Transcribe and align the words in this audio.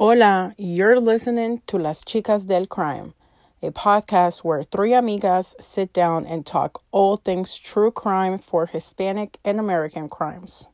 Hola, 0.00 0.54
you're 0.56 0.98
listening 0.98 1.60
to 1.66 1.76
Las 1.76 2.02
Chicas 2.04 2.46
del 2.46 2.64
Crime, 2.64 3.12
a 3.62 3.70
podcast 3.70 4.42
where 4.42 4.62
three 4.62 4.92
amigas 4.92 5.54
sit 5.60 5.92
down 5.92 6.24
and 6.24 6.46
talk 6.46 6.82
all 6.90 7.18
things 7.18 7.58
true 7.58 7.90
crime 7.90 8.38
for 8.38 8.64
Hispanic 8.64 9.36
and 9.44 9.60
American 9.60 10.08
crimes. 10.08 10.70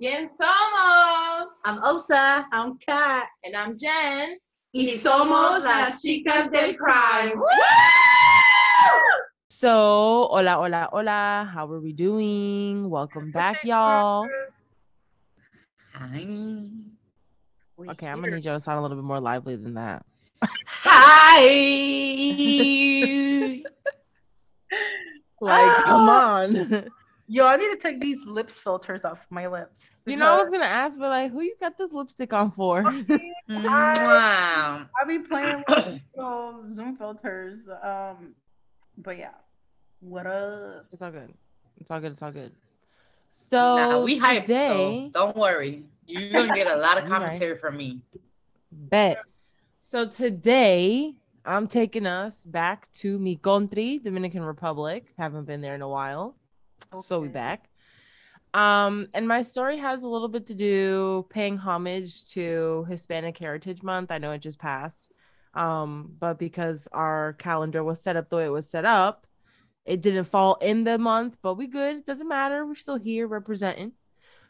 ¿Quién 0.00 0.26
somos? 0.26 1.48
I'm 1.66 1.84
Osa. 1.84 2.46
I'm 2.50 2.78
Kat. 2.78 3.26
And 3.44 3.54
I'm 3.54 3.76
Jen. 3.76 4.38
Y 4.72 4.86
somos 4.86 5.64
las 5.64 6.00
chicas 6.00 6.50
del 6.50 6.76
crime. 6.78 7.38
So, 9.50 10.28
hola, 10.30 10.58
hola, 10.58 10.88
hola. 10.90 11.50
How 11.52 11.70
are 11.70 11.80
we 11.80 11.92
doing? 11.92 12.88
Welcome 12.88 13.30
back, 13.32 13.62
y'all. 13.64 14.26
Hi. 16.02 16.26
Okay, 17.90 18.06
I'm 18.06 18.20
gonna 18.20 18.36
need 18.36 18.44
y'all 18.44 18.56
to 18.56 18.60
sound 18.60 18.78
a 18.78 18.82
little 18.82 18.96
bit 18.96 19.04
more 19.04 19.20
lively 19.20 19.56
than 19.56 19.74
that. 19.74 20.04
Hi. 20.66 21.42
Like, 25.40 25.84
come 25.84 26.08
on. 26.08 26.88
Yo, 27.26 27.44
I 27.44 27.56
need 27.56 27.70
to 27.70 27.76
take 27.76 28.00
these 28.00 28.24
lips 28.24 28.60
filters 28.60 29.04
off 29.04 29.26
my 29.28 29.48
lips. 29.48 29.90
You 30.06 30.14
know, 30.14 30.38
I 30.38 30.42
was 30.42 30.50
gonna 30.52 30.64
ask, 30.64 30.96
but 30.96 31.08
like, 31.08 31.32
who 31.32 31.40
you 31.40 31.56
got 31.58 31.76
this 31.76 31.92
lipstick 31.92 32.32
on 32.32 32.52
for? 32.52 32.82
wow. 32.84 32.92
I 33.48 35.04
be 35.08 35.18
playing 35.18 35.64
with 35.68 36.00
little 36.16 36.64
Zoom 36.72 36.96
filters. 36.96 37.58
Um, 37.82 38.34
but 38.98 39.18
yeah, 39.18 39.32
what 39.98 40.28
up? 40.28 40.86
It's 40.92 41.02
all 41.02 41.10
good. 41.10 41.34
It's 41.80 41.90
all 41.90 41.98
good. 41.98 42.12
It's 42.12 42.22
all 42.22 42.30
good. 42.30 42.52
So 43.50 43.76
Nah, 43.76 44.00
we 44.00 44.18
hype, 44.18 44.42
today, 44.46 45.10
so 45.12 45.20
don't 45.24 45.36
worry. 45.36 45.84
You're 46.06 46.30
gonna 46.32 46.54
get 46.54 46.66
a 46.70 46.76
lot 46.76 46.98
of 46.98 47.04
You 47.04 47.10
right. 47.12 47.22
commentary 47.22 47.58
from 47.58 47.76
me. 47.76 48.02
bet. 48.70 49.18
So 49.78 50.06
today, 50.06 51.14
I'm 51.44 51.66
taking 51.66 52.06
us 52.06 52.44
back 52.44 52.90
to 52.94 53.18
mi 53.18 53.36
country, 53.36 53.98
Dominican 53.98 54.42
Republic. 54.44 55.12
Haven't 55.18 55.44
been 55.44 55.60
there 55.60 55.74
in 55.74 55.82
a 55.82 55.88
while, 55.88 56.36
so 57.02 57.20
we 57.20 57.28
back. 57.28 57.68
Um, 58.54 59.08
and 59.14 59.26
my 59.26 59.42
story 59.42 59.78
has 59.78 60.02
a 60.02 60.08
little 60.08 60.28
bit 60.28 60.46
to 60.48 60.54
do 60.54 61.26
paying 61.30 61.56
homage 61.56 62.30
to 62.32 62.86
Hispanic 62.88 63.38
Heritage 63.38 63.82
Month. 63.82 64.10
I 64.10 64.18
know 64.18 64.30
it 64.32 64.38
just 64.40 64.58
passed, 64.58 65.10
um, 65.54 66.12
but 66.18 66.38
because 66.38 66.86
our 66.92 67.32
calendar 67.34 67.82
was 67.82 68.00
set 68.00 68.16
up 68.16 68.28
the 68.28 68.36
way 68.36 68.44
it 68.44 68.50
was 68.50 68.68
set 68.68 68.84
up, 68.84 69.26
it 69.84 70.00
didn't 70.02 70.24
fall 70.24 70.56
in 70.56 70.84
the 70.84 70.98
month. 70.98 71.38
But 71.42 71.54
we 71.54 71.66
good. 71.66 71.96
It 71.96 72.06
doesn't 72.06 72.28
matter. 72.28 72.64
We're 72.66 72.74
still 72.74 72.98
here 72.98 73.26
representing. 73.26 73.92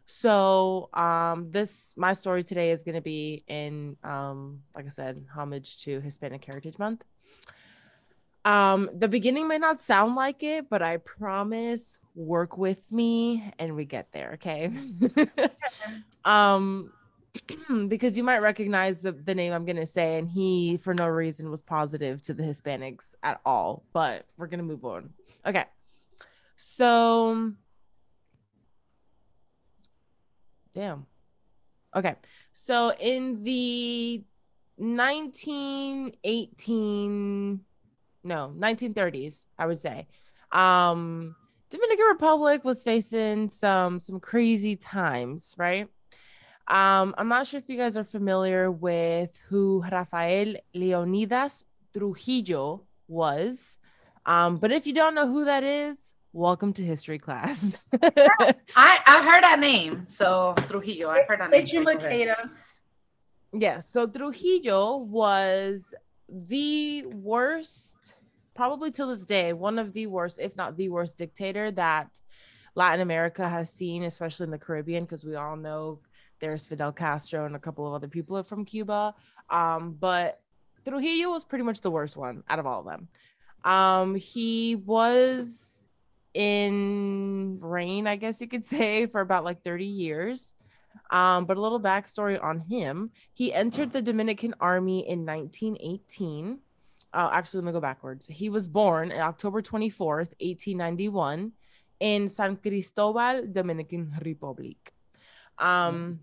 So, 0.06 0.88
um, 0.92 1.50
this 1.50 1.94
my 1.96 2.12
story 2.12 2.44
today 2.44 2.70
is 2.70 2.82
going 2.82 2.96
to 2.96 3.00
be 3.00 3.44
in, 3.46 3.96
um, 4.02 4.62
like 4.74 4.86
I 4.86 4.88
said, 4.88 5.24
homage 5.34 5.82
to 5.84 6.00
Hispanic 6.00 6.44
Heritage 6.44 6.78
Month. 6.78 7.04
Um, 8.44 8.90
the 8.92 9.06
beginning 9.08 9.46
may 9.46 9.58
not 9.58 9.80
sound 9.80 10.16
like 10.16 10.42
it, 10.42 10.68
but 10.68 10.82
I 10.82 10.96
promise 10.96 11.98
work 12.14 12.58
with 12.58 12.78
me 12.90 13.52
and 13.58 13.76
we 13.76 13.84
get 13.84 14.10
there, 14.12 14.32
okay? 14.34 14.70
um 16.24 16.92
because 17.88 18.16
you 18.16 18.22
might 18.22 18.38
recognize 18.38 18.98
the, 18.98 19.12
the 19.12 19.34
name 19.34 19.52
I'm 19.52 19.64
gonna 19.64 19.86
say, 19.86 20.18
and 20.18 20.28
he 20.28 20.76
for 20.76 20.92
no 20.92 21.06
reason 21.06 21.50
was 21.50 21.62
positive 21.62 22.22
to 22.22 22.34
the 22.34 22.42
Hispanics 22.42 23.14
at 23.22 23.40
all, 23.44 23.84
but 23.92 24.26
we're 24.36 24.48
gonna 24.48 24.62
move 24.62 24.84
on. 24.84 25.10
Okay. 25.46 25.64
So 26.56 27.52
damn. 30.74 31.06
Okay. 31.94 32.16
So 32.52 32.92
in 32.98 33.42
the 33.42 34.24
1918 34.76 37.60
no 38.24 38.54
1930s 38.58 39.44
i 39.58 39.66
would 39.66 39.78
say 39.78 40.06
um 40.50 41.36
dominican 41.70 42.06
republic 42.06 42.64
was 42.64 42.82
facing 42.82 43.50
some 43.50 44.00
some 44.00 44.18
crazy 44.18 44.76
times 44.76 45.54
right 45.58 45.88
um 46.68 47.14
i'm 47.18 47.28
not 47.28 47.46
sure 47.46 47.58
if 47.58 47.68
you 47.68 47.76
guys 47.76 47.94
are 47.96 48.04
familiar 48.04 48.70
with 48.70 49.30
who 49.48 49.84
rafael 49.90 50.54
leonidas 50.74 51.64
trujillo 51.96 52.82
was 53.08 53.78
um 54.24 54.56
but 54.56 54.72
if 54.72 54.86
you 54.86 54.94
don't 54.94 55.14
know 55.14 55.28
who 55.28 55.44
that 55.44 55.64
is 55.64 56.14
welcome 56.32 56.72
to 56.72 56.82
history 56.82 57.18
class 57.18 57.74
I 58.02 58.54
I 58.76 59.22
heard 59.22 59.42
that 59.42 59.58
name. 59.60 60.04
So 60.06 60.54
Trujillo, 60.68 61.10
I've 61.10 61.28
heard 61.28 61.40
that 61.40 61.50
name. 61.50 61.66
so 61.66 61.84
go 61.84 61.90
ahead. 61.90 62.06
Educate 62.06 62.28
us. 62.30 62.80
Yes. 63.52 63.88
So 63.90 64.06
Trujillo 64.06 64.96
was 64.96 65.94
the 66.28 67.04
worst, 67.06 68.14
probably 68.54 68.90
till 68.90 69.08
this 69.08 69.26
day, 69.26 69.52
one 69.52 69.78
of 69.78 69.92
the 69.92 70.06
worst, 70.06 70.38
if 70.40 70.56
not 70.56 70.76
the 70.76 70.88
worst 70.88 71.18
dictator 71.18 71.70
that 71.72 72.20
Latin 72.74 73.00
America 73.00 73.46
has 73.46 73.70
seen, 73.70 74.04
especially 74.04 74.44
in 74.44 74.50
the 74.50 74.58
Caribbean, 74.58 75.04
because 75.04 75.24
we 75.24 75.36
all 75.36 75.56
know 75.56 76.00
there's 76.40 76.64
Fidel 76.64 76.92
Castro 76.92 77.44
and 77.44 77.54
a 77.54 77.58
couple 77.58 77.86
of 77.86 77.92
other 77.92 78.08
people 78.08 78.42
from 78.42 78.64
Cuba. 78.64 79.14
Um, 79.50 79.96
but 80.00 80.40
Trujillo 80.88 81.30
was 81.30 81.44
pretty 81.44 81.64
much 81.64 81.82
the 81.82 81.90
worst 81.90 82.16
one 82.16 82.42
out 82.48 82.58
of 82.58 82.66
all 82.66 82.80
of 82.80 82.86
them. 82.86 83.08
Um, 83.64 84.14
he 84.14 84.76
was 84.76 85.81
in 86.34 87.58
reign, 87.60 88.06
I 88.06 88.16
guess 88.16 88.40
you 88.40 88.48
could 88.48 88.64
say, 88.74 89.06
for 89.06 89.20
about 89.20 89.44
like 89.44 89.62
30 89.62 89.84
years. 89.84 90.54
Um, 91.10 91.44
but 91.44 91.56
a 91.56 91.60
little 91.60 91.80
backstory 91.80 92.42
on 92.42 92.60
him. 92.60 93.10
He 93.34 93.52
entered 93.52 93.92
the 93.92 94.00
Dominican 94.02 94.54
Army 94.60 95.06
in 95.08 95.26
1918. 95.26 96.58
Uh, 97.12 97.30
actually, 97.32 97.58
let 97.60 97.66
me 97.66 97.72
go 97.72 97.80
backwards. 97.80 98.26
He 98.26 98.48
was 98.48 98.66
born 98.66 99.12
on 99.12 99.18
October 99.18 99.60
24th, 99.60 100.32
1891, 100.40 101.52
in 102.00 102.28
San 102.28 102.56
Cristobal, 102.56 103.46
Dominican 103.52 104.14
Republic. 104.24 104.92
Um, 105.58 106.20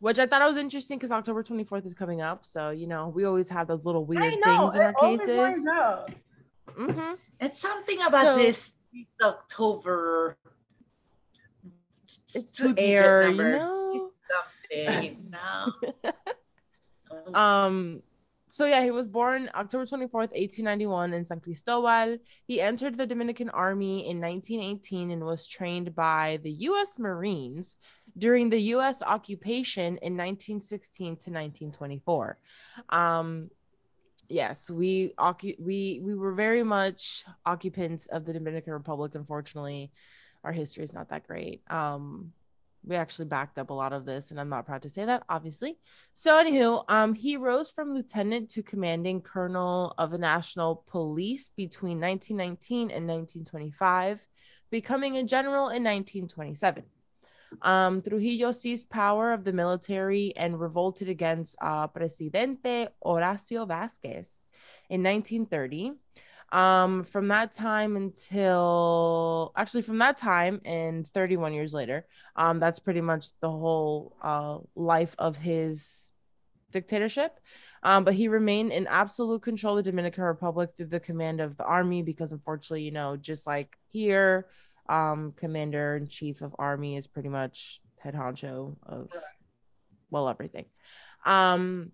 which 0.00 0.18
I 0.18 0.26
thought 0.26 0.46
was 0.46 0.56
interesting 0.58 0.98
because 0.98 1.10
October 1.10 1.42
24th 1.42 1.86
is 1.86 1.94
coming 1.94 2.20
up. 2.20 2.44
So, 2.46 2.70
you 2.70 2.86
know, 2.86 3.08
we 3.08 3.24
always 3.24 3.48
have 3.50 3.66
those 3.68 3.84
little 3.86 4.04
weird 4.04 4.34
things 4.44 4.74
in 4.74 4.80
our 4.82 4.92
cases. 4.94 5.28
lines 5.38 5.66
up. 5.66 6.10
hmm 6.76 7.12
It's 7.40 7.60
something 7.60 8.00
about 8.02 8.24
So- 8.24 8.36
this 8.36 8.74
October. 9.22 10.36
It's 12.34 12.50
two 12.50 12.74
air, 12.76 13.28
you 13.28 13.36
know? 13.36 14.10
Something. 14.70 15.34
Um, 17.34 18.02
so 18.48 18.66
yeah, 18.66 18.82
he 18.82 18.90
was 18.90 19.06
born 19.06 19.50
October 19.54 19.84
24th, 19.84 20.32
1891 20.34 21.12
in 21.12 21.24
San 21.24 21.40
Cristobal. 21.40 22.18
He 22.46 22.60
entered 22.60 22.96
the 22.96 23.06
Dominican 23.06 23.50
Army 23.50 24.08
in 24.08 24.20
1918 24.20 25.10
and 25.10 25.24
was 25.24 25.46
trained 25.46 25.94
by 25.94 26.40
the 26.42 26.50
US 26.50 26.98
Marines 26.98 27.76
during 28.16 28.50
the 28.50 28.60
US 28.74 29.02
occupation 29.02 29.98
in 29.98 30.16
1916 30.16 31.06
to 31.06 31.30
1924. 31.30 32.38
Um 32.88 33.50
yes, 34.28 34.70
we 34.70 35.14
we 35.58 36.00
we 36.02 36.14
were 36.14 36.32
very 36.32 36.62
much 36.62 37.24
occupants 37.44 38.06
of 38.06 38.24
the 38.24 38.32
Dominican 38.32 38.72
Republic 38.72 39.14
unfortunately. 39.14 39.92
Our 40.44 40.52
history 40.52 40.84
is 40.84 40.92
not 40.92 41.10
that 41.10 41.26
great. 41.26 41.62
Um 41.70 42.32
we 42.84 42.96
actually 42.96 43.26
backed 43.26 43.58
up 43.58 43.70
a 43.70 43.74
lot 43.74 43.92
of 43.92 44.04
this 44.04 44.30
and 44.30 44.40
I'm 44.40 44.48
not 44.48 44.66
proud 44.66 44.82
to 44.82 44.88
say 44.88 45.04
that 45.04 45.24
obviously. 45.28 45.78
So, 46.14 46.36
anywho, 46.36 46.84
um, 46.88 47.12
he 47.12 47.36
rose 47.36 47.70
from 47.70 47.92
lieutenant 47.92 48.50
to 48.50 48.62
commanding 48.62 49.20
colonel 49.20 49.94
of 49.98 50.10
the 50.10 50.18
National 50.18 50.84
Police 50.86 51.50
between 51.56 52.00
1919 52.00 52.90
and 52.90 53.06
1925, 53.06 54.26
becoming 54.70 55.16
a 55.16 55.24
general 55.24 55.68
in 55.68 55.82
1927. 55.82 56.84
Um, 57.62 58.02
Trujillo 58.02 58.52
seized 58.52 58.90
power 58.90 59.32
of 59.32 59.44
the 59.44 59.52
military 59.52 60.34
and 60.36 60.60
revolted 60.60 61.08
against 61.08 61.56
uh, 61.60 61.86
Presidente 61.86 62.88
Horacio 63.04 63.66
Vasquez 63.66 64.44
in 64.88 65.02
1930. 65.02 65.92
Um, 66.50 67.04
from 67.04 67.28
that 67.28 67.52
time 67.52 67.96
until 67.96 69.52
actually 69.54 69.82
from 69.82 69.98
that 69.98 70.16
time 70.16 70.62
and 70.64 71.06
31 71.06 71.52
years 71.52 71.74
later, 71.74 72.06
um, 72.36 72.58
that's 72.58 72.78
pretty 72.78 73.02
much 73.02 73.38
the 73.40 73.50
whole 73.50 74.16
uh, 74.22 74.58
life 74.74 75.14
of 75.18 75.36
his 75.36 76.10
dictatorship. 76.70 77.38
Um, 77.82 78.04
but 78.04 78.14
he 78.14 78.28
remained 78.28 78.72
in 78.72 78.86
absolute 78.86 79.42
control 79.42 79.78
of 79.78 79.84
the 79.84 79.90
Dominican 79.90 80.24
Republic 80.24 80.70
through 80.76 80.86
the 80.86 81.00
command 81.00 81.40
of 81.40 81.56
the 81.56 81.64
army, 81.64 82.02
because 82.02 82.32
unfortunately, 82.32 82.82
you 82.82 82.90
know, 82.90 83.16
just 83.16 83.46
like 83.46 83.76
here, 83.86 84.46
um, 84.88 85.32
commander 85.36 85.96
in 85.96 86.08
chief 86.08 86.40
of 86.42 86.54
army 86.58 86.96
is 86.96 87.06
pretty 87.06 87.28
much 87.28 87.80
head 87.98 88.14
honcho 88.14 88.76
of 88.84 89.08
well 90.10 90.28
everything. 90.28 90.66
Um, 91.24 91.92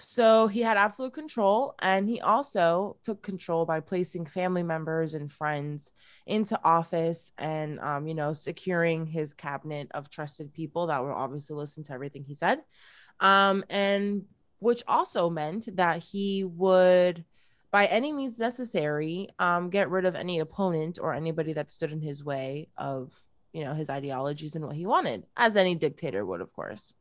so 0.00 0.48
he 0.48 0.62
had 0.62 0.76
absolute 0.76 1.12
control 1.12 1.74
and 1.78 2.08
he 2.08 2.20
also 2.20 2.96
took 3.04 3.22
control 3.22 3.64
by 3.64 3.80
placing 3.80 4.26
family 4.26 4.62
members 4.62 5.14
and 5.14 5.30
friends 5.30 5.90
into 6.26 6.58
office 6.64 7.30
and 7.38 7.78
um, 7.80 8.06
you 8.06 8.14
know 8.14 8.34
securing 8.34 9.06
his 9.06 9.32
cabinet 9.32 9.88
of 9.92 10.10
trusted 10.10 10.52
people 10.52 10.88
that 10.88 11.02
would 11.02 11.12
obviously 11.12 11.54
listen 11.54 11.84
to 11.84 11.92
everything 11.92 12.24
he 12.24 12.34
said 12.34 12.58
um, 13.20 13.64
and 13.70 14.24
which 14.58 14.82
also 14.88 15.30
meant 15.30 15.68
that 15.76 16.02
he 16.02 16.44
would 16.44 17.24
by 17.70 17.86
any 17.86 18.12
means 18.12 18.38
necessary 18.38 19.28
um, 19.38 19.70
get 19.70 19.90
rid 19.90 20.04
of 20.04 20.14
any 20.14 20.38
opponent 20.38 20.98
or 21.00 21.14
anybody 21.14 21.52
that 21.52 21.70
stood 21.70 21.92
in 21.92 22.00
his 22.00 22.24
way 22.24 22.68
of 22.76 23.12
you 23.52 23.64
know 23.64 23.74
his 23.74 23.88
ideologies 23.90 24.54
and 24.54 24.66
what 24.66 24.76
he 24.76 24.86
wanted 24.86 25.24
as 25.36 25.56
any 25.56 25.74
dictator 25.74 26.24
would 26.24 26.40
of 26.40 26.52
course. 26.52 26.92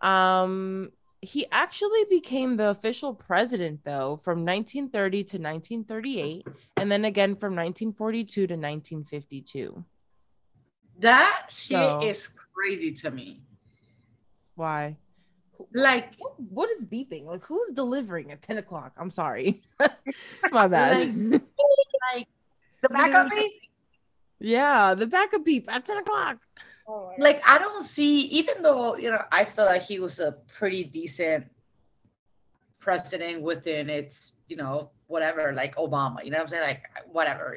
Um 0.00 0.90
he 1.20 1.46
actually 1.50 2.04
became 2.10 2.56
the 2.56 2.68
official 2.68 3.14
president 3.14 3.80
though 3.84 4.16
from 4.16 4.44
1930 4.44 5.24
to 5.24 5.38
1938 5.38 6.46
and 6.76 6.92
then 6.92 7.06
again 7.06 7.34
from 7.34 7.56
1942 7.56 8.46
to 8.46 8.54
1952 8.54 9.84
that 10.98 11.46
shit 11.48 11.76
so, 11.76 12.00
is 12.02 12.28
crazy 12.54 12.92
to 12.92 13.10
me. 13.10 13.42
Why 14.54 14.96
like 15.74 16.12
what 16.36 16.70
is 16.70 16.84
beeping 16.84 17.24
like 17.26 17.44
who's 17.44 17.70
delivering 17.70 18.32
at 18.32 18.42
10 18.42 18.58
o'clock 18.58 18.92
i'm 18.96 19.10
sorry 19.10 19.62
my 20.50 20.66
bad 20.66 21.14
like, 21.14 21.42
like 22.14 22.28
the 22.82 22.88
backup 22.88 23.30
beep 23.30 23.52
yeah 24.40 24.94
the 24.94 25.06
backup 25.06 25.44
beep 25.44 25.70
at 25.72 25.84
10 25.84 25.98
o'clock 25.98 26.38
Oh, 26.86 27.12
like 27.18 27.42
I 27.48 27.58
don't 27.58 27.82
see, 27.82 28.20
even 28.26 28.62
though 28.62 28.96
you 28.96 29.10
know, 29.10 29.22
I 29.32 29.44
feel 29.44 29.64
like 29.64 29.82
he 29.82 30.00
was 30.00 30.18
a 30.18 30.32
pretty 30.32 30.84
decent 30.84 31.46
president 32.78 33.40
within 33.40 33.88
its, 33.88 34.32
you 34.48 34.56
know, 34.56 34.90
whatever, 35.06 35.52
like 35.54 35.76
Obama. 35.76 36.22
You 36.22 36.30
know 36.30 36.38
what 36.38 36.44
I'm 36.44 36.50
saying? 36.50 36.62
Like 36.62 36.82
whatever. 37.10 37.56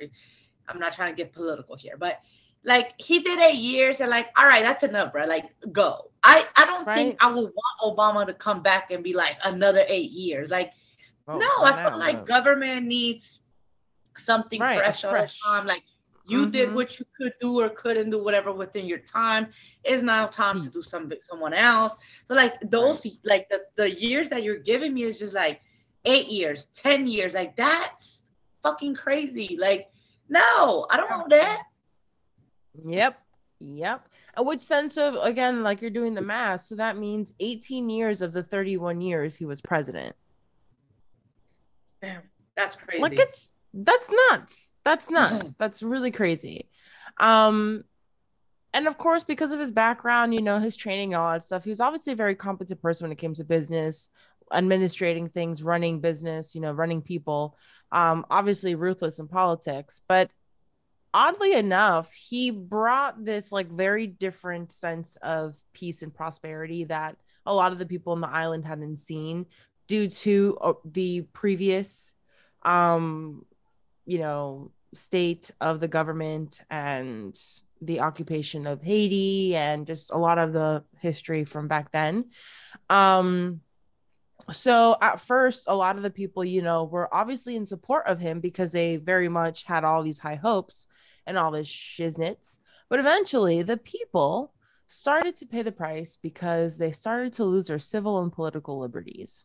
I'm 0.69 0.79
not 0.79 0.94
trying 0.94 1.13
to 1.13 1.17
get 1.17 1.33
political 1.33 1.75
here, 1.75 1.97
but 1.97 2.21
like 2.68 2.94
he 2.98 3.19
did 3.19 3.40
eight 3.40 3.56
years 3.56 4.02
and 4.02 4.10
like, 4.10 4.28
all 4.38 4.46
right, 4.46 4.62
that's 4.62 4.84
enough, 4.84 5.14
bro. 5.14 5.25
Like 5.25 5.46
go. 5.72 6.12
I 6.22 6.46
I 6.58 6.66
don't 6.66 6.86
right. 6.86 6.96
think 6.96 7.18
I 7.24 7.28
would 7.28 7.50
want 7.50 7.98
Obama 7.98 8.28
to 8.28 8.34
come 8.34 8.62
back 8.62 8.92
and 8.92 9.04
be 9.04 9.14
like 9.14 9.38
another 9.46 9.86
eight 9.88 10.12
years. 10.12 10.50
Like, 10.50 10.74
oh, 11.30 11.38
no, 11.38 11.64
I 11.64 11.90
feel 11.90 11.98
like 11.98 12.25
government 12.25 12.86
needs 12.86 13.40
something 14.18 14.60
right, 14.60 14.80
fresh, 14.80 15.02
fresh 15.02 15.40
all 15.46 15.54
the 15.54 15.60
time. 15.60 15.68
Like 15.68 15.84
you 16.28 16.42
mm-hmm. 16.42 16.52
did 16.52 16.74
what 16.74 17.00
you 17.00 17.06
could 17.18 17.34
do 17.40 17.62
or 17.62 17.69
couldn't 17.69 18.10
do 18.10 18.22
whatever 18.22 18.52
within 18.52 18.86
your 18.86 19.00
time. 19.00 19.48
It's 19.86 20.04
now 20.04 20.28
time 20.28 20.60
to 20.60 20.69
do 20.69 20.81
something 20.81 21.18
someone 21.24 21.54
else. 21.54 21.96
So 22.28 22.36
like 22.36 22.56
those 22.69 23.06
right. 23.06 23.18
like 23.24 23.50
the, 23.50 23.62
the 23.78 23.90
years 23.90 24.28
that 24.28 24.44
you're 24.44 24.58
giving 24.58 24.94
me 24.94 25.04
is 25.04 25.19
just 25.19 25.34
like 25.34 25.62
eight 26.04 26.28
years, 26.28 26.68
ten 26.74 27.08
years. 27.08 27.34
Like 27.34 27.56
that's 27.56 28.25
fucking 28.62 28.96
crazy. 28.96 29.58
Like, 29.58 29.88
no, 30.28 30.86
I 30.92 30.98
don't 30.98 31.10
want 31.10 31.30
that. 31.30 31.64
Yep. 32.85 33.19
Yep. 33.59 34.07
And 34.35 34.45
which 34.45 34.62
sense 34.62 34.97
of 34.97 35.15
again, 35.15 35.63
like 35.63 35.81
you're 35.81 35.89
doing 35.89 36.13
the 36.13 36.21
math, 36.21 36.62
so 36.62 36.75
that 36.75 36.97
means 36.97 37.33
18 37.39 37.89
years 37.89 38.21
of 38.21 38.33
the 38.33 38.44
31 38.44 39.01
years 39.01 39.35
he 39.35 39.45
was 39.45 39.62
president. 39.62 40.15
Damn, 42.01 42.21
that's 42.56 42.75
crazy. 42.75 43.01
Like 43.01 43.18
it's 43.18 43.50
that's 43.74 44.09
nuts. 44.29 44.71
That's 44.83 45.09
nuts. 45.09 45.53
That's 45.56 45.81
really 45.81 46.12
crazy. 46.12 46.69
Um, 47.19 47.83
and 48.74 48.88
of 48.88 48.97
course, 48.97 49.23
because 49.23 49.51
of 49.51 49.59
his 49.59 49.71
background, 49.71 50.33
you 50.33 50.41
know, 50.41 50.59
his 50.59 50.75
training, 50.75 51.15
all 51.15 51.31
that 51.31 51.44
stuff, 51.44 51.63
he 51.63 51.69
was 51.69 51.81
obviously 51.81 52.13
a 52.13 52.18
very 52.18 52.35
competent 52.35 52.81
person 52.81 53.06
when 53.06 53.12
it 53.12 53.18
came 53.18 53.33
to 53.35 53.44
business, 53.44 54.09
administrating 54.51 55.30
things, 55.30 55.63
running 55.63 56.00
business, 56.00 56.53
you 56.53 56.62
know, 56.62 56.71
running 56.71 57.01
people. 57.01 57.57
Um, 57.91 58.25
obviously 58.30 58.75
ruthless 58.75 59.19
in 59.19 59.27
politics, 59.27 60.01
but 60.07 60.30
oddly 61.13 61.54
enough, 61.54 62.12
he 62.13 62.51
brought 62.51 63.24
this 63.24 63.51
like 63.51 63.69
very 63.69 64.07
different 64.07 64.71
sense 64.71 65.18
of 65.21 65.56
peace 65.74 66.01
and 66.01 66.13
prosperity 66.13 66.86
that 66.86 67.18
a 67.45 67.54
lot 67.54 67.71
of 67.71 67.77
the 67.77 67.86
people 67.86 68.13
in 68.13 68.21
the 68.21 68.27
island 68.27 68.65
hadn't 68.65 68.98
seen 68.98 69.45
due 69.88 70.07
to 70.09 70.57
uh, 70.62 70.74
the 70.86 71.21
previous 71.33 72.13
um 72.63 73.45
you 74.07 74.18
know, 74.18 74.71
state 74.95 75.51
of 75.62 75.80
the 75.80 75.88
government 75.88 76.62
and 76.71 77.38
the 77.81 78.00
occupation 78.00 78.65
of 78.65 78.81
Haiti 78.81 79.56
and 79.56 79.86
just 79.86 80.12
a 80.12 80.18
lot 80.18 80.39
of 80.39 80.54
the 80.54 80.83
history 81.00 81.44
from 81.44 81.68
back 81.68 81.92
then. 81.92 82.31
Um, 82.89 83.62
so 84.51 84.95
at 85.01 85.19
first, 85.19 85.65
a 85.67 85.75
lot 85.75 85.97
of 85.97 86.03
the 86.03 86.09
people, 86.09 86.44
you 86.44 86.61
know, 86.61 86.85
were 86.85 87.13
obviously 87.13 87.55
in 87.55 87.65
support 87.65 88.07
of 88.07 88.19
him 88.19 88.39
because 88.39 88.71
they 88.71 88.97
very 88.97 89.29
much 89.29 89.63
had 89.63 89.83
all 89.83 90.03
these 90.03 90.19
high 90.19 90.35
hopes 90.35 90.88
and 91.25 91.38
all 91.38 91.51
this 91.51 91.67
shiznits. 91.67 92.59
But 92.89 92.99
eventually, 92.99 93.61
the 93.61 93.77
people 93.77 94.53
started 94.88 95.35
to 95.38 95.45
pay 95.45 95.61
the 95.61 95.71
price 95.71 96.17
because 96.21 96.77
they 96.77 96.91
started 96.91 97.33
to 97.33 97.44
lose 97.44 97.67
their 97.67 97.79
civil 97.79 98.21
and 98.21 98.31
political 98.31 98.79
liberties. 98.79 99.44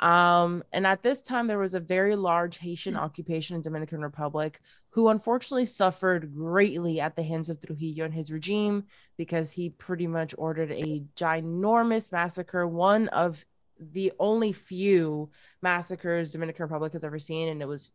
Um, 0.00 0.62
and 0.72 0.86
at 0.86 1.02
this 1.02 1.22
time, 1.22 1.46
there 1.46 1.58
was 1.58 1.74
a 1.74 1.80
very 1.80 2.16
large 2.16 2.58
Haitian 2.58 2.94
mm. 2.94 2.98
occupation 2.98 3.56
in 3.56 3.62
Dominican 3.62 4.00
Republic, 4.00 4.60
who 4.90 5.08
unfortunately 5.08 5.64
suffered 5.64 6.34
greatly 6.34 7.00
at 7.00 7.16
the 7.16 7.22
hands 7.22 7.48
of 7.48 7.60
Trujillo 7.60 8.04
and 8.04 8.14
his 8.14 8.30
regime 8.30 8.84
because 9.16 9.52
he 9.52 9.70
pretty 9.70 10.06
much 10.06 10.34
ordered 10.36 10.70
a 10.70 11.02
ginormous 11.16 12.12
massacre, 12.12 12.66
one 12.66 13.08
of 13.08 13.44
the 13.78 14.12
only 14.18 14.52
few 14.52 15.30
massacres 15.62 16.32
Dominican 16.32 16.64
Republic 16.64 16.92
has 16.92 17.04
ever 17.04 17.18
seen, 17.18 17.48
and 17.48 17.62
it 17.62 17.68
was 17.68 17.92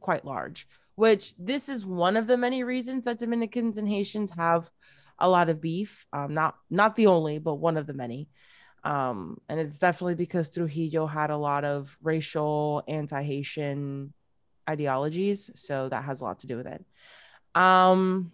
quite 0.00 0.24
large. 0.24 0.66
Which 0.94 1.34
this 1.36 1.68
is 1.68 1.86
one 1.86 2.16
of 2.16 2.26
the 2.26 2.36
many 2.36 2.64
reasons 2.64 3.04
that 3.04 3.18
Dominicans 3.18 3.78
and 3.78 3.88
Haitians 3.88 4.32
have 4.32 4.70
a 5.18 5.28
lot 5.28 5.48
of 5.48 5.60
beef. 5.60 6.06
Um, 6.12 6.34
not 6.34 6.56
not 6.68 6.96
the 6.96 7.06
only, 7.06 7.38
but 7.38 7.54
one 7.54 7.76
of 7.76 7.86
the 7.86 7.94
many. 7.94 8.28
Um, 8.84 9.40
and 9.48 9.60
it's 9.60 9.78
definitely 9.78 10.16
because 10.16 10.50
Trujillo 10.50 11.06
had 11.06 11.30
a 11.30 11.36
lot 11.36 11.64
of 11.64 11.96
racial 12.02 12.82
anti-Haitian 12.88 14.12
ideologies, 14.68 15.50
so 15.54 15.88
that 15.88 16.04
has 16.04 16.20
a 16.20 16.24
lot 16.24 16.40
to 16.40 16.46
do 16.46 16.56
with 16.56 16.66
it. 16.66 16.84
Um, 17.54 18.32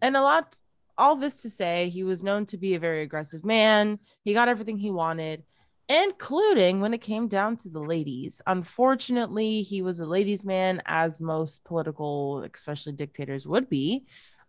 and 0.00 0.16
a 0.16 0.22
lot, 0.22 0.56
all 0.96 1.16
this 1.16 1.42
to 1.42 1.50
say, 1.50 1.88
he 1.88 2.04
was 2.04 2.22
known 2.22 2.46
to 2.46 2.56
be 2.56 2.74
a 2.74 2.80
very 2.80 3.02
aggressive 3.02 3.44
man. 3.44 3.98
He 4.22 4.32
got 4.32 4.48
everything 4.48 4.78
he 4.78 4.90
wanted, 4.90 5.42
including 5.88 6.80
when 6.80 6.94
it 6.94 7.00
came 7.00 7.28
down 7.28 7.56
to 7.58 7.68
the 7.68 7.80
ladies. 7.80 8.40
Unfortunately, 8.46 9.62
he 9.62 9.82
was 9.82 10.00
a 10.00 10.06
ladies' 10.06 10.44
man, 10.44 10.82
as 10.86 11.20
most 11.20 11.64
political, 11.64 12.48
especially 12.52 12.92
dictators, 12.92 13.46
would 13.46 13.68
be. 13.68 14.04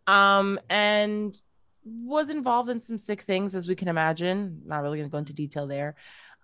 Um, 0.07 0.59
and 0.69 1.35
was 1.85 2.29
involved 2.29 2.69
in 2.69 2.79
some 2.79 2.97
sick 2.97 3.21
things 3.21 3.55
as 3.55 3.67
we 3.67 3.75
can 3.75 3.87
imagine 3.87 4.61
not 4.65 4.81
really 4.81 4.97
going 4.97 5.09
to 5.09 5.11
go 5.11 5.19
into 5.19 5.33
detail 5.33 5.67
there 5.67 5.95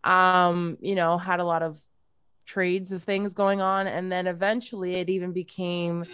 um 0.03 0.77
you 0.81 0.93
know 0.93 1.17
had 1.17 1.39
a 1.39 1.43
lot 1.43 1.63
of 1.63 1.79
trades 2.46 2.91
of 2.91 3.03
things 3.03 3.34
going 3.34 3.62
on 3.62 3.88
and 3.88 4.12
then 4.12 4.27
eventually 4.27 4.96
it 4.96 5.10
even 5.10 5.31
became 5.31 6.05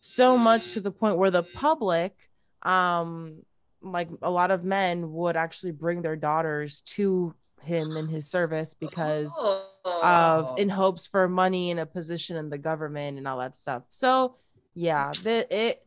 so 0.00 0.36
much 0.36 0.72
to 0.72 0.80
the 0.80 0.90
point 0.90 1.16
where 1.16 1.30
the 1.30 1.42
public 1.42 2.30
um 2.64 3.42
like 3.82 4.08
a 4.22 4.30
lot 4.30 4.50
of 4.50 4.64
men 4.64 5.12
would 5.12 5.36
actually 5.36 5.72
bring 5.72 6.00
their 6.00 6.16
daughters 6.16 6.80
to 6.82 7.34
him 7.62 7.96
in 7.96 8.08
his 8.08 8.26
service 8.26 8.74
because 8.74 9.32
oh. 9.36 10.00
of 10.02 10.58
in 10.58 10.68
hopes 10.68 11.06
for 11.06 11.28
money 11.28 11.70
and 11.70 11.80
a 11.80 11.86
position 11.86 12.36
in 12.36 12.48
the 12.50 12.58
government 12.58 13.18
and 13.18 13.28
all 13.28 13.38
that 13.38 13.56
stuff 13.56 13.82
so 13.90 14.36
yeah 14.74 15.12
the, 15.22 15.46
it 15.54 15.84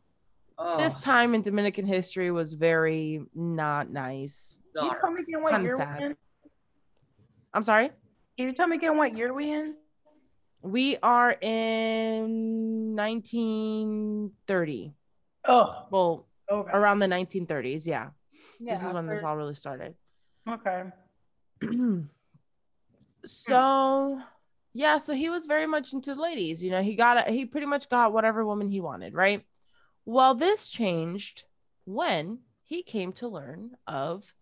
Oh. 0.60 0.78
This 0.78 0.96
time 0.98 1.36
in 1.36 1.44
Dominican 1.44 1.86
history 1.86 2.32
was 2.32 2.54
very 2.54 3.22
not 3.36 3.92
nice. 3.92 4.56
Can 4.76 4.86
you 4.86 4.96
tell 5.00 5.12
me 5.12 5.22
again 5.22 5.44
what 5.44 5.62
year 5.62 5.78
sad. 5.78 6.00
we 6.00 6.06
in? 6.06 6.16
I'm 7.54 7.64
sorry? 7.64 7.92
Can 8.38 8.48
you 8.48 8.54
tell 8.54 8.68
me 8.68 8.78
again 8.78 8.98
what 8.98 9.16
year 9.16 9.34
we 9.34 9.52
in? 9.52 9.76
We 10.64 10.98
are 11.04 11.32
in 11.32 12.96
1930. 12.96 14.94
Oh. 15.48 15.86
Well, 15.92 16.27
around 16.50 17.00
the 17.00 17.08
1930s, 17.08 17.86
yeah. 17.86 18.10
yeah 18.60 18.74
this 18.74 18.84
is 18.84 18.94
when 18.94 19.08
this 19.08 19.24
all 19.24 19.38
really 19.38 19.54
started. 19.54 19.96
Okay. 20.48 20.84
so 23.26 24.22
yeah, 24.74 24.98
so 24.98 25.14
he 25.14 25.30
was 25.30 25.46
very 25.48 25.66
much 25.66 25.94
into 25.94 26.14
ladies. 26.14 26.64
You 26.64 26.72
know, 26.72 26.82
he 26.82 26.96
got 26.96 27.28
he 27.30 27.46
pretty 27.46 27.68
much 27.68 27.90
got 27.90 28.14
whatever 28.14 28.46
woman 28.46 28.70
he 28.70 28.80
wanted, 28.80 29.14
right? 29.14 29.44
Well, 30.06 30.36
this 30.36 30.70
changed 30.70 31.46
when 31.86 32.40
he 32.64 32.84
came 32.84 33.12
to 33.14 33.28
learn 33.28 33.72
of 33.88 34.34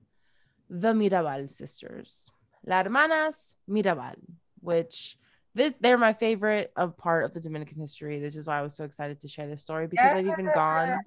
the 0.69 0.93
Mirabal 0.93 1.49
sisters, 1.51 2.29
La 2.65 2.83
Hermanas 2.83 3.53
Mirabal, 3.69 4.15
which 4.59 5.17
this 5.53 5.73
they're 5.79 5.97
my 5.97 6.13
favorite 6.13 6.73
of 6.75 6.97
part 6.97 7.23
of 7.23 7.33
the 7.33 7.39
Dominican 7.39 7.79
history. 7.79 8.19
This 8.19 8.35
is 8.35 8.45
why 8.45 8.59
I 8.59 8.61
was 8.61 8.75
so 8.75 8.83
excited 8.83 9.21
to 9.21 9.27
share 9.27 9.47
this 9.47 9.61
story 9.61 9.87
because 9.87 10.11
yes. 10.13 10.17
I've 10.17 10.27
even 10.27 10.51
gone 10.53 10.99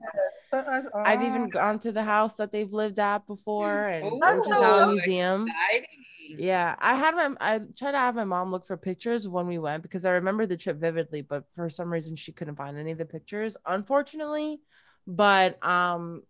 I've 0.52 1.22
even 1.22 1.50
gone 1.50 1.78
to 1.80 1.92
the 1.92 2.02
house 2.02 2.36
that 2.36 2.52
they've 2.52 2.72
lived 2.72 2.98
at 2.98 3.26
before 3.26 3.86
and 3.88 4.04
oh, 4.04 4.16
went 4.16 4.44
to 4.44 4.50
the 4.50 4.86
museum. 4.88 5.46
Exciting. 5.48 5.88
Yeah, 6.38 6.76
I 6.78 6.94
had 6.94 7.14
my 7.14 7.30
I 7.40 7.58
tried 7.76 7.92
to 7.92 7.98
have 7.98 8.14
my 8.14 8.24
mom 8.24 8.50
look 8.50 8.66
for 8.66 8.76
pictures 8.76 9.26
when 9.26 9.46
we 9.46 9.58
went 9.58 9.82
because 9.82 10.04
I 10.04 10.10
remember 10.10 10.46
the 10.46 10.56
trip 10.56 10.78
vividly, 10.78 11.22
but 11.22 11.44
for 11.54 11.70
some 11.70 11.90
reason 11.90 12.16
she 12.16 12.32
couldn't 12.32 12.56
find 12.56 12.76
any 12.76 12.90
of 12.90 12.98
the 12.98 13.06
pictures, 13.06 13.56
unfortunately. 13.66 14.60
But 15.06 15.64
um 15.64 16.22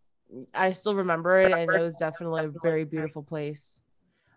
I 0.54 0.72
still 0.72 0.94
remember 0.94 1.38
it 1.40 1.50
and 1.52 1.72
it 1.74 1.80
was 1.80 1.96
definitely 1.96 2.44
a 2.44 2.52
very 2.62 2.84
beautiful 2.84 3.22
place. 3.22 3.80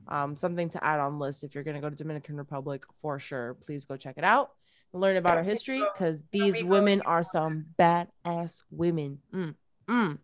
Um 0.08 0.36
something 0.36 0.70
to 0.72 0.84
add 0.84 1.00
on 1.00 1.20
list 1.20 1.44
if 1.44 1.54
you're 1.54 1.64
going 1.64 1.76
to 1.76 1.82
go 1.82 1.90
to 1.90 1.96
Dominican 1.96 2.38
Republic 2.38 2.84
for 3.02 3.20
sure. 3.20 3.56
Please 3.66 3.86
go 3.86 3.98
check 3.98 4.18
it 4.18 4.24
out. 4.24 4.52
Learn 4.94 5.16
about 5.16 5.38
our 5.38 5.44
history 5.44 5.84
cuz 5.96 6.24
these 6.32 6.64
women 6.64 7.02
are 7.04 7.24
some 7.24 7.68
badass 7.80 8.64
women. 8.72 9.20
Mm, 9.34 9.56
mm. 9.92 10.18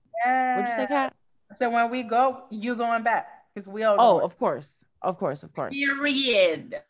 What'd 0.55 0.69
you 0.69 0.75
say, 0.75 0.88
Kat? 0.88 1.13
So 1.59 1.69
when 1.69 1.89
we 1.89 2.03
go, 2.03 2.43
you 2.50 2.75
going 2.75 3.03
back 3.03 3.27
because 3.53 3.67
we 3.67 3.83
all. 3.83 3.95
Oh, 4.00 4.13
going. 4.13 4.25
of 4.25 4.38
course. 4.38 4.83
Of 5.01 5.17
course, 5.17 5.43
of 5.43 5.53
course. 5.53 5.74
Period. 5.74 6.81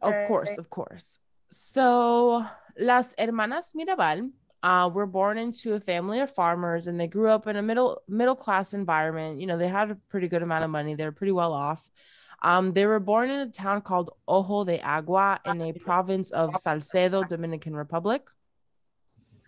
Of 0.00 0.14
course, 0.26 0.58
of 0.58 0.70
course. 0.70 1.18
So, 1.50 2.46
las 2.78 3.14
hermanas 3.18 3.72
Mirabal 3.74 4.30
uh, 4.62 4.90
were 4.92 5.06
born 5.06 5.38
into 5.38 5.74
a 5.74 5.80
family 5.80 6.20
of 6.20 6.30
farmers, 6.30 6.86
and 6.86 6.98
they 6.98 7.06
grew 7.06 7.28
up 7.28 7.46
in 7.46 7.56
a 7.56 7.62
middle 7.62 8.02
middle 8.08 8.36
class 8.36 8.74
environment. 8.74 9.40
You 9.40 9.46
know, 9.46 9.58
they 9.58 9.68
had 9.68 9.90
a 9.90 9.94
pretty 10.08 10.28
good 10.28 10.42
amount 10.42 10.64
of 10.64 10.70
money. 10.70 10.94
They 10.94 11.04
were 11.04 11.12
pretty 11.12 11.32
well 11.32 11.52
off. 11.52 11.90
Um, 12.42 12.72
they 12.72 12.86
were 12.86 12.98
born 12.98 13.30
in 13.30 13.40
a 13.40 13.50
town 13.50 13.82
called 13.82 14.10
Ojo 14.26 14.64
de 14.64 14.80
Agua 14.80 15.40
in 15.44 15.60
a 15.62 15.72
province 15.72 16.32
of 16.32 16.56
Salcedo, 16.56 17.22
Dominican 17.22 17.74
Republic. 17.76 18.22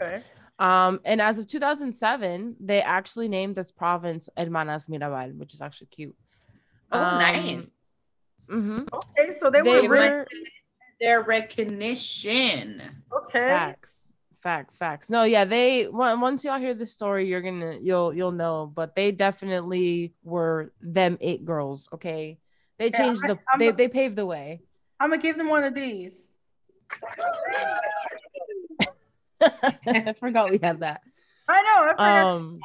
Okay. 0.01 0.23
Um, 0.59 1.01
and 1.05 1.21
as 1.21 1.39
of 1.39 1.47
2007, 1.49 2.57
they 2.61 2.81
actually 2.81 3.29
named 3.29 3.57
this 3.57 3.73
province 3.73 4.29
Hermanas 4.37 4.87
Mirabal, 4.89 5.37
which 5.37 5.53
is 5.55 5.61
actually 5.61 5.89
cute. 5.89 6.15
Oh, 6.93 7.01
Um, 7.03 7.19
nice. 7.19 7.67
mhm. 8.49 8.89
Okay, 8.93 9.37
so 9.41 9.51
they, 9.51 9.63
They 9.63 9.89
were, 9.89 9.89
were 9.89 10.27
Their 11.01 11.23
recognition. 11.23 12.81
okay. 13.13 13.49
facts, 13.49 14.07
facts, 14.43 14.79
facts. 14.79 15.11
No, 15.11 15.25
yeah, 15.25 15.45
they 15.45 15.89
once 15.89 16.45
y'all 16.45 16.61
hear 16.61 16.75
the 16.75 16.87
story, 16.87 17.27
you're 17.29 17.43
gonna 17.43 17.79
you'll 17.83 18.15
you'll 18.15 18.31
know. 18.33 18.71
But 18.73 18.95
they 18.95 19.11
definitely 19.11 20.15
were 20.23 20.73
them 20.81 21.19
it 21.21 21.45
girls. 21.45 21.89
Okay, 21.93 22.39
they 22.79 22.91
Yeah, 22.91 22.99
changed 22.99 23.25
I- 23.25 23.29
the 23.35 23.39
I'm 23.53 23.59
they 23.59 23.69
a- 23.69 23.73
they 23.73 23.89
paved 23.89 24.15
the 24.15 24.25
way. 24.27 24.61
I'm 25.01 25.11
gonna 25.11 25.21
give 25.21 25.37
them 25.37 25.49
one 25.49 25.65
of 25.65 25.75
these. 25.75 26.13
I 29.87 30.15
forgot 30.19 30.51
we 30.51 30.59
had 30.63 30.81
that. 30.81 31.01
I 31.49 31.61
know. 31.63 31.93
I 31.99 32.21
um 32.23 32.61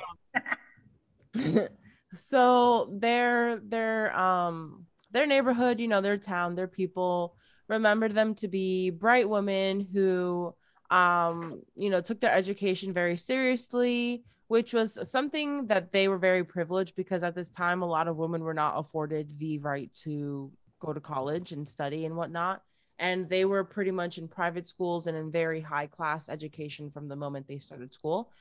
so 2.15 2.89
their 3.00 3.59
their 3.59 4.17
um 4.17 4.86
their 5.12 5.27
neighborhood 5.27 5.79
you 5.79 5.88
know 5.88 6.01
their 6.01 6.17
town 6.17 6.55
their 6.55 6.67
people 6.67 7.36
remembered 7.67 8.15
them 8.15 8.33
to 8.36 8.48
be 8.48 8.89
bright 8.89 9.29
women 9.29 9.88
who 9.93 10.53
um 10.89 11.62
you 11.75 11.89
know 11.89 12.01
took 12.01 12.19
their 12.19 12.33
education 12.33 12.93
very 12.93 13.17
seriously 13.17 14.24
which 14.48 14.74
was 14.74 14.98
something 15.07 15.67
that 15.67 15.91
they 15.91 16.07
were 16.07 16.17
very 16.17 16.43
privileged 16.43 16.95
because 16.95 17.21
at 17.21 17.36
this 17.36 17.51
time 17.51 17.83
a 17.83 17.88
lot 17.88 18.07
of 18.07 18.17
women 18.17 18.43
were 18.43 18.53
not 18.53 18.79
afforded 18.79 19.38
the 19.38 19.59
right 19.59 19.93
to 19.93 20.51
go 20.79 20.91
to 20.91 21.00
college 21.00 21.51
and 21.51 21.69
study 21.69 22.05
and 22.05 22.15
whatnot 22.15 22.63
and 23.00 23.29
they 23.29 23.46
were 23.46 23.63
pretty 23.63 23.91
much 23.91 24.18
in 24.18 24.27
private 24.27 24.68
schools 24.68 25.08
and 25.08 25.18
in 25.18 25.32
very 25.32 25.62
high 25.62 25.88
class 25.88 26.29
education 26.29 26.91
from 26.91 27.08
the 27.08 27.15
moment 27.15 27.48
they 27.48 27.58
started 27.58 27.94
school. 27.94 28.32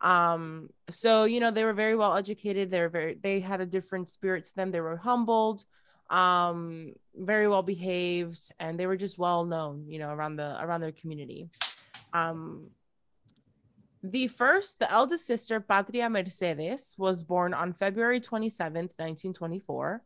Um 0.00 0.70
so 0.90 1.24
you 1.24 1.40
know 1.40 1.50
they 1.50 1.64
were 1.64 1.72
very 1.74 1.96
well 1.96 2.16
educated. 2.16 2.70
They 2.70 2.80
were 2.80 2.88
very 2.88 3.18
they 3.22 3.40
had 3.40 3.60
a 3.60 3.66
different 3.66 4.08
spirit 4.08 4.44
to 4.46 4.54
them. 4.56 4.70
They 4.70 4.80
were 4.80 4.96
humbled 4.96 5.64
um 6.10 6.92
very 7.14 7.48
well 7.48 7.62
behaved 7.62 8.52
and 8.60 8.78
they 8.78 8.86
were 8.86 8.96
just 8.96 9.18
well 9.18 9.44
known 9.44 9.86
you 9.88 9.98
know 9.98 10.10
around 10.10 10.36
the 10.36 10.62
around 10.62 10.80
their 10.80 10.92
community. 10.92 11.50
Um 12.12 12.70
the 14.02 14.28
first 14.28 14.78
the 14.78 14.90
eldest 14.90 15.26
sister 15.26 15.58
patria 15.58 16.08
mercedes 16.08 16.94
was 16.96 17.24
born 17.24 17.52
on 17.52 17.72
february 17.72 18.20
27th 18.20 18.92
1924 18.98 20.02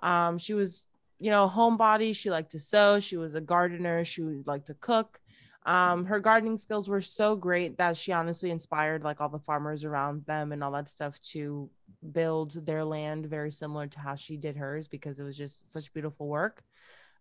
um 0.00 0.36
she 0.36 0.52
was 0.52 0.86
you 1.18 1.30
know 1.30 1.50
homebody. 1.52 2.14
She 2.14 2.30
liked 2.30 2.52
to 2.52 2.60
sew. 2.60 3.00
She 3.00 3.16
was 3.16 3.34
a 3.34 3.40
gardener. 3.40 4.04
She 4.04 4.22
would 4.22 4.46
like 4.46 4.66
to 4.66 4.74
cook. 4.74 5.20
Um 5.66 6.04
her 6.06 6.20
gardening 6.20 6.58
skills 6.58 6.88
were 6.88 7.00
so 7.00 7.36
great 7.36 7.76
that 7.78 7.96
she 7.96 8.12
honestly 8.12 8.50
inspired 8.50 9.02
like 9.04 9.20
all 9.20 9.28
the 9.28 9.38
farmers 9.38 9.84
around 9.84 10.24
them 10.26 10.52
and 10.52 10.62
all 10.62 10.72
that 10.72 10.88
stuff 10.88 11.20
to 11.32 11.68
build 12.12 12.64
their 12.64 12.84
land 12.84 13.26
very 13.26 13.50
similar 13.50 13.86
to 13.88 13.98
how 14.00 14.14
she 14.14 14.36
did 14.36 14.56
hers 14.56 14.88
because 14.88 15.18
it 15.18 15.24
was 15.24 15.36
just 15.36 15.70
such 15.70 15.92
beautiful 15.92 16.28
work. 16.28 16.62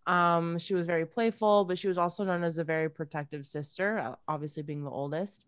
Um 0.06 0.58
she 0.60 0.75
was 0.75 0.86
very 0.86 1.06
playful 1.06 1.66
but 1.66 1.77
she 1.80 1.88
was 1.88 1.98
also 1.98 2.24
known 2.24 2.44
as 2.44 2.58
a 2.58 2.63
very 2.63 2.89
protective 2.89 3.46
sister 3.46 4.16
obviously 4.27 4.63
being 4.63 4.84
the 4.84 4.92
oldest 4.92 5.46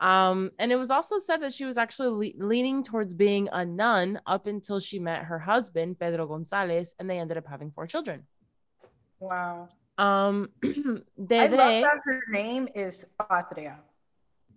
um 0.00 0.50
and 0.58 0.70
it 0.70 0.76
was 0.76 0.90
also 0.90 1.18
said 1.18 1.38
that 1.42 1.52
she 1.52 1.64
was 1.64 1.76
actually 1.76 2.32
le- 2.38 2.46
leaning 2.46 2.82
towards 2.84 3.14
being 3.14 3.48
a 3.52 3.64
nun 3.64 4.20
up 4.26 4.46
until 4.46 4.78
she 4.78 4.98
met 4.98 5.24
her 5.24 5.38
husband 5.40 5.98
pedro 5.98 6.26
gonzalez 6.26 6.94
and 6.98 7.10
they 7.10 7.18
ended 7.18 7.36
up 7.36 7.46
having 7.48 7.70
four 7.72 7.86
children 7.86 8.26
Wow. 9.20 9.68
um 9.98 10.48
I 10.64 10.68
love 10.68 11.50
that 11.50 11.98
her 12.04 12.20
name 12.30 12.68
is 12.74 13.04
Patria. 13.18 13.80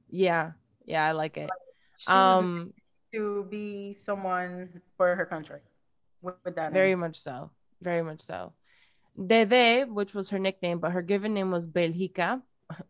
yeah 0.10 0.52
yeah 0.86 1.08
i 1.08 1.12
like 1.12 1.38
it 1.38 1.50
She 1.98 2.12
um 2.12 2.74
to 3.14 3.46
be 3.50 3.98
someone 4.06 4.82
for 4.98 5.16
her 5.16 5.26
country 5.26 5.60
with, 6.22 6.36
with 6.46 6.56
that 6.56 6.72
very 6.72 6.90
name. 6.92 7.00
much 7.00 7.20
so 7.20 7.50
very 7.82 8.04
much 8.04 8.22
so 8.22 8.54
Dede, 9.18 9.90
which 9.92 10.14
was 10.16 10.30
her 10.30 10.40
nickname, 10.40 10.80
but 10.80 10.94
her 10.94 11.02
given 11.02 11.34
name 11.34 11.52
was 11.52 11.68
Belgica. 11.68 12.42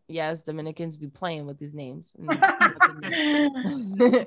Yes, 0.08 0.42
Dominicans 0.42 0.96
be 0.96 1.08
playing 1.08 1.46
with 1.46 1.58
these 1.58 1.74
names. 1.74 2.14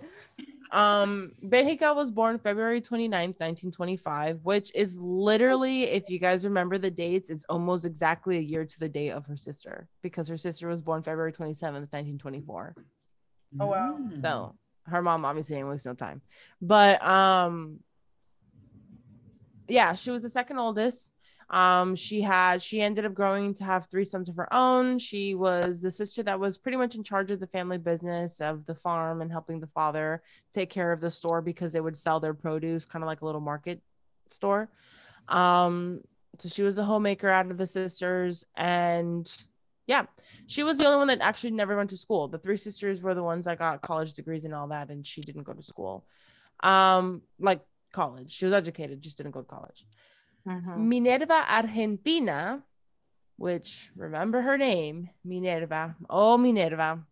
um, 0.71 1.31
Belgica 1.43 1.95
was 1.95 2.11
born 2.11 2.39
February 2.39 2.81
29th, 2.81 3.39
1925, 3.39 4.39
which 4.43 4.71
is 4.73 4.99
literally, 4.99 5.83
if 5.83 6.09
you 6.09 6.19
guys 6.19 6.45
remember 6.45 6.77
the 6.77 6.91
dates, 6.91 7.29
it's 7.29 7.45
almost 7.49 7.85
exactly 7.85 8.37
a 8.37 8.41
year 8.41 8.65
to 8.65 8.79
the 8.79 8.89
date 8.89 9.11
of 9.11 9.25
her 9.25 9.37
sister 9.37 9.87
because 10.01 10.27
her 10.27 10.37
sister 10.37 10.67
was 10.67 10.81
born 10.81 11.03
February 11.03 11.31
27th, 11.31 11.91
1924. 11.91 12.75
Oh, 13.59 13.67
wow. 13.67 13.97
Mm. 13.99 14.21
So 14.21 14.55
her 14.85 15.01
mom 15.01 15.25
obviously 15.25 15.55
didn't 15.55 15.69
waste 15.69 15.85
no 15.85 15.93
time. 15.93 16.21
But 16.61 17.05
um 17.05 17.79
yeah, 19.67 19.93
she 19.93 20.11
was 20.11 20.21
the 20.21 20.29
second 20.29 20.59
oldest. 20.59 21.11
Um, 21.49 21.95
she 21.95 22.21
had 22.21 22.61
she 22.61 22.81
ended 22.81 23.05
up 23.05 23.13
growing 23.13 23.53
to 23.55 23.63
have 23.63 23.85
three 23.85 24.05
sons 24.05 24.29
of 24.29 24.35
her 24.35 24.51
own. 24.53 24.97
She 24.97 25.35
was 25.35 25.79
the 25.79 25.91
sister 25.91 26.23
that 26.23 26.39
was 26.39 26.57
pretty 26.57 26.77
much 26.77 26.95
in 26.95 27.03
charge 27.03 27.29
of 27.29 27.39
the 27.39 27.47
family 27.47 27.77
business 27.77 28.41
of 28.41 28.65
the 28.65 28.73
farm 28.73 29.21
and 29.21 29.31
helping 29.31 29.59
the 29.59 29.67
father 29.67 30.23
take 30.53 30.69
care 30.69 30.91
of 30.91 31.01
the 31.01 31.11
store 31.11 31.41
because 31.41 31.71
they 31.71 31.81
would 31.81 31.95
sell 31.95 32.19
their 32.19 32.33
produce, 32.33 32.85
kind 32.85 33.03
of 33.03 33.07
like 33.07 33.21
a 33.21 33.25
little 33.25 33.41
market 33.41 33.81
store. 34.31 34.69
Um, 35.27 36.01
so 36.39 36.49
she 36.49 36.63
was 36.63 36.77
a 36.77 36.83
homemaker 36.83 37.29
out 37.29 37.51
of 37.51 37.57
the 37.57 37.67
sisters, 37.67 38.43
and 38.55 39.31
yeah, 39.87 40.05
she 40.47 40.63
was 40.63 40.79
the 40.79 40.85
only 40.85 40.97
one 40.97 41.07
that 41.07 41.21
actually 41.21 41.51
never 41.51 41.77
went 41.77 41.91
to 41.91 41.97
school. 41.97 42.27
The 42.27 42.39
three 42.39 42.57
sisters 42.57 43.03
were 43.03 43.13
the 43.13 43.23
ones 43.23 43.45
that 43.45 43.59
got 43.59 43.81
college 43.81 44.13
degrees 44.13 44.45
and 44.45 44.53
all 44.53 44.67
that, 44.69 44.89
and 44.89 45.05
she 45.05 45.21
didn't 45.21 45.43
go 45.43 45.53
to 45.53 45.61
school. 45.61 46.05
Um, 46.61 47.21
like 47.39 47.61
college. 47.91 48.31
She 48.31 48.45
was 48.45 48.53
educated, 48.53 49.01
just 49.01 49.17
didn't 49.17 49.31
go 49.31 49.41
to 49.41 49.47
college. 49.47 49.85
Mhm. 50.47 50.77
Minerva 50.87 51.43
Argentina, 51.49 52.63
which 53.37 53.89
remember 53.95 54.41
her 54.41 54.57
name, 54.57 55.09
Minerva. 55.23 55.95
Oh, 56.09 56.37
Minerva. 56.37 57.03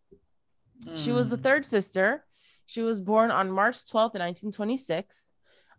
She 0.95 1.11
was 1.11 1.29
the 1.29 1.37
Mm. 1.37 1.43
third 1.43 1.65
sister. 1.65 2.25
She 2.65 2.81
was 2.81 2.99
born 3.01 3.31
on 3.31 3.51
March 3.51 3.85
12th, 3.89 4.15
1926. 4.15 5.27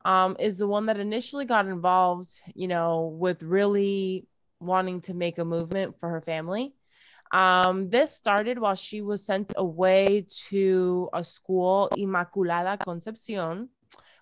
Um, 0.04 0.37
is 0.38 0.58
the 0.58 0.68
one 0.68 0.87
that 0.87 0.99
initially 0.99 1.46
got 1.46 1.66
involved, 1.66 2.28
you 2.54 2.68
know, 2.68 3.06
with 3.18 3.42
really 3.42 4.26
wanting 4.61 5.00
to 5.02 5.14
make 5.14 5.38
a 5.38 5.44
movement 5.46 5.99
for 5.99 6.11
her 6.11 6.20
family. 6.20 6.75
Um, 7.32 7.88
this 7.88 8.14
started 8.14 8.58
while 8.58 8.75
she 8.75 9.00
was 9.00 9.25
sent 9.25 9.52
away 9.56 10.26
to 10.50 11.08
a 11.12 11.25
school, 11.25 11.88
Inmaculada 11.96 12.78
Concepcion. 12.84 13.70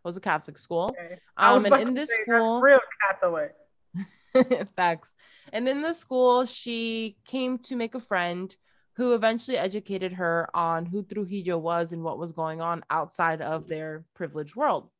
Was 0.04 0.16
a 0.16 0.20
Catholic 0.20 0.58
school. 0.58 0.94
Okay. 0.98 1.18
Um, 1.36 1.64
and 1.72 1.74
in 1.88 1.94
this 1.94 2.10
say, 2.10 2.22
school, 2.24 2.60
real 2.60 2.80
Catholic. 3.02 3.54
Facts. 4.76 5.14
And 5.52 5.68
in 5.68 5.82
the 5.82 5.92
school, 5.92 6.44
she 6.44 7.16
came 7.26 7.58
to 7.58 7.76
make 7.76 7.94
a 7.94 8.00
friend 8.00 8.54
who 8.94 9.14
eventually 9.14 9.56
educated 9.56 10.12
her 10.14 10.48
on 10.54 10.86
who 10.86 11.02
Trujillo 11.02 11.58
was 11.58 11.92
and 11.92 12.02
what 12.02 12.18
was 12.18 12.32
going 12.32 12.60
on 12.60 12.84
outside 12.90 13.40
of 13.40 13.66
their 13.66 14.04
privileged 14.14 14.54
world. 14.54 14.90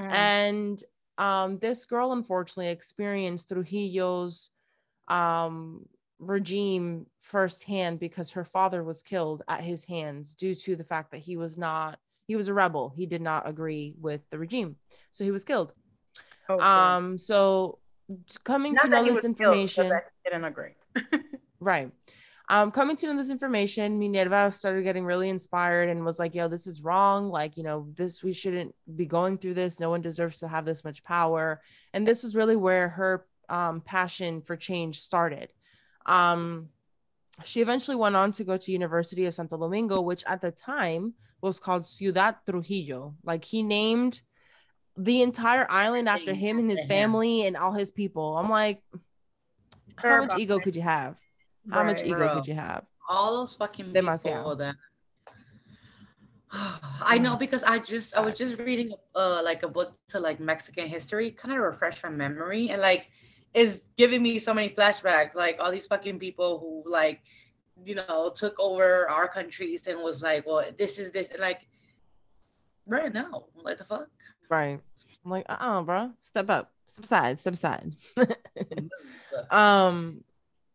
Mm. 0.00 0.10
And 0.12 0.84
um, 1.18 1.58
this 1.58 1.84
girl, 1.84 2.12
unfortunately, 2.12 2.68
experienced 2.68 3.48
Trujillo's 3.48 4.50
um, 5.08 5.86
regime 6.18 7.06
firsthand 7.20 8.00
because 8.00 8.32
her 8.32 8.44
father 8.44 8.82
was 8.82 9.02
killed 9.02 9.42
at 9.48 9.62
his 9.62 9.84
hands 9.84 10.34
due 10.34 10.54
to 10.54 10.76
the 10.76 10.84
fact 10.84 11.10
that 11.10 11.20
he 11.20 11.36
was 11.36 11.58
not, 11.58 11.98
he 12.28 12.36
was 12.36 12.46
a 12.46 12.54
rebel. 12.54 12.92
He 12.94 13.06
did 13.06 13.22
not 13.22 13.48
agree 13.48 13.94
with 13.98 14.20
the 14.30 14.38
regime. 14.38 14.76
So 15.10 15.24
he 15.24 15.30
was 15.30 15.44
killed. 15.44 15.72
Okay. 16.48 16.62
Um, 16.62 17.18
so 17.18 17.78
coming 18.44 18.74
Not 18.74 18.82
to 18.82 18.88
know 18.88 19.04
this 19.04 19.14
was 19.14 19.22
killed, 19.22 19.40
information, 19.40 19.92
didn't 20.24 20.44
agree. 20.44 20.74
right? 21.60 21.90
Um, 22.50 22.70
coming 22.70 22.96
to 22.96 23.06
know 23.06 23.16
this 23.16 23.30
information, 23.30 23.98
Minerva 23.98 24.52
started 24.52 24.82
getting 24.82 25.04
really 25.04 25.28
inspired 25.28 25.88
and 25.88 26.04
was 26.04 26.18
like, 26.18 26.34
"Yo, 26.34 26.48
this 26.48 26.66
is 26.66 26.82
wrong. 26.82 27.28
Like, 27.30 27.56
you 27.56 27.62
know, 27.62 27.88
this 27.94 28.22
we 28.22 28.32
shouldn't 28.32 28.74
be 28.94 29.04
going 29.04 29.38
through 29.38 29.54
this. 29.54 29.80
No 29.80 29.90
one 29.90 30.00
deserves 30.00 30.38
to 30.38 30.48
have 30.48 30.64
this 30.64 30.84
much 30.84 31.04
power." 31.04 31.60
And 31.92 32.06
this 32.06 32.22
was 32.22 32.36
really 32.36 32.56
where 32.56 32.88
her 32.90 33.26
um, 33.48 33.80
passion 33.82 34.40
for 34.40 34.56
change 34.56 35.00
started. 35.00 35.50
Um, 36.06 36.68
she 37.44 37.60
eventually 37.60 37.96
went 37.96 38.16
on 38.16 38.32
to 38.32 38.44
go 38.44 38.56
to 38.56 38.72
University 38.72 39.26
of 39.26 39.34
Santo 39.34 39.56
Domingo, 39.56 40.00
which 40.00 40.24
at 40.26 40.40
the 40.40 40.50
time 40.50 41.14
was 41.40 41.58
called 41.58 41.86
Ciudad 41.86 42.36
Trujillo. 42.48 43.14
Like 43.24 43.44
he 43.44 43.62
named 43.62 44.20
the 44.96 45.22
entire 45.22 45.70
island 45.70 46.08
after 46.08 46.34
him 46.34 46.58
and 46.58 46.70
his 46.70 46.84
family 46.86 47.46
and 47.46 47.56
all 47.56 47.72
his 47.72 47.90
people. 47.90 48.36
I'm 48.36 48.50
like, 48.50 48.82
how 49.96 50.24
much 50.24 50.38
ego 50.38 50.58
could 50.58 50.74
you 50.74 50.82
have? 50.82 51.16
How 51.70 51.84
much 51.84 52.02
ego 52.02 52.34
could 52.34 52.46
you 52.46 52.54
have? 52.54 52.84
all 53.08 53.38
those 53.38 53.54
fucking 53.54 53.92
people 53.92 54.56
that 54.56 54.76
I 56.52 57.18
know 57.18 57.36
because 57.36 57.62
I 57.62 57.78
just 57.78 58.16
I 58.16 58.20
was 58.20 58.38
just 58.38 58.58
reading 58.58 58.92
uh 59.14 59.42
like 59.44 59.62
a 59.62 59.68
book 59.68 59.96
to 60.08 60.20
like 60.20 60.40
Mexican 60.40 60.86
history, 60.86 61.30
kind 61.30 61.54
of 61.54 61.60
refresh 61.60 62.02
my 62.02 62.10
memory, 62.10 62.70
and 62.70 62.80
like 62.80 63.10
is 63.54 63.84
giving 63.96 64.22
me 64.22 64.38
so 64.38 64.54
many 64.54 64.70
flashbacks, 64.70 65.34
like 65.34 65.56
all 65.60 65.70
these 65.70 65.86
fucking 65.86 66.18
people 66.18 66.58
who 66.58 66.90
like 66.90 67.20
you 67.84 67.94
know 67.94 68.32
took 68.34 68.58
over 68.58 69.08
our 69.08 69.28
countries 69.28 69.86
and 69.86 70.00
was 70.00 70.22
like, 70.22 70.46
well, 70.46 70.64
this 70.78 70.98
is 70.98 71.10
this, 71.12 71.30
and 71.30 71.40
like 71.40 71.60
right 72.86 73.12
now, 73.12 73.46
what 73.54 73.78
the 73.78 73.84
fuck? 73.84 74.08
Right. 74.48 74.80
I'm 75.24 75.30
like, 75.30 75.46
uh-uh, 75.48 75.82
bro. 75.82 76.10
Step 76.22 76.48
up. 76.50 76.72
Step 76.86 77.04
aside. 77.04 77.40
Step 77.40 77.54
aside. 77.54 77.96
um 79.50 80.24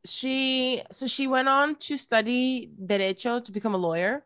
she 0.05 0.83
so 0.91 1.07
she 1.07 1.27
went 1.27 1.47
on 1.47 1.75
to 1.75 1.97
study 1.97 2.71
derecho 2.81 3.43
to 3.43 3.51
become 3.51 3.73
a 3.73 3.77
lawyer 3.77 4.23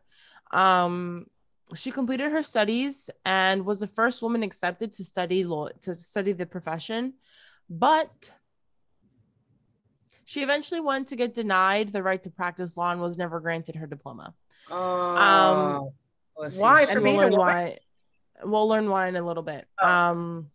um 0.52 1.26
she 1.74 1.90
completed 1.90 2.32
her 2.32 2.42
studies 2.42 3.10
and 3.24 3.64
was 3.64 3.80
the 3.80 3.86
first 3.86 4.22
woman 4.22 4.42
accepted 4.42 4.92
to 4.92 5.04
study 5.04 5.44
law 5.44 5.68
to 5.80 5.94
study 5.94 6.32
the 6.32 6.46
profession 6.46 7.14
but 7.70 8.30
she 10.28 10.42
eventually 10.42 10.80
went 10.80 11.08
to 11.08 11.16
get 11.16 11.32
denied 11.32 11.90
the 11.90 12.02
right 12.02 12.22
to 12.22 12.28
practice 12.28 12.76
law 12.76 12.92
and 12.92 13.00
was 13.00 13.16
never 13.16 13.40
granted 13.40 13.76
her 13.76 13.86
diploma. 13.86 14.34
Oh, 14.70 15.94
let's 16.36 16.54
why? 16.54 16.84
For 16.84 17.00
we'll 17.00 17.12
me 17.14 17.18
learn 17.18 17.32
why 17.32 17.78
we'll 18.44 18.68
learn 18.68 18.90
why 18.90 19.08
in 19.08 19.16
a 19.16 19.26
little 19.26 19.42
bit. 19.42 19.66
Oh. 19.80 19.88
um 19.88 20.50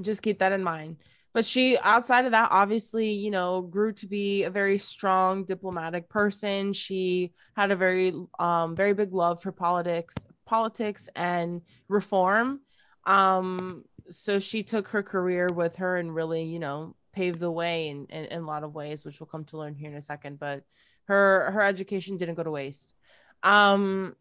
just 0.00 0.22
keep 0.22 0.38
that 0.38 0.52
in 0.52 0.62
mind. 0.64 0.96
But 1.34 1.44
she 1.44 1.76
outside 1.76 2.24
of 2.24 2.30
that 2.30 2.48
obviously 2.50 3.10
you 3.10 3.30
know 3.30 3.60
grew 3.60 3.92
to 3.92 4.06
be 4.06 4.44
a 4.44 4.50
very 4.50 4.78
strong 4.78 5.44
diplomatic 5.44 6.08
person. 6.08 6.72
She 6.72 7.34
had 7.54 7.72
a 7.72 7.76
very 7.76 8.14
um 8.38 8.74
very 8.74 8.94
big 8.94 9.12
love 9.12 9.42
for 9.42 9.52
politics 9.52 10.14
politics 10.46 11.10
and 11.14 11.60
reform. 11.88 12.60
Um 13.04 13.84
so 14.08 14.38
she 14.38 14.62
took 14.62 14.88
her 14.88 15.02
career 15.02 15.52
with 15.52 15.76
her 15.76 15.98
and 15.98 16.14
really 16.14 16.44
you 16.44 16.58
know 16.58 16.96
paved 17.14 17.40
the 17.40 17.50
way 17.50 17.88
in, 17.88 18.06
in, 18.06 18.24
in 18.26 18.42
a 18.42 18.46
lot 18.46 18.64
of 18.64 18.74
ways 18.74 19.04
which 19.04 19.20
we'll 19.20 19.26
come 19.26 19.44
to 19.44 19.58
learn 19.58 19.74
here 19.74 19.90
in 19.90 19.96
a 19.96 20.02
second 20.02 20.38
but 20.38 20.62
her 21.04 21.50
her 21.52 21.62
education 21.62 22.16
didn't 22.16 22.34
go 22.34 22.42
to 22.42 22.50
waste 22.50 22.94
um 23.42 24.14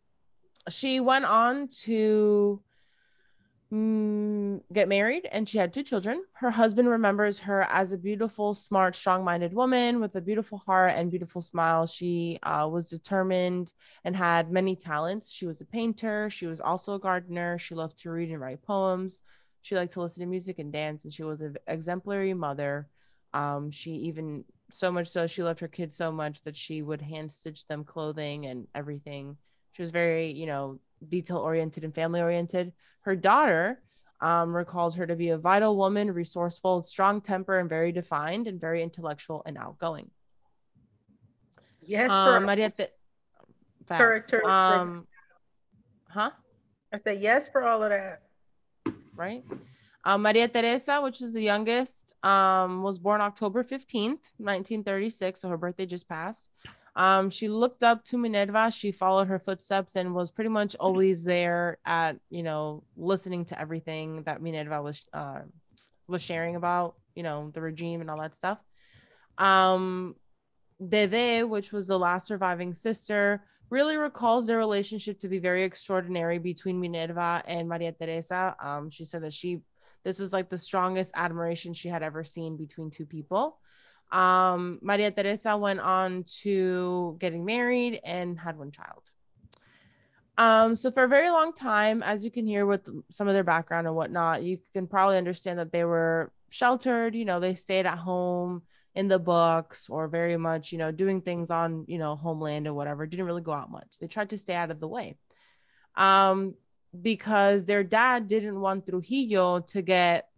she 0.69 1.00
went 1.00 1.25
on 1.25 1.67
to 1.67 2.62
mm, 3.73 4.62
get 4.71 4.88
married 4.88 5.27
and 5.31 5.50
she 5.50 5.57
had 5.57 5.73
two 5.73 5.83
children. 5.83 6.23
Her 6.33 6.51
husband 6.51 6.88
remembers 6.88 7.39
her 7.39 7.63
as 7.63 7.91
a 7.91 7.97
beautiful, 7.97 8.53
smart, 8.53 8.95
strong 8.95 9.23
minded 9.23 9.53
woman 9.53 10.00
with 10.00 10.15
a 10.15 10.21
beautiful 10.21 10.59
heart 10.59 10.93
and 10.95 11.09
beautiful 11.09 11.41
smile. 11.41 11.88
She 11.88 12.39
uh, 12.43 12.69
was 12.71 12.89
determined 12.89 13.73
and 14.03 14.15
had 14.15 14.51
many 14.51 14.75
talents. 14.75 15.31
She 15.31 15.45
was 15.45 15.62
a 15.62 15.65
painter. 15.65 16.29
She 16.29 16.45
was 16.45 16.62
also 16.62 16.93
a 16.93 17.00
gardener. 17.00 17.57
She 17.57 17.75
loved 17.75 18.00
to 18.00 18.12
read 18.12 18.29
and 18.29 18.39
write 18.39 18.62
poems. 18.62 19.21
She 19.63 19.75
liked 19.75 19.93
to 19.93 20.01
listen 20.01 20.20
to 20.22 20.27
music 20.27 20.60
and 20.60 20.72
dance, 20.74 21.05
and 21.05 21.13
she 21.13 21.24
was 21.24 21.39
an 21.41 21.55
exemplary 21.67 22.34
mother. 22.34 22.88
Um, 23.34 23.71
she 23.71 23.91
even 23.91 24.43
so 24.69 24.91
much 24.91 25.08
so 25.08 25.26
she 25.26 25.41
loved 25.41 25.62
her 25.62 25.67
kids 25.69 25.95
so 25.95 26.12
much 26.12 26.43
that 26.43 26.58
she 26.58 26.82
would 26.82 27.02
hand 27.02 27.32
stitch 27.32 27.65
them 27.67 27.86
clothing 27.86 28.45
and 28.45 28.67
everything. 28.76 29.38
She 29.71 29.82
was 29.82 29.91
very, 29.91 30.32
you 30.32 30.47
know, 30.47 30.80
detail 31.08 31.38
oriented 31.38 31.86
and 31.86 31.95
family 31.95 32.21
oriented. 32.21 32.73
Her 33.02 33.15
daughter 33.15 33.82
um, 34.19 34.54
recalls 34.54 34.95
her 34.95 35.08
to 35.08 35.15
be 35.15 35.30
a 35.30 35.38
vital 35.38 35.78
woman, 35.78 36.12
resourceful, 36.12 36.84
strong 36.84 37.21
temper, 37.21 37.58
and 37.58 37.69
very 37.69 37.93
defined, 37.93 38.47
and 38.47 38.60
very 38.60 38.84
intellectual 38.84 39.43
and 39.45 39.58
outgoing. 39.58 40.12
Yes, 41.82 42.12
Um, 42.12 42.41
for, 42.41 42.45
Maria, 42.47 42.69
Te- 42.69 42.88
For- 43.88 44.19
Facts. 44.19 44.30
for- 44.30 44.45
um, 44.49 45.08
huh? 46.10 46.32
I 46.91 46.97
said 46.97 47.21
yes 47.21 47.47
for 47.47 47.63
all 47.63 47.82
of 47.82 47.89
that. 47.89 48.21
Right? 49.15 49.43
Um, 50.06 50.21
Maria 50.23 50.47
Teresa, 50.47 51.02
which 51.02 51.21
is 51.21 51.34
the 51.34 51.41
youngest, 51.41 52.13
um, 52.23 52.84
was 52.84 52.99
born 52.99 53.21
October 53.21 53.63
15th, 53.63 54.34
1936. 54.38 55.39
So 55.39 55.49
her 55.49 55.58
birthday 55.58 55.86
just 55.86 56.10
passed. 56.10 56.49
Um, 56.95 57.30
she 57.30 57.47
looked 57.47 57.84
up 57.84 58.04
to 58.06 58.17
Minerva. 58.17 58.69
She 58.69 58.91
followed 58.91 59.28
her 59.28 59.39
footsteps 59.39 59.95
and 59.95 60.13
was 60.13 60.30
pretty 60.30 60.49
much 60.49 60.76
always 60.80 61.23
there 61.23 61.78
at, 61.86 62.17
you 62.30 62.43
know, 62.43 62.84
listening 62.97 63.45
to 63.45 63.60
everything 63.60 64.23
that 64.23 64.41
Minerva 64.41 64.82
was 64.82 65.06
uh, 65.13 65.39
was 66.08 66.21
sharing 66.21 66.56
about, 66.56 66.95
you 67.15 67.23
know, 67.23 67.49
the 67.54 67.62
regime 67.62 68.02
and 68.02 68.12
all 68.12 68.19
that 68.19 68.36
stuff. 68.36 68.60
Um, 69.38 70.15
Dede, 70.89 71.43
which 71.46 71.72
was 71.72 71.88
the 71.88 72.00
last 72.00 72.28
surviving 72.28 72.74
sister, 72.74 73.43
really 73.69 73.98
recalls 73.98 74.48
their 74.48 74.58
relationship 74.58 75.19
to 75.19 75.28
be 75.28 75.39
very 75.39 75.63
extraordinary 75.63 76.38
between 76.38 76.80
Minerva 76.80 77.43
and 77.48 77.67
Maria 77.67 77.91
Teresa. 77.91 78.56
Um, 78.62 78.89
she 78.89 79.06
said 79.06 79.24
that 79.24 79.34
she 79.34 79.62
this 80.04 80.19
was 80.19 80.34
like 80.34 80.50
the 80.50 80.58
strongest 80.58 81.13
admiration 81.15 81.74
she 81.74 81.88
had 81.88 82.04
ever 82.04 82.24
seen 82.24 82.58
between 82.58 82.91
two 82.91 83.06
people. 83.06 83.58
Um, 84.12 84.80
Maria 84.82 85.12
Teresa 85.12 85.58
went 85.58 85.80
on 85.80 86.26
to 86.41 87.15
getting 87.19 87.46
married 87.46 88.02
and 88.04 88.38
had 88.38 88.58
one 88.58 88.72
child. 88.72 89.04
Um, 90.38 90.76
so 90.76 90.91
for 90.91 91.04
a 91.04 91.08
very 91.08 91.30
long 91.30 91.54
time, 91.54 92.04
as 92.04 92.26
you 92.26 92.32
can 92.32 92.46
hear 92.46 92.65
with 92.65 92.88
some 93.12 93.28
of 93.28 93.34
their 93.34 93.43
background 93.43 93.88
and 93.88 93.96
whatnot, 93.96 94.43
you 94.43 94.60
can 94.74 94.88
probably 94.88 95.17
understand 95.17 95.60
that 95.60 95.72
they 95.72 95.86
were 95.86 96.32
sheltered, 96.50 97.15
you 97.15 97.26
know, 97.26 97.39
they 97.39 97.56
stayed 97.56 97.86
at 97.86 97.98
home 97.98 98.63
in 98.95 99.08
the 99.08 99.19
books 99.19 99.89
or 99.89 100.08
very 100.08 100.38
much, 100.38 100.71
you 100.71 100.77
know, 100.77 100.91
doing 100.91 101.21
things 101.21 101.49
on, 101.49 101.86
you 101.88 101.97
know, 101.97 102.15
homeland 102.15 102.67
or 102.67 102.73
whatever, 102.73 103.06
didn't 103.06 103.25
really 103.25 103.41
go 103.41 103.51
out 103.51 103.71
much. 103.71 103.97
They 103.99 104.08
tried 104.08 104.29
to 104.29 104.38
stay 104.38 104.53
out 104.53 104.71
of 104.71 104.79
the 104.79 104.88
way. 104.88 105.15
Um, 105.95 106.56
because 107.01 107.65
their 107.65 107.84
dad 107.84 108.27
didn't 108.27 108.60
want 108.60 108.86
Trujillo 108.86 109.62
to 109.62 109.82
get 109.82 110.29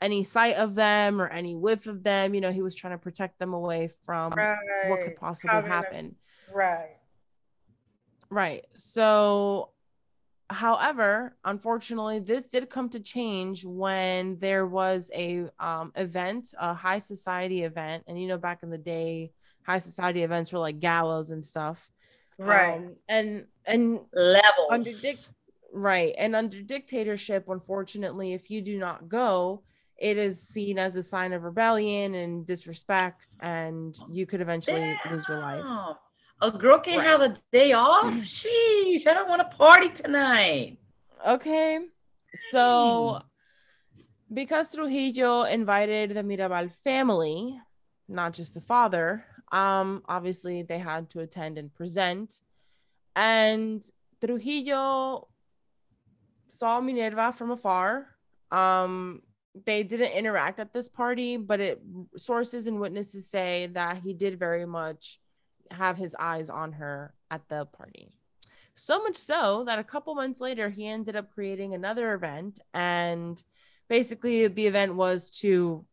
any 0.00 0.22
sight 0.22 0.54
of 0.56 0.76
them 0.76 1.20
or 1.20 1.28
any 1.28 1.56
whiff 1.56 1.88
of 1.88 2.04
them. 2.04 2.34
You 2.34 2.40
know, 2.40 2.52
he 2.52 2.62
was 2.62 2.74
trying 2.74 2.92
to 2.92 2.98
protect 2.98 3.38
them 3.40 3.52
away 3.52 3.90
from 4.06 4.32
Right. 4.32 4.56
what 4.86 5.00
could 5.00 5.16
possibly 5.16 5.68
happen. 5.68 6.14
Right. 6.52 6.96
Right. 8.30 8.64
So, 8.76 9.70
however, 10.50 11.36
unfortunately, 11.44 12.20
this 12.20 12.48
did 12.48 12.70
come 12.70 12.88
to 12.90 13.00
change 13.00 13.64
when 13.64 14.38
there 14.38 14.66
was 14.66 15.10
a 15.14 15.48
um, 15.60 15.92
event, 15.96 16.54
a 16.58 16.74
high 16.74 16.98
society 16.98 17.62
event, 17.62 18.04
and 18.06 18.20
you 18.20 18.28
know, 18.28 18.38
back 18.38 18.62
in 18.62 18.70
the 18.70 18.78
day, 18.78 19.32
high 19.62 19.78
society 19.78 20.22
events 20.22 20.52
were 20.52 20.58
like 20.58 20.80
galas 20.80 21.30
and 21.30 21.44
stuff. 21.44 21.90
Right. 22.38 22.76
Um, 22.76 22.96
and 23.08 23.44
and 23.66 24.00
levels. 24.14 24.68
under 24.70 24.92
dic- 24.92 25.18
right 25.72 26.14
and 26.16 26.34
under 26.34 26.62
dictatorship 26.62 27.48
unfortunately 27.48 28.32
if 28.32 28.50
you 28.50 28.62
do 28.62 28.78
not 28.78 29.08
go 29.08 29.62
it 29.98 30.16
is 30.16 30.40
seen 30.40 30.78
as 30.78 30.96
a 30.96 31.02
sign 31.02 31.32
of 31.32 31.42
rebellion 31.42 32.14
and 32.14 32.46
disrespect 32.46 33.36
and 33.40 33.98
you 34.10 34.24
could 34.24 34.40
eventually 34.40 34.96
lose 35.10 35.28
your 35.28 35.40
life 35.40 35.64
Damn. 35.64 35.94
A 36.40 36.50
girl 36.52 36.78
can 36.78 36.98
Right. 36.98 37.06
have 37.06 37.20
a 37.20 37.36
day 37.52 37.72
off. 37.72 38.14
Sheesh, 38.14 39.06
I 39.06 39.14
don't 39.14 39.28
want 39.28 39.42
to 39.50 39.56
party 39.56 39.88
tonight. 39.88 40.78
okay 41.26 41.80
so 42.52 43.20
because 44.32 44.72
trujillo 44.72 45.42
invited 45.42 46.10
the 46.10 46.22
mirabal 46.22 46.70
family 46.84 47.58
not 48.08 48.32
just 48.34 48.54
the 48.54 48.60
father 48.60 49.24
um 49.50 50.02
obviously 50.08 50.62
they 50.62 50.78
had 50.78 51.10
to 51.10 51.18
attend 51.20 51.58
and 51.58 51.74
present 51.74 52.40
and 53.16 53.82
trujillo 54.24 55.26
saw 56.48 56.80
minerva 56.80 57.32
from 57.32 57.50
afar 57.50 58.06
um 58.52 59.20
they 59.66 59.82
didn't 59.82 60.12
interact 60.12 60.60
at 60.60 60.72
this 60.72 60.88
party 60.88 61.36
but 61.36 61.58
it 61.58 61.80
sources 62.16 62.68
and 62.68 62.78
witnesses 62.78 63.28
say 63.28 63.68
that 63.72 63.98
he 64.04 64.12
did 64.14 64.38
very 64.38 64.66
much 64.66 65.18
have 65.72 65.96
his 65.96 66.14
eyes 66.18 66.48
on 66.50 66.72
her 66.72 67.12
at 67.30 67.48
the 67.48 67.66
party 67.66 68.10
so 68.74 69.02
much 69.02 69.16
so 69.16 69.64
that 69.66 69.78
a 69.80 69.84
couple 69.84 70.14
months 70.14 70.40
later 70.40 70.68
he 70.70 70.86
ended 70.86 71.16
up 71.16 71.32
creating 71.34 71.74
another 71.74 72.14
event 72.14 72.60
and 72.72 73.42
basically 73.88 74.46
the 74.46 74.66
event 74.66 74.94
was 74.94 75.30
to 75.30 75.84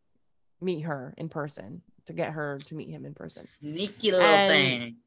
meet 0.62 0.82
her 0.82 1.14
in 1.18 1.28
person 1.28 1.82
to 2.06 2.14
get 2.14 2.32
her 2.34 2.60
to 2.60 2.76
meet 2.76 2.90
him 2.90 3.04
in 3.04 3.16
person. 3.16 3.44
Sneaky 3.44 4.12
little 4.12 4.28
And- 4.28 4.84
thing. 4.90 4.98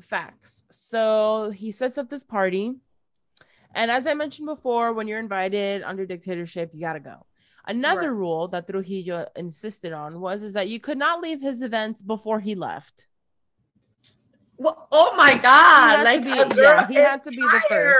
Facts. 0.00 0.64
So 0.72 1.52
he 1.54 1.70
sets 1.70 1.98
up 1.98 2.10
this 2.10 2.24
party. 2.24 2.74
And 3.72 3.90
as 3.92 4.08
I 4.08 4.14
mentioned 4.14 4.46
before, 4.46 4.92
when 4.92 5.06
you're 5.06 5.20
invited 5.20 5.84
under 5.84 6.04
dictatorship, 6.06 6.72
you 6.74 6.80
gotta 6.80 6.98
go. 6.98 7.26
Another 7.66 8.10
Right. 8.12 8.18
rule 8.18 8.48
that 8.48 8.66
Trujillo 8.66 9.28
insisted 9.36 9.92
on 9.92 10.20
was 10.20 10.42
is 10.42 10.52
that 10.54 10.68
you 10.68 10.80
could 10.80 10.98
not 10.98 11.20
leave 11.20 11.40
his 11.40 11.62
events 11.62 12.02
before 12.02 12.40
he 12.40 12.56
left. 12.56 13.06
Well, 14.56 14.88
oh 14.92 15.14
my 15.16 15.36
God! 15.38 16.04
Like 16.04 16.22
be- 16.22 16.60
yeah, 16.60 16.86
he 16.86 16.94
had 16.94 17.22
to 17.24 17.30
be 17.30 17.36
the 17.36 17.62
first. 17.68 17.98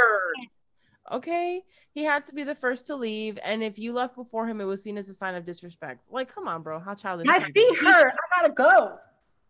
Okay. 1.12 1.62
He 1.92 2.02
had 2.02 2.26
to 2.26 2.34
be 2.34 2.42
the 2.42 2.56
first 2.56 2.88
to 2.88 2.96
leave. 2.96 3.38
And 3.42 3.62
if 3.62 3.78
you 3.78 3.92
left 3.92 4.16
before 4.16 4.48
him, 4.48 4.60
it 4.60 4.64
was 4.64 4.82
seen 4.82 4.98
as 4.98 5.08
a 5.08 5.14
sign 5.14 5.36
of 5.36 5.46
disrespect. 5.46 6.00
Like, 6.10 6.32
come 6.32 6.48
on, 6.48 6.62
bro. 6.62 6.80
How 6.80 6.94
childish. 6.94 7.28
Can 7.28 7.40
you 7.46 7.52
be? 7.52 7.76
I 7.80 8.10
gotta 8.40 8.52
go. 8.52 8.98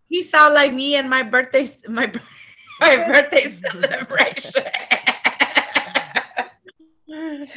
He 0.08 0.22
sound 0.22 0.52
like 0.52 0.74
me 0.74 0.96
and 0.96 1.08
my 1.08 1.22
birthday, 1.22 1.66
my 1.88 2.12
my 2.80 2.96
birthday 2.96 3.50
celebration. 3.70 4.62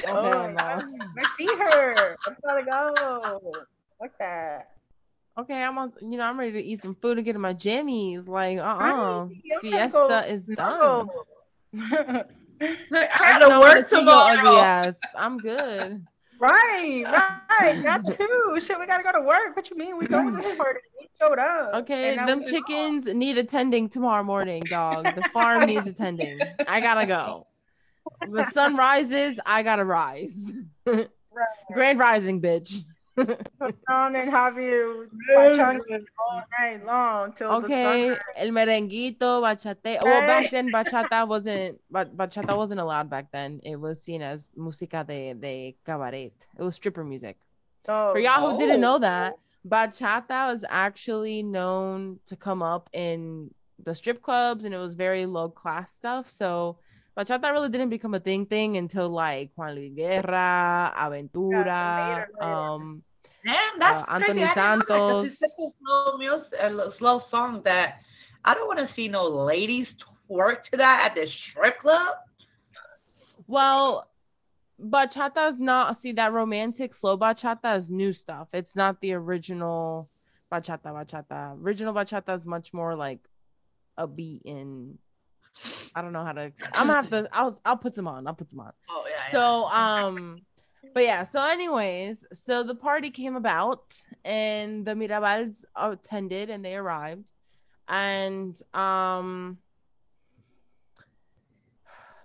Oh, 0.08 0.32
my 0.32 0.48
no. 0.48 0.88
My 1.16 1.24
feet 1.36 1.50
hurt. 1.50 2.18
I 2.28 2.34
gotta 2.44 2.64
go. 2.64 3.52
What's 3.98 4.14
that. 4.20 4.70
Okay, 5.38 5.62
I'm 5.64 5.78
on. 5.78 5.94
You 6.02 6.18
know, 6.18 6.24
I'm 6.24 6.40
ready 6.40 6.54
to 6.54 6.64
eat 6.64 6.82
some 6.82 6.96
food 6.96 7.18
and 7.18 7.26
get 7.26 7.36
in 7.36 7.42
my 7.42 7.54
jammies. 7.54 8.28
Like, 8.28 8.58
uh, 8.58 8.62
uh 8.62 8.76
Right, 8.78 9.30
I'm 9.54 9.62
Fiesta 9.62 9.92
go. 9.92 10.18
is 10.28 10.48
done. 10.48 11.08
No. 12.60 13.00
I 13.00 13.08
I 13.14 13.40
gotta 13.40 13.40
don't 13.40 13.60
want 13.60 13.72
to 13.72 13.78
work 13.78 13.86
see 13.88 14.02
your 14.02 14.10
ugly 14.10 14.38
tomorrow. 14.38 14.58
ass. 14.62 15.00
I'm 15.16 15.38
good. 15.38 16.04
right, 16.40 17.04
right. 17.52 17.84
Got 17.84 18.18
too. 18.18 18.60
Shit, 18.66 18.80
we 18.80 18.88
gotta 18.88 19.04
go 19.04 19.12
to 19.12 19.22
work. 19.22 19.56
What 19.56 19.70
you 19.70 19.78
mean? 19.78 19.96
We 19.96 20.08
go 20.08 20.24
to 20.28 20.36
this 20.36 20.56
party. 20.58 20.80
We 21.00 21.08
showed 21.22 21.38
up. 21.38 21.76
Okay, 21.84 22.16
them 22.16 22.40
we- 22.40 22.46
chickens 22.46 23.06
need 23.06 23.38
attending 23.38 23.90
tomorrow 23.90 24.24
morning, 24.24 24.64
dog. 24.68 25.06
The 25.14 25.22
farm 25.32 25.66
needs 25.68 25.86
attending. 25.86 26.40
I 26.68 26.80
gotta 26.82 27.06
go. 27.06 27.46
The 28.32 28.44
sun 28.46 28.76
rises. 28.76 29.40
I 29.46 29.62
gotta 29.62 29.86
rise. 29.86 30.52
Grand 31.74 32.00
rising, 32.00 32.42
bitch. 32.42 32.80
Put 33.18 33.76
on 33.90 34.16
and 34.16 34.30
have 34.30 34.58
you 34.60 35.10
Yes. 35.30 35.60
all 35.60 36.44
night 36.60 36.86
long 36.86 37.34
till 37.34 37.52
Okay, 37.64 38.10
the 38.10 38.16
sun. 38.16 38.24
el 38.36 38.50
merenguito, 38.50 39.42
bachate. 39.42 39.98
Oh, 40.02 40.06
well, 40.06 40.22
back 40.22 40.52
then 40.52 40.72
bachata 40.78 41.28
wasn't, 41.28 41.80
but 41.90 42.16
bachata 42.16 42.56
wasn't 42.56 42.80
allowed 42.80 43.10
back 43.10 43.32
then. 43.32 43.60
It 43.64 43.76
was 43.78 44.04
seen 44.04 44.22
as 44.22 44.52
música 44.58 45.06
de 45.06 45.34
de 45.34 45.76
cabaret. 45.86 46.34
It 46.58 46.62
was 46.62 46.76
stripper 46.76 47.04
music. 47.04 47.38
Oh, 47.88 48.12
For 48.14 48.20
y'all 48.20 48.52
who 48.52 48.58
didn't 48.58 48.78
Oh. 48.84 48.88
know 48.94 49.00
that, 49.00 49.34
bachata 49.68 50.52
was 50.52 50.64
actually 50.70 51.42
known 51.42 52.20
to 52.28 52.36
come 52.36 52.62
up 52.62 52.90
in 52.94 53.50
the 53.84 53.96
strip 53.96 54.22
clubs, 54.22 54.64
and 54.66 54.74
it 54.74 54.78
was 54.78 54.94
very 54.96 55.26
low 55.26 55.50
class 55.50 55.94
stuff. 55.94 56.30
So 56.30 56.78
bachata 57.18 57.52
really 57.52 57.70
didn't 57.70 57.90
become 57.90 58.14
a 58.14 58.20
thing 58.20 58.46
thing 58.46 58.78
until 58.78 59.10
like 59.10 59.52
Juan 59.56 59.74
Luis 59.76 59.94
Guerra, 59.96 60.94
Aventura, 60.96 61.66
later, 61.96 62.28
later. 62.40 62.54
um, 62.54 63.04
Damn, 63.46 63.80
that's 63.80 64.04
Uh. 64.04 64.06
Anthony 64.10 64.44
I 64.44 64.54
didn't 64.54 64.58
know 64.58 64.76
that 64.78 64.86
'cause 64.88 65.26
It's 65.26 65.40
such 65.40 65.50
a 65.60 65.70
slow 65.86 66.18
music, 66.18 66.60
a 66.60 66.92
slow 66.92 67.18
song 67.20 67.62
that 67.64 68.02
I 68.46 68.54
don't 68.54 68.68
want 68.68 68.80
to 68.80 68.88
see 68.88 69.08
no 69.08 69.26
ladies 69.28 69.96
twerk 70.30 70.62
to 70.64 70.78
that 70.78 71.06
at 71.06 71.16
the 71.16 71.28
strip 71.28 71.80
club. 71.80 72.16
Well, 73.48 74.10
bachata 74.82 75.50
is 75.50 75.58
not 75.58 75.98
see 75.98 76.12
that 76.14 76.34
romantic 76.34 76.94
slow 76.94 77.18
bachata 77.18 77.76
is 77.78 77.90
new 77.90 78.14
stuff. 78.14 78.48
It's 78.54 78.76
not 78.76 79.00
the 79.02 79.14
original 79.14 80.10
bachata 80.52 80.84
bachata. 80.94 81.60
Original 81.62 81.94
bachata 81.94 82.36
is 82.36 82.46
much 82.46 82.74
more 82.74 82.96
like 82.96 83.20
a 83.98 84.08
beat 84.08 84.42
in 84.46 84.98
I 85.96 86.02
don't 86.02 86.14
know 86.14 86.24
how 86.24 86.34
to 86.34 86.52
I'm 86.74 86.88
gonna 86.88 86.94
have 86.94 87.10
to 87.10 87.30
I'll 87.32 87.60
I'll 87.66 87.78
put 87.78 87.96
some 87.96 88.08
on. 88.08 88.28
I'll 88.28 88.34
put 88.34 88.50
some 88.50 88.60
on. 88.60 88.72
Oh 88.90 89.06
yeah. 89.10 89.32
So 89.32 89.66
um 89.66 90.42
but 90.94 91.04
yeah, 91.04 91.24
so 91.24 91.42
anyways, 91.44 92.26
so 92.34 92.64
the 92.64 92.76
party 92.76 93.12
came 93.12 93.36
about 93.36 94.02
and 94.24 94.86
the 94.86 94.92
Mirabals 94.94 95.66
attended 95.76 96.50
and 96.50 96.64
they 96.64 96.76
arrived 96.76 97.32
and 97.88 98.60
um 98.74 99.58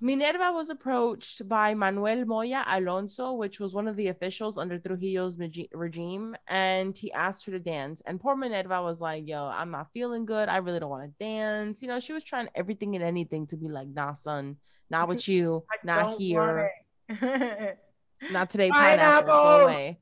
Minerva 0.02 0.50
was 0.52 0.68
approached 0.68 1.48
by 1.48 1.74
Manuel 1.74 2.24
Moya 2.24 2.64
Alonso, 2.66 3.34
which 3.34 3.60
was 3.60 3.72
one 3.72 3.86
of 3.86 3.94
the 3.94 4.08
officials 4.08 4.58
under 4.58 4.76
Trujillo's 4.76 5.38
regime, 5.72 6.34
and 6.48 6.98
he 6.98 7.12
asked 7.12 7.46
her 7.46 7.52
to 7.52 7.60
dance. 7.60 8.02
And 8.04 8.20
poor 8.20 8.34
Minerva 8.34 8.82
was 8.82 9.00
like, 9.00 9.28
Yo, 9.28 9.44
I'm 9.44 9.70
not 9.70 9.92
feeling 9.92 10.26
good. 10.26 10.48
I 10.48 10.56
really 10.56 10.80
don't 10.80 10.90
want 10.90 11.04
to 11.04 11.24
dance. 11.24 11.82
You 11.82 11.88
know, 11.88 12.00
she 12.00 12.12
was 12.12 12.24
trying 12.24 12.48
everything 12.56 12.96
and 12.96 13.04
anything 13.04 13.46
to 13.48 13.56
be 13.56 13.68
like, 13.68 13.86
Nah, 13.86 14.14
son, 14.14 14.56
not 14.90 15.06
with 15.06 15.28
you, 15.28 15.64
not 15.84 16.18
here. 16.18 16.72
Not 18.30 18.50
today, 18.50 18.70
pineapples. 18.72 19.26
Go 19.26 19.62
away. 19.64 19.98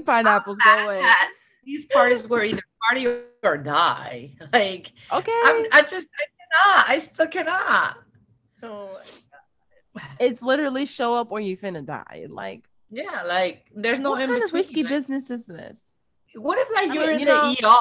pineapples, 0.00 0.58
go 0.64 0.84
away. 0.84 1.02
These 1.64 1.84
parties 1.86 2.26
were 2.26 2.42
either 2.42 2.62
party 2.88 3.06
or 3.42 3.58
die. 3.58 4.32
Like 4.52 4.92
Okay. 5.12 5.40
I'm, 5.44 5.66
I 5.72 5.82
just 5.82 6.08
I 6.18 6.24
cannot. 6.62 6.88
I 6.88 6.98
still 7.00 7.26
cannot. 7.26 7.96
Oh, 8.62 8.98
it's 10.18 10.42
literally 10.42 10.86
show 10.86 11.14
up 11.14 11.30
or 11.30 11.40
you 11.40 11.56
finna 11.56 11.84
die. 11.84 12.26
Like, 12.28 12.64
Yeah, 12.90 13.22
like 13.26 13.66
there's 13.74 14.00
no 14.00 14.10
what 14.12 14.22
in 14.22 14.28
kind 14.28 14.42
between. 14.42 14.48
of 14.48 14.52
risky 14.66 14.82
Like, 14.82 14.90
business 14.92 15.30
is 15.30 15.44
this? 15.46 15.80
What 16.34 16.58
if 16.58 16.68
like 16.74 16.90
I 16.90 16.94
you're 16.94 17.04
mean, 17.06 17.14
in 17.14 17.20
you 17.20 17.26
the 17.26 17.52
know- 17.62 17.76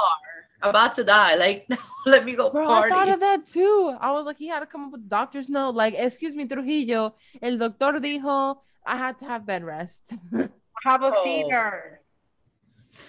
ER 0.63 0.69
about 0.69 0.93
to 0.95 1.03
die? 1.03 1.35
Like 1.35 1.67
let 2.05 2.25
me 2.25 2.33
go 2.35 2.49
Bro, 2.51 2.69
I 2.69 2.89
thought 2.89 3.09
of 3.09 3.19
that 3.21 3.45
too. 3.47 3.95
I 3.99 4.11
was 4.11 4.25
like, 4.25 4.37
he 4.37 4.47
had 4.47 4.59
to 4.59 4.65
come 4.65 4.85
up 4.85 4.91
with 4.91 5.01
a 5.01 5.09
doctor's 5.09 5.49
note. 5.49 5.75
Like, 5.75 5.95
excuse 5.97 6.35
me, 6.35 6.45
Trujillo. 6.47 7.15
El 7.41 7.57
doctor 7.57 7.93
dijo 7.99 8.57
I 8.85 8.97
had 8.97 9.17
to 9.19 9.25
have 9.25 9.45
bed 9.45 9.63
rest. 9.63 10.13
have 10.85 11.03
a 11.03 11.11
Oh. 11.15 11.23
fever. 11.23 11.99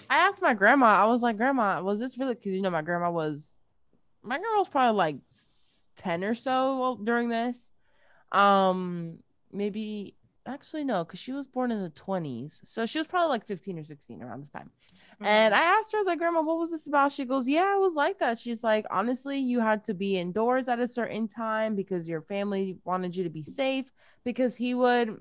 I 0.09 0.15
asked 0.17 0.41
my 0.41 0.53
grandma. 0.55 0.87
I 0.87 1.05
was 1.05 1.21
like, 1.21 1.37
Grandma, 1.37 1.79
was 1.83 1.99
this 1.99 2.17
really? 2.17 2.33
Because 2.33 2.53
you 2.53 2.61
know, 2.63 2.71
my 2.71 2.81
grandma 2.81 3.11
was, 3.11 3.51
my 4.23 4.39
grandma 4.39 4.57
was 4.57 4.69
probably 4.69 4.97
like 4.97 5.17
ten 5.95 6.23
or 6.23 6.35
so 6.35 6.99
during 7.03 7.29
this. 7.29 7.71
Um, 8.31 9.19
maybe 9.51 10.15
actually 10.47 10.83
no, 10.83 11.03
because 11.03 11.19
she 11.19 11.31
was 11.31 11.47
born 11.47 11.71
in 11.71 11.81
the 11.81 11.89
twenties, 11.89 12.61
so 12.65 12.85
she 12.85 12.97
was 12.99 13.07
probably 13.07 13.29
like 13.29 13.45
fifteen 13.45 13.79
or 13.79 13.83
sixteen 13.83 14.21
around 14.23 14.41
this 14.41 14.49
time. 14.49 14.71
And 15.23 15.53
Mm-hmm. 15.53 15.55
I 15.55 15.59
asked 15.61 15.91
her, 15.93 15.97
I 15.97 16.01
was 16.01 16.07
like, 16.07 16.19
Grandma, 16.19 16.41
what 16.43 16.57
was 16.57 16.71
this 16.71 16.87
about? 16.87 17.11
She 17.11 17.25
goes, 17.25 17.47
Yeah, 17.47 17.75
it 17.75 17.79
was 17.79 17.95
like 17.95 18.19
that. 18.19 18.37
She's 18.39 18.63
like, 18.63 18.85
Honestly, 18.91 19.39
you 19.39 19.59
had 19.61 19.83
to 19.85 19.93
be 19.93 20.17
indoors 20.17 20.67
at 20.67 20.79
a 20.79 20.87
certain 20.87 21.27
time 21.27 21.75
because 21.75 22.07
your 22.07 22.21
family 22.23 22.77
wanted 22.85 23.15
you 23.15 23.23
to 23.23 23.29
be 23.29 23.43
safe. 23.43 23.85
Because 24.25 24.55
he 24.55 24.73
would, 24.75 25.17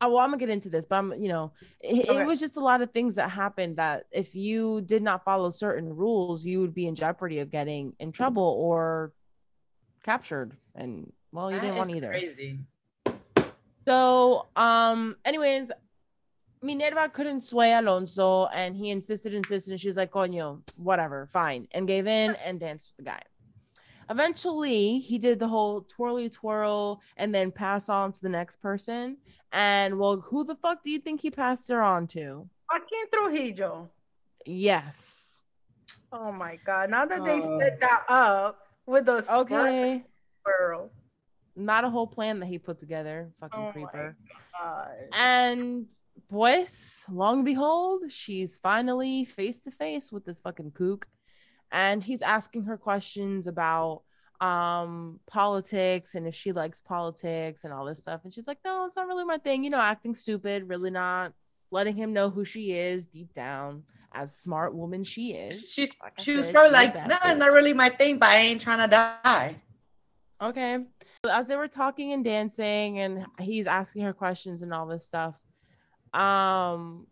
oh, 0.00 0.08
well, 0.10 0.18
I'm 0.18 0.28
gonna 0.30 0.38
get 0.38 0.50
into 0.50 0.68
this, 0.68 0.86
but 0.86 0.96
I'm, 0.96 1.12
you 1.22 1.28
know, 1.28 1.52
it, 1.80 2.06
Okay. 2.08 2.16
it 2.16 2.20
was 2.26 2.38
just 2.40 2.56
a 2.56 2.60
lot 2.60 2.82
of 2.82 2.92
things 2.92 3.14
that 3.16 3.30
happened 3.30 3.76
that 3.76 4.04
if 4.12 4.34
you 4.34 4.82
did 4.82 5.02
not 5.02 5.24
follow 5.24 5.50
certain 5.50 5.88
rules, 5.94 6.44
you 6.44 6.60
would 6.60 6.74
be 6.74 6.86
in 6.86 6.94
jeopardy 6.94 7.38
of 7.40 7.50
getting 7.50 7.94
in 7.98 8.12
trouble 8.12 8.42
or 8.58 9.12
captured. 10.06 10.56
And 10.74 11.12
well, 11.32 11.50
you 11.50 11.56
That 11.56 11.62
didn't 11.62 11.76
want 11.76 11.94
either. 11.94 12.08
Crazy. 12.08 12.58
So, 13.86 14.46
um, 14.56 15.16
anyways, 15.24 15.70
Minerva 16.62 17.08
couldn't 17.08 17.42
sway 17.42 17.72
Alonso 17.74 18.46
and 18.46 18.74
he 18.74 18.90
insisted, 18.90 19.34
insisted, 19.34 19.72
and 19.72 19.80
she 19.80 19.88
was 19.88 19.96
like, 19.96 20.10
Coño, 20.10 20.62
whatever, 20.76 21.26
fine, 21.26 21.68
and 21.72 21.86
gave 21.86 22.06
in 22.06 22.34
and 22.36 22.58
danced 22.58 22.94
with 22.96 23.04
the 23.04 23.10
guy. 23.12 23.20
Eventually, 24.08 24.98
he 25.00 25.18
did 25.18 25.38
the 25.40 25.48
whole 25.48 25.82
twirly 25.82 26.30
twirl 26.30 27.00
and 27.16 27.34
then 27.34 27.50
pass 27.50 27.88
on 27.88 28.12
to 28.12 28.22
the 28.22 28.28
next 28.28 28.56
person. 28.62 29.16
And 29.52 29.98
well, 29.98 30.16
who 30.20 30.44
the 30.44 30.54
fuck 30.56 30.82
do 30.84 30.90
you 30.90 31.00
think 31.00 31.20
he 31.20 31.30
passed 31.30 31.68
her 31.68 31.82
on 31.82 32.06
to? 32.08 32.48
Joaquin 32.72 33.06
Trujillo. 33.12 33.90
Yes. 34.44 35.42
Oh 36.12 36.30
my 36.32 36.56
god! 36.64 36.90
Now 36.90 37.04
that 37.04 37.24
they 37.24 37.40
Oh. 37.42 37.58
set 37.58 37.80
that 37.80 38.04
up 38.08 38.65
with 38.86 39.08
a 39.08 39.24
Okay. 39.28 40.04
squirrel. 40.40 40.92
Not 41.54 41.84
a 41.84 41.90
whole 41.90 42.06
plan 42.06 42.40
that 42.40 42.46
he 42.46 42.58
put 42.58 42.78
together. 42.80 43.30
Fucking 43.40 43.66
Oh 43.68 43.72
creeper. 43.72 44.16
And 45.12 45.90
pues, 46.28 47.04
long 47.10 47.44
behold, 47.44 48.10
she's 48.10 48.58
finally 48.58 49.24
face 49.24 49.62
to 49.62 49.70
face 49.70 50.10
with 50.12 50.24
this 50.24 50.40
fucking 50.40 50.72
kook. 50.72 51.06
And 51.70 52.02
he's 52.02 52.22
asking 52.22 52.64
her 52.64 52.76
questions 52.76 53.46
about 53.46 54.02
um 54.38 55.18
politics 55.26 56.14
and 56.14 56.26
if 56.26 56.34
she 56.34 56.52
likes 56.52 56.82
politics 56.82 57.64
and 57.64 57.72
all 57.72 57.86
this 57.86 58.00
stuff. 58.00 58.20
And 58.24 58.34
she's 58.34 58.46
like, 58.46 58.58
No, 58.64 58.84
it's 58.84 58.96
not 58.96 59.06
really 59.06 59.24
my 59.24 59.38
thing. 59.38 59.64
You 59.64 59.70
know, 59.70 59.80
acting 59.80 60.14
stupid, 60.14 60.68
really 60.68 60.90
not 60.90 61.32
letting 61.70 61.96
him 61.96 62.12
know 62.12 62.30
who 62.30 62.44
she 62.44 62.72
is 62.72 63.06
deep 63.06 63.32
down, 63.34 63.82
as 64.16 64.36
smart 64.36 64.74
woman 64.74 65.04
she 65.04 65.32
is. 65.32 65.70
She's 65.70 65.90
Like 66.02 66.18
she 66.18 66.32
was 66.36 66.46
said, 66.46 66.54
probably 66.54 66.72
like, 66.72 66.94
no, 66.94 67.16
bitch." 67.16 67.38
not 67.38 67.52
really 67.52 67.72
my 67.72 67.88
thing, 67.88 68.18
but 68.18 68.30
I 68.30 68.38
ain't 68.38 68.60
trying 68.60 68.78
to 68.78 68.88
die. 68.88 69.56
Okay. 70.42 70.78
As 71.30 71.48
they 71.48 71.56
were 71.56 71.68
talking 71.68 72.12
and 72.12 72.24
dancing 72.24 72.98
and 72.98 73.26
he's 73.40 73.66
asking 73.66 74.02
her 74.02 74.12
questions 74.12 74.62
and 74.62 74.72
all 74.72 74.86
this 74.86 75.04
stuff, 75.04 75.38
um 76.14 77.06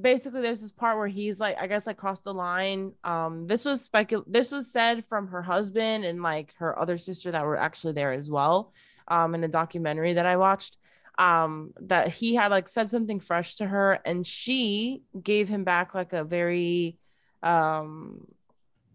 basically 0.00 0.40
there's 0.40 0.60
this 0.60 0.72
part 0.72 0.96
where 0.96 1.06
he's 1.06 1.38
like 1.38 1.56
i 1.60 1.66
guess 1.66 1.86
like 1.86 1.98
crossed 1.98 2.24
the 2.24 2.32
line 2.32 2.92
um 3.04 3.46
this 3.46 3.64
was 3.64 3.86
specul 3.86 4.24
this 4.26 4.50
was 4.50 4.70
said 4.70 5.04
from 5.04 5.28
her 5.28 5.42
husband 5.42 6.04
and 6.04 6.22
like 6.22 6.54
her 6.56 6.78
other 6.78 6.96
sister 6.96 7.30
that 7.30 7.44
were 7.44 7.58
actually 7.58 7.92
there 7.92 8.12
as 8.12 8.30
well 8.30 8.72
um 9.08 9.34
in 9.34 9.44
a 9.44 9.48
documentary 9.48 10.14
that 10.14 10.26
i 10.26 10.36
watched 10.36 10.78
um 11.22 11.72
that 11.80 12.08
he 12.08 12.34
had 12.34 12.50
like 12.50 12.68
said 12.68 12.90
something 12.90 13.20
fresh 13.20 13.54
to 13.56 13.66
her 13.66 14.00
and 14.04 14.26
she 14.26 15.02
gave 15.22 15.48
him 15.48 15.62
back 15.62 15.94
like 15.94 16.12
a 16.12 16.24
very 16.24 16.98
um 17.42 18.26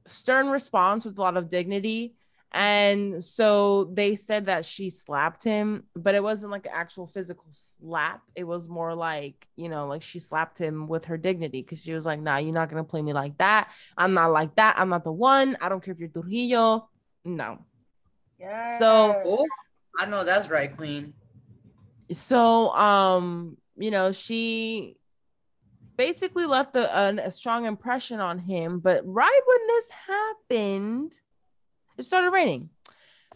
stern 0.08 0.48
response 0.48 1.06
with 1.06 1.18
a 1.18 1.22
lot 1.22 1.38
of 1.38 1.50
dignity 1.50 2.16
and 2.52 3.24
so 3.24 3.90
they 3.94 4.16
said 4.16 4.46
that 4.46 4.63
she 4.63 4.90
slapped 4.90 5.44
him, 5.44 5.84
but 5.96 6.16
it 6.16 6.24
wasn't 6.24 6.54
like 6.54 6.66
an 6.66 6.72
actual 6.74 7.06
physical 7.06 7.46
slap. 7.52 8.22
It 8.36 8.46
was 8.46 8.70
more 8.70 8.96
like, 8.96 9.46
you 9.58 9.68
know, 9.68 9.86
like 9.88 10.02
she 10.02 10.20
slapped 10.20 10.58
him 10.58 10.88
with 10.88 11.06
her 11.06 11.18
dignity 11.18 11.62
because 11.62 11.84
she 11.84 11.92
was 11.92 12.06
like, 12.06 12.22
nah, 12.22 12.38
you're 12.38 12.54
not 12.54 12.70
going 12.70 12.84
to 12.84 12.90
play 12.90 13.02
me 13.02 13.12
like 13.12 13.38
that. 13.40 13.72
I'm 13.98 14.13
not 14.13 14.32
like 14.32 14.56
that. 14.56 14.76
I'm 14.80 14.88
not 14.90 15.04
the 15.04 15.12
one. 15.12 15.58
I 15.60 15.68
don't 15.68 15.84
care 15.84 15.94
if 15.94 16.00
you're 16.00 16.08
Trujillo. 16.08 16.90
No. 17.26 17.66
Yeah. 18.40 18.80
So, 18.80 19.22
Oh, 19.26 19.46
I 20.00 20.06
know 20.06 20.24
that's 20.24 20.50
right, 20.50 20.76
Queen. 20.76 21.13
So, 22.12 22.70
um, 22.70 23.58
you 23.78 23.91
know, 23.91 24.12
she 24.12 24.98
basically 25.98 26.46
left 26.46 26.76
a, 26.76 27.00
a, 27.00 27.28
a 27.28 27.32
strong 27.32 27.65
impression 27.65 28.20
on 28.20 28.39
him. 28.39 28.80
But 28.80 29.02
right 29.06 29.41
when 29.46 29.67
this 29.67 29.89
happened, 29.91 31.13
it 31.98 32.04
started 32.06 32.32
raining. 32.32 32.70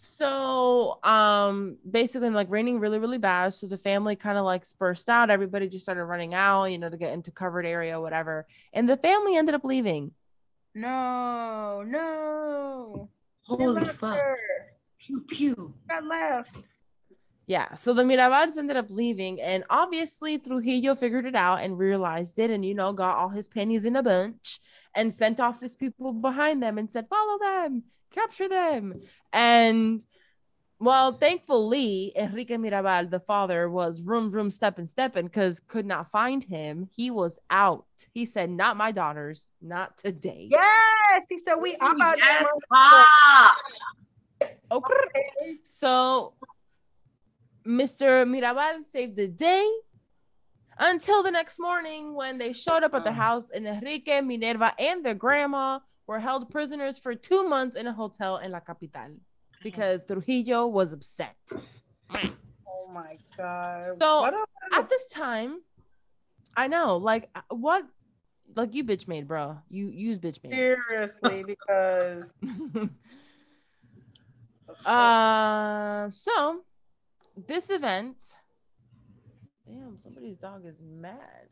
So 0.04 0.98
um 1.04 1.78
basically 1.90 2.32
like 2.32 2.50
raining 2.50 2.80
really, 2.80 2.98
really 2.98 3.20
bad. 3.20 3.54
So 3.54 3.68
the 3.68 3.78
family 3.78 4.16
kind 4.16 4.38
of 4.38 4.46
like 4.46 4.64
dispersed 4.64 5.10
out. 5.10 5.30
Everybody 5.30 5.70
just 5.70 5.86
started 5.86 6.06
running 6.06 6.34
out, 6.34 6.66
you 6.66 6.80
know, 6.80 6.90
to 6.90 6.98
get 6.98 7.14
into 7.14 7.32
covered 7.32 7.66
area, 7.66 8.00
whatever. 8.00 8.48
And 8.74 8.90
the 8.90 8.98
family 8.98 9.38
ended 9.38 9.54
up 9.54 9.64
leaving. 9.64 10.12
no, 10.74 11.84
no. 11.86 13.10
Holy 13.44 13.68
left 13.68 14.00
fuck. 14.00 14.18
Pew 14.98 15.22
pew. 15.22 15.74
Got 15.90 16.06
left. 16.06 16.56
Yeah. 17.48 17.76
So 17.76 17.94
the 17.94 18.04
Mirabals 18.04 18.58
ended 18.58 18.78
up 18.78 18.90
leaving. 18.90 19.42
And 19.42 19.64
obviously 19.70 20.38
Trujillo 20.38 20.96
figured 20.96 21.26
it 21.26 21.36
out 21.36 21.62
and 21.62 21.78
realized 21.78 22.40
it 22.40 22.50
and 22.50 22.64
you 22.64 22.74
know 22.74 22.94
got 22.94 23.18
all 23.18 23.30
his 23.30 23.48
pennies 23.48 23.86
in 23.86 23.96
a 23.96 24.04
bunch 24.04 24.60
and 24.96 25.14
sent 25.14 25.40
off 25.40 25.60
his 25.60 25.76
people 25.76 26.14
behind 26.14 26.62
them 26.62 26.78
and 26.78 26.92
said, 26.92 27.08
follow 27.10 27.40
them, 27.40 27.84
capture 28.12 28.48
them. 28.48 29.02
And 29.34 30.04
well, 30.82 31.14
thankfully, 31.14 32.12
Enrique 32.16 32.56
Mirabal, 32.56 33.08
the 33.08 33.20
father, 33.20 33.70
was 33.70 34.02
room, 34.02 34.32
room, 34.32 34.50
stepping, 34.50 34.88
stepping 34.88 35.26
because 35.26 35.60
could 35.60 35.86
not 35.86 36.10
find 36.10 36.44
him. 36.44 36.90
He 36.96 37.12
was 37.12 37.38
out. 37.52 37.86
He 38.16 38.26
said, 38.26 38.50
Not 38.50 38.78
my 38.78 38.92
daughters, 38.92 39.46
not 39.62 40.00
today. 40.00 40.48
Yes, 40.50 41.26
he 41.30 41.38
said 41.38 41.58
we 41.62 41.78
out 41.80 42.18
Yes, 42.18 42.46
ah! 42.74 43.58
Okay. 44.72 45.60
So 45.66 46.34
Mr. 47.66 48.26
Mirabal 48.26 48.86
saved 48.90 49.16
the 49.16 49.28
day 49.28 49.70
until 50.80 51.22
the 51.24 51.32
next 51.32 51.60
morning 51.60 52.16
when 52.16 52.38
they 52.38 52.54
showed 52.54 52.84
up 52.84 52.94
at 52.94 53.04
the 53.04 53.12
house 53.12 53.50
and 53.52 53.68
Enrique, 53.68 54.22
Minerva, 54.22 54.74
and 54.80 55.06
their 55.06 55.14
grandma 55.14 55.80
were 56.08 56.20
held 56.20 56.50
prisoners 56.50 56.98
for 56.98 57.14
two 57.14 57.48
months 57.48 57.76
in 57.76 57.88
a 57.88 57.94
hotel 57.94 58.38
in 58.38 58.52
La 58.52 58.60
Capital 58.60 59.12
because 59.64 60.04
Trujillo 60.04 60.68
was 60.68 60.92
upset. 60.92 61.36
Oh 61.54 62.88
my 62.92 63.18
god. 63.38 63.86
So, 64.00 64.22
What 64.22 64.34
a- 64.34 64.76
At 64.76 64.90
this 64.90 65.08
time, 65.08 65.60
I 66.58 66.68
know, 66.68 66.98
like, 66.98 67.30
uh, 67.36 67.42
what, 67.50 67.86
like, 68.56 68.74
you 68.74 68.84
bitch 68.84 69.08
made, 69.08 69.28
bro. 69.28 69.60
You 69.70 69.88
use 69.88 70.18
bitch 70.18 70.40
made. 70.44 70.52
seriously 70.52 71.44
because 71.48 72.26
uh, 74.86 76.10
so 76.10 76.62
this 77.48 77.70
event, 77.70 78.36
damn, 79.68 79.98
somebody's 80.04 80.38
dog 80.38 80.66
is 80.66 80.76
mad. 80.82 81.48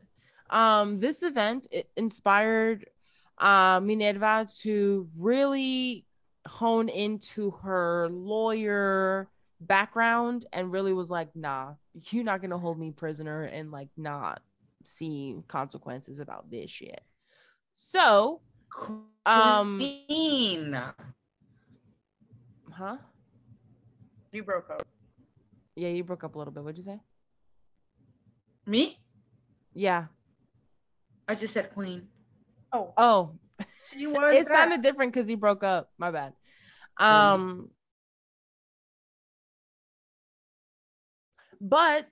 Um, 0.50 1.00
this 1.00 1.22
event 1.22 1.68
it 1.70 1.88
inspired 1.96 2.86
uh, 3.38 3.80
Minerva 3.82 4.46
to 4.60 5.08
really 5.16 6.04
hone 6.46 6.88
into 6.88 7.50
her 7.62 8.08
lawyer 8.10 9.28
background 9.60 10.46
and 10.52 10.72
really 10.72 10.92
was 10.92 11.10
like, 11.10 11.34
nah, 11.34 11.74
you're 12.10 12.24
not 12.24 12.42
gonna 12.42 12.58
hold 12.58 12.78
me 12.78 12.90
prisoner 12.90 13.44
and 13.44 13.70
like 13.70 13.88
not 13.96 14.42
see 14.84 15.36
consequences 15.48 16.20
about 16.20 16.50
this 16.50 16.70
shit. 16.70 17.00
So, 17.74 18.40
um, 19.26 19.78
Queen. 19.78 20.76
huh? 22.72 22.96
you 24.32 24.42
broke 24.42 24.70
up. 24.70 24.86
Yeah, 25.76 25.88
you 25.88 26.04
broke 26.04 26.24
up 26.24 26.34
a 26.34 26.38
little 26.38 26.52
bit. 26.52 26.62
What'd 26.62 26.78
you 26.78 26.84
say? 26.84 27.00
Me? 28.66 28.98
Yeah. 29.74 30.06
I 31.28 31.34
just 31.34 31.54
said 31.54 31.72
queen. 31.72 32.08
Oh, 32.72 32.92
Oh, 32.96 33.32
she 33.92 34.06
was 34.06 34.34
it 34.36 34.48
that. 34.48 34.48
sounded 34.48 34.82
different 34.82 35.12
because 35.12 35.28
you 35.28 35.36
broke 35.36 35.62
up. 35.64 35.90
My 35.98 36.10
bad. 36.10 36.32
Um, 36.98 37.70
but 41.60 42.08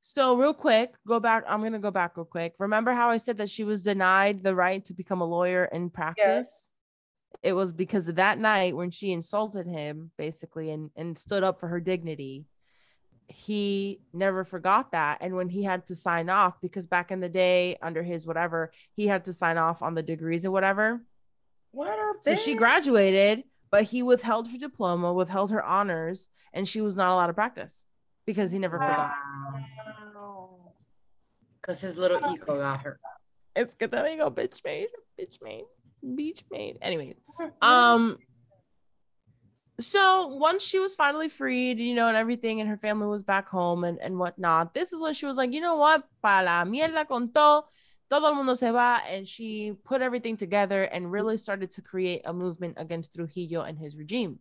so 0.00 0.36
real 0.36 0.54
quick, 0.54 0.94
go 1.06 1.20
back. 1.20 1.44
I'm 1.48 1.62
gonna 1.62 1.78
go 1.78 1.90
back 1.90 2.16
real 2.16 2.24
quick. 2.24 2.54
Remember 2.58 2.92
how 2.92 3.10
I 3.10 3.16
said 3.18 3.38
that 3.38 3.50
she 3.50 3.64
was 3.64 3.82
denied 3.82 4.42
the 4.42 4.54
right 4.54 4.84
to 4.86 4.94
become 4.94 5.20
a 5.20 5.24
lawyer 5.26 5.64
in 5.66 5.90
practice? 5.90 6.70
It 7.42 7.52
was 7.52 7.72
because 7.72 8.08
of 8.08 8.16
that 8.16 8.38
night 8.38 8.76
when 8.76 8.90
she 8.90 9.12
insulted 9.12 9.66
him, 9.66 10.10
basically, 10.16 10.70
and 10.70 10.90
and 10.96 11.16
stood 11.18 11.42
up 11.44 11.60
for 11.60 11.68
her 11.68 11.80
dignity. 11.80 12.44
He 13.28 14.00
never 14.12 14.44
forgot 14.44 14.92
that. 14.92 15.18
And 15.20 15.34
when 15.34 15.48
he 15.48 15.64
had 15.64 15.86
to 15.86 15.94
sign 15.94 16.30
off, 16.30 16.60
because 16.60 16.86
back 16.86 17.10
in 17.10 17.20
the 17.20 17.28
day, 17.28 17.76
under 17.82 18.02
his 18.02 18.26
whatever, 18.26 18.70
he 18.94 19.06
had 19.06 19.24
to 19.24 19.32
sign 19.32 19.58
off 19.58 19.82
on 19.82 19.94
the 19.94 20.02
degrees 20.02 20.46
or 20.46 20.50
whatever. 20.50 21.02
What 21.72 21.90
a 21.90 22.12
So 22.22 22.34
she 22.36 22.54
graduated, 22.54 23.44
but 23.70 23.82
he 23.82 24.02
withheld 24.02 24.48
her 24.48 24.58
diploma, 24.58 25.12
withheld 25.12 25.50
her 25.50 25.62
honors, 25.62 26.28
and 26.52 26.66
she 26.66 26.80
was 26.80 26.96
not 26.96 27.12
allowed 27.12 27.26
to 27.26 27.34
practice 27.34 27.84
because 28.26 28.50
he 28.50 28.58
never 28.58 28.78
forgot. 28.78 29.12
Because 31.60 31.80
his 31.80 31.96
little 31.96 32.18
ego 32.32 32.56
got 32.56 32.82
her. 32.82 32.98
It's 33.54 33.74
good 33.74 33.90
that 33.90 34.04
we 34.04 34.16
go 34.16 34.30
bitch 34.30 34.62
made, 34.64 34.88
bitch 35.18 35.42
made, 35.42 35.64
beach 36.14 36.44
made. 36.50 36.78
Anyway, 36.80 37.14
um, 37.62 38.18
so 39.78 40.28
once 40.28 40.62
she 40.62 40.78
was 40.78 40.94
finally 40.94 41.28
freed, 41.28 41.78
you 41.78 41.94
know, 41.94 42.08
and 42.08 42.16
everything, 42.16 42.60
and 42.60 42.68
her 42.68 42.76
family 42.76 43.06
was 43.06 43.22
back 43.22 43.48
home 43.48 43.84
and 43.84 43.98
and 44.00 44.18
whatnot. 44.18 44.74
This 44.74 44.92
is 44.92 45.02
when 45.02 45.14
she 45.14 45.26
was 45.26 45.36
like, 45.36 45.52
you 45.52 45.60
know 45.60 45.76
what, 45.76 46.04
pa 46.22 46.40
la 46.40 46.64
mierda 46.64 47.06
con 47.06 47.30
todo. 47.32 47.66
Todo 48.08 48.26
el 48.26 48.34
mundo 48.34 48.54
se 48.54 48.70
va, 48.70 49.02
and 49.08 49.26
she 49.26 49.72
put 49.84 50.00
everything 50.00 50.36
together 50.36 50.84
and 50.84 51.10
really 51.10 51.36
started 51.36 51.72
to 51.72 51.82
create 51.82 52.22
a 52.24 52.32
movement 52.32 52.74
against 52.76 53.14
Trujillo 53.14 53.62
and 53.62 53.76
his 53.76 53.96
regime. 53.96 54.38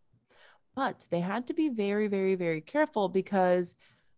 But 0.75 1.07
they 1.09 1.19
had 1.19 1.47
to 1.47 1.55
be 1.55 1.69
very, 1.69 2.07
very, 2.07 2.35
very 2.35 2.61
careful 2.61 3.09
because 3.09 3.73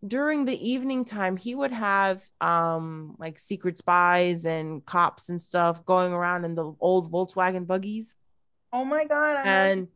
during 0.06 0.46
the 0.46 0.70
evening 0.70 1.06
time 1.06 1.38
he 1.38 1.56
would 1.56 1.72
have 1.72 2.22
um 2.40 3.16
like 3.18 3.40
secret 3.40 3.78
spies 3.78 4.46
and 4.46 4.86
cops 4.86 5.30
and 5.30 5.42
stuff 5.42 5.84
going 5.86 6.14
around 6.14 6.46
in 6.46 6.56
the 6.56 6.76
old 6.80 7.12
Volkswagen 7.12 7.66
buggies 7.66 8.14
oh 8.74 8.86
my 8.86 9.06
god. 9.06 9.46
And 9.46 9.88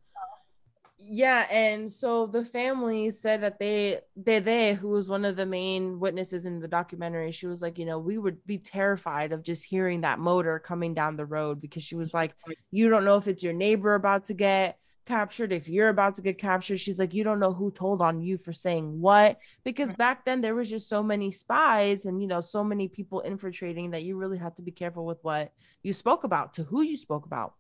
yeah 1.04 1.48
and 1.50 1.92
so 1.92 2.28
the 2.28 2.44
family 2.44 3.10
said 3.10 3.42
that 3.42 3.60
they 3.60 4.00
they 4.16 4.40
they 4.40 4.74
who 4.74 4.90
was 4.90 5.10
one 5.10 5.26
of 5.26 5.36
the 5.36 5.46
main 5.46 6.00
witnesses 6.00 6.46
in 6.46 6.60
the 6.60 6.68
documentary 6.68 7.32
she 7.32 7.48
was 7.48 7.62
like 7.62 7.78
you 7.78 7.86
know 7.86 7.98
we 7.98 8.18
would 8.18 8.46
be 8.46 8.58
terrified 8.58 9.32
of 9.32 9.44
just 9.44 9.64
hearing 9.64 10.02
that 10.02 10.20
motor 10.20 10.60
coming 10.60 10.94
down 10.94 11.16
the 11.16 11.26
road 11.26 11.60
because 11.60 11.84
she 11.84 11.96
was 11.96 12.14
like 12.14 12.36
you 12.70 12.90
don't 12.90 13.04
know 13.04 13.18
if 13.18 13.28
it's 13.28 13.44
your 13.44 13.54
neighbor 13.54 13.96
about 13.96 14.26
to 14.26 14.34
get 14.34 14.78
captured 15.06 15.52
if 15.52 15.68
you're 15.68 15.90
about 15.90 16.16
to 16.16 16.22
get 16.22 16.38
captured 16.38 16.80
she's 16.80 17.00
like 17.00 17.14
you 17.14 17.24
don't 17.24 17.40
know 17.40 17.54
who 17.54 17.72
told 17.72 18.02
on 18.02 18.22
you 18.22 18.38
for 18.38 18.54
saying 18.54 19.02
what 19.02 19.38
because 19.64 19.90
mm-hmm. 19.90 19.98
back 19.98 20.24
then 20.26 20.42
there 20.42 20.56
was 20.56 20.70
just 20.70 20.88
so 20.88 21.02
many 21.02 21.32
spies 21.32 22.06
and 22.06 22.22
you 22.22 22.28
know 22.28 22.40
so 22.40 22.64
many 22.64 22.88
people 22.88 23.22
infiltrating 23.22 23.92
that 23.92 24.04
you 24.04 24.16
really 24.16 24.38
had 24.38 24.56
to 24.56 24.62
be 24.62 24.72
careful 24.72 25.06
with 25.06 25.18
what 25.24 25.52
you 25.84 25.94
spoke 25.94 26.24
about 26.24 26.54
to 26.54 26.64
who 26.64 26.82
you 26.82 26.96
spoke 26.96 27.26
about. 27.26 27.54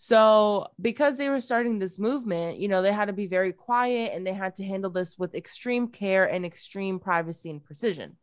So, 0.00 0.68
because 0.80 1.18
they 1.18 1.28
were 1.28 1.40
starting 1.40 1.78
this 1.78 1.98
movement, 1.98 2.58
you 2.58 2.68
know, 2.68 2.82
they 2.82 2.92
had 2.92 3.06
to 3.06 3.12
be 3.12 3.26
very 3.26 3.52
quiet 3.52 4.12
and 4.14 4.24
they 4.24 4.32
had 4.32 4.54
to 4.56 4.64
handle 4.64 4.90
this 4.90 5.18
with 5.18 5.34
extreme 5.34 5.88
care 5.88 6.24
and 6.24 6.46
extreme 6.46 7.00
privacy 7.00 7.50
and 7.50 7.64
precision 7.64 8.16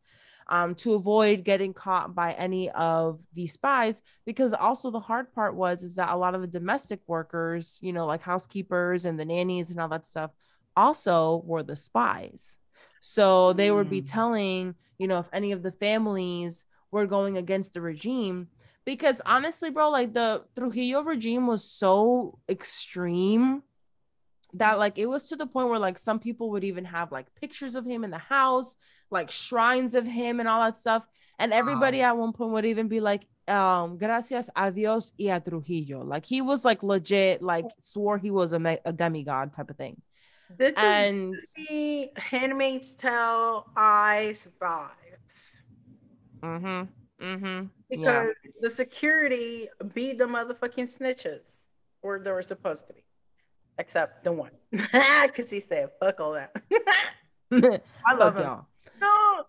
um, 0.48 0.76
to 0.76 0.94
avoid 0.94 1.44
getting 1.44 1.74
caught 1.74 2.14
by 2.16 2.34
any 2.34 2.70
of 2.72 3.20
the 3.34 3.48
spies. 3.48 4.02
Because 4.26 4.54
also, 4.54 4.92
the 4.92 5.00
hard 5.00 5.34
part 5.34 5.56
was 5.56 5.84
is 5.84 5.96
that 5.96 6.10
a 6.14 6.18
lot 6.18 6.36
of 6.36 6.42
the 6.42 6.48
domestic 6.48 7.02
workers, 7.08 7.78
you 7.82 7.94
know, 7.94 8.06
like 8.06 8.22
housekeepers 8.22 9.06
and 9.06 9.20
the 9.20 9.26
nannies 9.26 9.72
and 9.72 9.80
all 9.80 9.90
that 9.90 10.06
stuff, 10.08 10.32
also 10.76 11.42
were 11.46 11.64
the 11.64 11.76
spies. 11.76 12.58
So, 13.02 13.54
they 13.54 13.72
would 13.72 13.90
be 13.90 14.02
Mm. 14.02 14.12
telling, 14.12 14.76
you 14.98 15.08
know, 15.08 15.20
if 15.20 15.30
any 15.34 15.52
of 15.52 15.64
the 15.64 15.72
families 15.72 16.66
were 16.92 17.06
going 17.08 17.38
against 17.38 17.74
the 17.74 17.82
regime 17.82 18.48
because 18.86 19.22
honestly 19.26 19.70
bro 19.70 19.90
like 19.90 20.14
the 20.14 20.44
Trujillo 20.56 21.02
regime 21.02 21.48
was 21.48 21.70
so 21.70 22.40
extreme 22.48 23.64
that 24.58 24.80
like 24.80 24.98
it 24.98 25.06
was 25.06 25.26
to 25.26 25.36
the 25.36 25.46
point 25.46 25.70
where 25.70 25.80
like 25.80 25.98
some 25.98 26.20
people 26.20 26.52
would 26.52 26.64
even 26.64 26.86
have 26.86 27.12
like 27.12 27.34
pictures 27.36 27.76
of 27.76 27.86
him 27.86 28.04
in 28.04 28.12
the 28.12 28.18
house 28.18 28.78
like 29.12 29.32
shrines 29.32 29.96
of 29.96 30.08
him 30.08 30.40
and 30.40 30.50
all 30.50 30.62
that 30.62 30.78
stuff. 30.78 31.04
And 31.38 31.52
everybody 31.52 32.00
wow. 32.00 32.10
at 32.10 32.18
one 32.18 32.34
point 32.34 32.52
would 32.52 32.66
even 32.66 32.88
be 32.88 33.00
like 33.00 33.26
um 33.48 33.98
gracias 33.98 34.50
a 34.56 34.72
dios 34.72 35.12
y 35.20 35.36
a 35.36 35.40
trujillo. 35.40 36.04
Like 36.04 36.26
he 36.26 36.42
was 36.42 36.66
like 36.66 36.84
legit 36.84 37.42
like 37.42 37.66
swore 37.82 38.18
he 38.18 38.32
was 38.32 38.54
a, 38.54 38.60
me- 38.60 38.80
a 38.86 38.94
demigod 38.94 39.54
type 39.54 39.70
of 39.70 39.78
thing. 39.78 40.02
This 40.58 40.74
and 40.76 41.36
is 41.36 42.10
handmaid's 42.16 42.94
tale 42.94 43.66
eyes 43.76 44.48
vibes. 44.62 45.62
Mm-hmm. 46.42 47.26
Mm-hmm. 47.26 47.66
Because 47.90 48.28
yeah. 48.44 48.52
the 48.62 48.70
security 48.70 49.70
beat 49.94 50.18
the 50.18 50.26
motherfucking 50.26 50.96
snitches 50.96 51.42
or 52.02 52.20
they 52.20 52.32
were 52.32 52.44
supposed 52.44 52.88
to 52.88 52.94
be 52.94 53.05
except 53.78 54.24
the 54.24 54.32
one. 54.32 54.52
Because 54.72 55.50
he 55.50 55.60
said 55.60 55.90
fuck 56.00 56.20
all 56.20 56.34
that. 56.34 56.52
I 58.06 58.14
love 58.14 58.38
y'all. 58.38 58.66
No. 59.02 59.44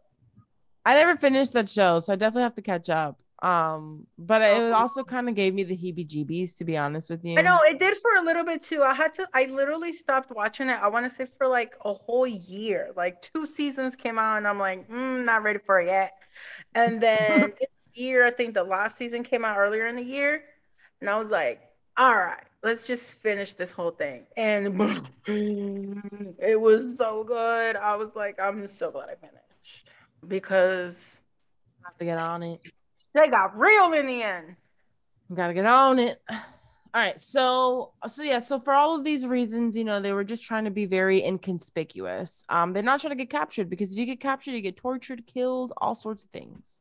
I 0.84 0.94
never 0.94 1.16
finished 1.16 1.52
that 1.54 1.68
show 1.68 2.00
so 2.00 2.12
i 2.12 2.16
definitely 2.16 2.42
have 2.42 2.54
to 2.56 2.62
catch 2.62 2.88
up. 2.88 3.18
Um 3.42 4.06
but 4.18 4.40
it 4.42 4.72
also 4.72 5.04
kind 5.04 5.28
of 5.28 5.34
gave 5.34 5.52
me 5.54 5.64
the 5.64 5.76
heebie 5.76 6.08
jeebies 6.08 6.56
to 6.58 6.64
be 6.64 6.76
honest 6.76 7.10
with 7.10 7.24
you. 7.24 7.38
I 7.38 7.42
know 7.42 7.60
it 7.68 7.78
did 7.78 7.96
for 7.98 8.14
a 8.16 8.24
little 8.24 8.44
bit 8.44 8.62
too. 8.62 8.82
I 8.82 8.94
had 8.94 9.14
to 9.14 9.28
i 9.34 9.44
literally 9.46 9.92
stopped 9.92 10.30
watching 10.30 10.68
it 10.68 10.78
i 10.80 10.88
want 10.88 11.08
to 11.08 11.14
say 11.14 11.26
for 11.38 11.46
like 11.48 11.74
a 11.84 11.92
whole 11.92 12.26
year. 12.26 12.90
Like 12.96 13.22
two 13.22 13.46
seasons 13.46 13.94
came 13.96 14.18
out 14.18 14.38
and 14.38 14.46
i'm 14.48 14.58
like 14.58 14.88
mm, 14.88 15.24
not 15.24 15.42
ready 15.42 15.60
for 15.64 15.80
it 15.80 15.86
yet. 15.86 16.12
And 16.74 17.02
then 17.02 17.52
this 17.60 17.68
year 17.94 18.26
i 18.26 18.30
think 18.30 18.54
the 18.54 18.62
last 18.62 18.98
season 18.98 19.22
came 19.22 19.44
out 19.44 19.56
earlier 19.56 19.86
in 19.86 19.96
the 19.96 20.02
year 20.02 20.42
and 21.00 21.08
i 21.08 21.18
was 21.18 21.30
like 21.30 21.60
all 21.96 22.14
right 22.14 22.44
let's 22.66 22.86
just 22.86 23.12
finish 23.14 23.54
this 23.54 23.70
whole 23.70 23.92
thing 23.92 24.26
and 24.36 24.66
it 25.26 26.60
was 26.60 26.94
so 26.98 27.24
good 27.24 27.76
i 27.76 27.96
was 27.96 28.10
like 28.14 28.38
i'm 28.40 28.66
so 28.66 28.90
glad 28.90 29.08
i 29.08 29.14
finished 29.14 29.90
because 30.26 30.94
I 31.84 31.88
have 31.88 31.98
to 31.98 32.04
get 32.04 32.18
on 32.18 32.42
it 32.42 32.60
they 33.16 33.28
got 33.28 33.58
real 33.58 33.94
in 33.94 34.06
the 34.06 34.22
end. 34.22 34.56
Gotta 35.34 35.54
get 35.54 35.64
on 35.64 35.98
it. 35.98 36.20
All 36.28 36.38
right. 36.94 37.18
So 37.18 37.92
so 38.06 38.22
yeah, 38.22 38.40
so 38.40 38.60
for 38.60 38.74
all 38.74 38.94
of 38.94 39.04
these 39.04 39.26
reasons, 39.26 39.74
you 39.74 39.84
know, 39.84 40.00
they 40.00 40.12
were 40.12 40.22
just 40.22 40.44
trying 40.44 40.64
to 40.64 40.70
be 40.70 40.84
very 40.84 41.24
inconspicuous. 41.24 42.44
Um, 42.50 42.74
they're 42.74 42.82
not 42.82 43.00
trying 43.00 43.12
to 43.12 43.16
get 43.16 43.30
captured 43.30 43.70
because 43.70 43.92
if 43.92 43.98
you 43.98 44.04
get 44.04 44.20
captured, 44.20 44.52
you 44.52 44.60
get 44.60 44.76
tortured, 44.76 45.26
killed, 45.26 45.72
all 45.78 45.94
sorts 45.94 46.24
of 46.24 46.30
things. 46.30 46.80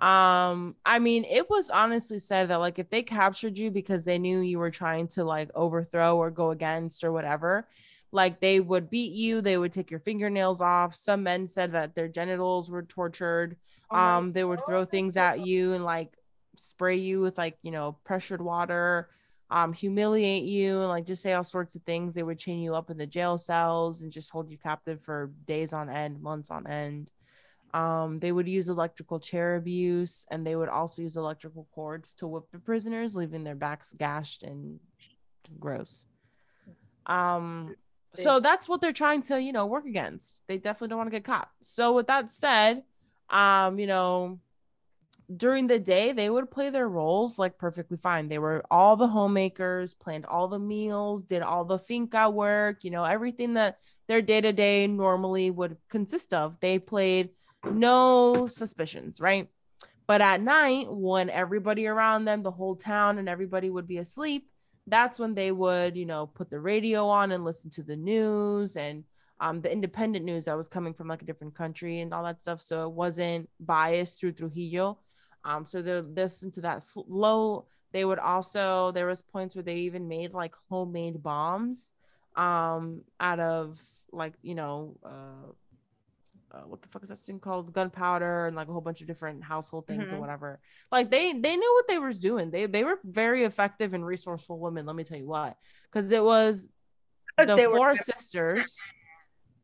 Um, 0.00 0.76
I 0.84 0.98
mean, 0.98 1.24
it 1.24 1.50
was 1.50 1.68
honestly 1.68 2.18
said 2.18 2.48
that 2.48 2.56
like 2.56 2.78
if 2.78 2.88
they 2.88 3.02
captured 3.02 3.58
you 3.58 3.70
because 3.70 4.04
they 4.04 4.18
knew 4.18 4.40
you 4.40 4.58
were 4.58 4.70
trying 4.70 5.08
to 5.08 5.24
like 5.24 5.50
overthrow 5.54 6.16
or 6.16 6.30
go 6.30 6.50
against 6.52 7.04
or 7.04 7.12
whatever, 7.12 7.68
like 8.10 8.40
they 8.40 8.60
would 8.60 8.88
beat 8.88 9.12
you, 9.12 9.40
they 9.40 9.58
would 9.58 9.72
take 9.72 9.90
your 9.90 10.00
fingernails 10.00 10.62
off. 10.62 10.94
Some 10.94 11.22
men 11.22 11.46
said 11.46 11.72
that 11.72 11.94
their 11.94 12.08
genitals 12.08 12.70
were 12.70 12.82
tortured. 12.82 13.56
Oh 13.90 13.98
um, 13.98 14.32
they 14.32 14.44
would 14.44 14.64
throw 14.64 14.84
things 14.84 15.16
at 15.16 15.40
you 15.40 15.74
and 15.74 15.84
like 15.84 16.16
spray 16.56 16.96
you 16.96 17.20
with 17.20 17.36
like, 17.36 17.58
you 17.62 17.70
know, 17.70 17.98
pressured 18.04 18.40
water, 18.40 19.10
um, 19.50 19.72
humiliate 19.72 20.44
you 20.44 20.78
and 20.80 20.88
like 20.88 21.04
just 21.04 21.22
say 21.22 21.34
all 21.34 21.44
sorts 21.44 21.74
of 21.74 21.82
things. 21.82 22.14
They 22.14 22.22
would 22.22 22.38
chain 22.38 22.60
you 22.60 22.74
up 22.74 22.90
in 22.90 22.96
the 22.96 23.06
jail 23.06 23.36
cells 23.36 24.00
and 24.00 24.10
just 24.10 24.30
hold 24.30 24.50
you 24.50 24.56
captive 24.56 25.02
for 25.02 25.30
days 25.46 25.72
on 25.72 25.90
end, 25.90 26.22
months 26.22 26.50
on 26.50 26.66
end. 26.66 27.12
Um, 27.72 28.18
they 28.18 28.32
would 28.32 28.48
use 28.48 28.68
electrical 28.68 29.20
chair 29.20 29.56
abuse 29.56 30.26
and 30.30 30.44
they 30.44 30.56
would 30.56 30.68
also 30.68 31.02
use 31.02 31.16
electrical 31.16 31.68
cords 31.72 32.12
to 32.14 32.26
whip 32.26 32.44
the 32.50 32.58
prisoners, 32.58 33.14
leaving 33.14 33.44
their 33.44 33.54
backs 33.54 33.94
gashed 33.96 34.42
and 34.42 34.80
gross. 35.58 36.04
Um, 37.06 37.76
so 38.14 38.40
that's 38.40 38.68
what 38.68 38.80
they're 38.80 38.92
trying 38.92 39.22
to, 39.22 39.40
you 39.40 39.52
know, 39.52 39.66
work 39.66 39.86
against. 39.86 40.42
They 40.48 40.58
definitely 40.58 40.88
don't 40.88 40.98
want 40.98 41.10
to 41.10 41.16
get 41.16 41.24
caught. 41.24 41.48
So 41.62 41.94
with 41.94 42.08
that 42.08 42.30
said, 42.30 42.82
um, 43.28 43.78
you 43.78 43.86
know, 43.86 44.40
during 45.36 45.68
the 45.68 45.78
day 45.78 46.10
they 46.10 46.28
would 46.28 46.50
play 46.50 46.70
their 46.70 46.88
roles 46.88 47.38
like 47.38 47.56
perfectly 47.56 47.96
fine. 47.96 48.28
They 48.28 48.40
were 48.40 48.64
all 48.68 48.96
the 48.96 49.06
homemakers, 49.06 49.94
planned 49.94 50.26
all 50.26 50.48
the 50.48 50.58
meals, 50.58 51.22
did 51.22 51.42
all 51.42 51.64
the 51.64 51.78
finca 51.78 52.28
work, 52.28 52.82
you 52.82 52.90
know, 52.90 53.04
everything 53.04 53.54
that 53.54 53.78
their 54.08 54.20
day-to-day 54.20 54.88
normally 54.88 55.52
would 55.52 55.76
consist 55.88 56.34
of. 56.34 56.56
They 56.58 56.80
played 56.80 57.30
no 57.64 58.46
suspicions, 58.46 59.20
right? 59.20 59.48
But 60.06 60.20
at 60.20 60.40
night, 60.40 60.86
when 60.90 61.30
everybody 61.30 61.86
around 61.86 62.24
them, 62.24 62.42
the 62.42 62.50
whole 62.50 62.74
town 62.74 63.18
and 63.18 63.28
everybody 63.28 63.70
would 63.70 63.86
be 63.86 63.98
asleep, 63.98 64.48
that's 64.86 65.18
when 65.18 65.34
they 65.34 65.52
would, 65.52 65.96
you 65.96 66.06
know, 66.06 66.26
put 66.26 66.50
the 66.50 66.58
radio 66.58 67.06
on 67.06 67.30
and 67.30 67.44
listen 67.44 67.70
to 67.70 67.82
the 67.82 67.96
news 67.96 68.76
and 68.76 69.04
um, 69.40 69.60
the 69.60 69.72
independent 69.72 70.24
news 70.24 70.46
that 70.46 70.56
was 70.56 70.68
coming 70.68 70.94
from 70.94 71.08
like 71.08 71.22
a 71.22 71.24
different 71.26 71.54
country 71.54 72.00
and 72.00 72.12
all 72.12 72.24
that 72.24 72.42
stuff. 72.42 72.60
So 72.60 72.84
it 72.88 72.92
wasn't 72.92 73.48
biased 73.60 74.18
through 74.18 74.32
Trujillo. 74.32 74.98
Um, 75.44 75.64
so 75.64 75.80
they 75.80 76.00
listened 76.00 76.54
to 76.54 76.60
that 76.62 76.82
slow. 76.82 77.66
They 77.92 78.04
would 78.04 78.18
also 78.18 78.92
there 78.92 79.06
was 79.06 79.22
points 79.22 79.54
where 79.54 79.62
they 79.62 79.76
even 79.76 80.08
made 80.08 80.32
like 80.32 80.54
homemade 80.68 81.22
bombs 81.22 81.92
um 82.36 83.02
out 83.18 83.40
of 83.40 83.80
like 84.12 84.34
you 84.40 84.54
know 84.54 84.96
uh 85.04 85.50
uh, 86.52 86.62
what 86.62 86.82
the 86.82 86.88
fuck 86.88 87.02
is 87.02 87.08
that 87.08 87.18
thing 87.18 87.38
called? 87.38 87.72
Gunpowder 87.72 88.46
and 88.46 88.56
like 88.56 88.68
a 88.68 88.72
whole 88.72 88.80
bunch 88.80 89.00
of 89.00 89.06
different 89.06 89.42
household 89.42 89.86
things 89.86 90.04
mm-hmm. 90.04 90.16
or 90.16 90.20
whatever. 90.20 90.60
Like 90.90 91.10
they 91.10 91.32
they 91.32 91.56
knew 91.56 91.74
what 91.74 91.88
they 91.88 91.98
were 91.98 92.12
doing. 92.12 92.50
They 92.50 92.66
they 92.66 92.84
were 92.84 92.98
very 93.04 93.44
effective 93.44 93.94
and 93.94 94.04
resourceful 94.04 94.58
women 94.58 94.86
let 94.86 94.96
me 94.96 95.04
tell 95.04 95.18
you 95.18 95.28
why. 95.28 95.54
Because 95.84 96.10
it 96.10 96.22
was 96.22 96.68
the 97.38 97.56
four 97.56 97.88
were- 97.90 97.96
sisters. 97.96 98.76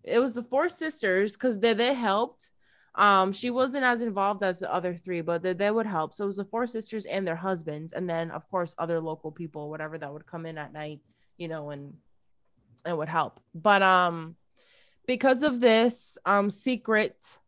It 0.05 0.21
was 0.21 0.35
the 0.35 0.45
four 0.45 0.69
sisters 0.69 1.33
because 1.33 1.59
they, 1.59 1.75
they 1.75 1.95
helped. 1.95 2.51
Um 2.95 3.33
she 3.33 3.51
wasn't 3.51 3.85
as 3.85 4.01
involved 4.01 4.43
as 4.43 4.61
the 4.61 4.73
other 4.73 4.95
three 4.95 5.21
but 5.21 5.43
they, 5.43 5.55
they 5.55 5.71
would 5.71 5.87
help. 5.87 6.15
So 6.15 6.25
it 6.25 6.29
was 6.29 6.37
the 6.37 6.45
four 6.45 6.67
sisters 6.67 7.05
and 7.07 7.27
their 7.27 7.37
husbands 7.37 7.93
and 7.93 8.09
then 8.09 8.31
of 8.31 8.49
course 8.49 8.75
other 8.79 9.01
local 9.01 9.33
people 9.33 9.71
whatever 9.71 9.99
that 9.99 10.13
would 10.13 10.27
come 10.27 10.47
in 10.47 10.57
at 10.57 10.73
night 10.73 11.01
you 11.37 11.49
know 11.49 11.71
and 11.71 11.95
it 12.87 12.97
would 12.97 13.09
help. 13.09 13.41
But 13.55 13.83
um 13.83 14.37
because 15.07 15.43
of 15.43 15.61
this 15.61 16.19
um, 16.27 16.51
secret 16.51 17.39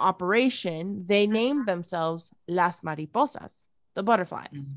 operation, 0.00 1.04
they 1.06 1.26
named 1.26 1.66
themselves 1.66 2.30
Las 2.46 2.80
Mariposas, 2.80 3.66
the 3.94 4.02
butterflies. 4.02 4.74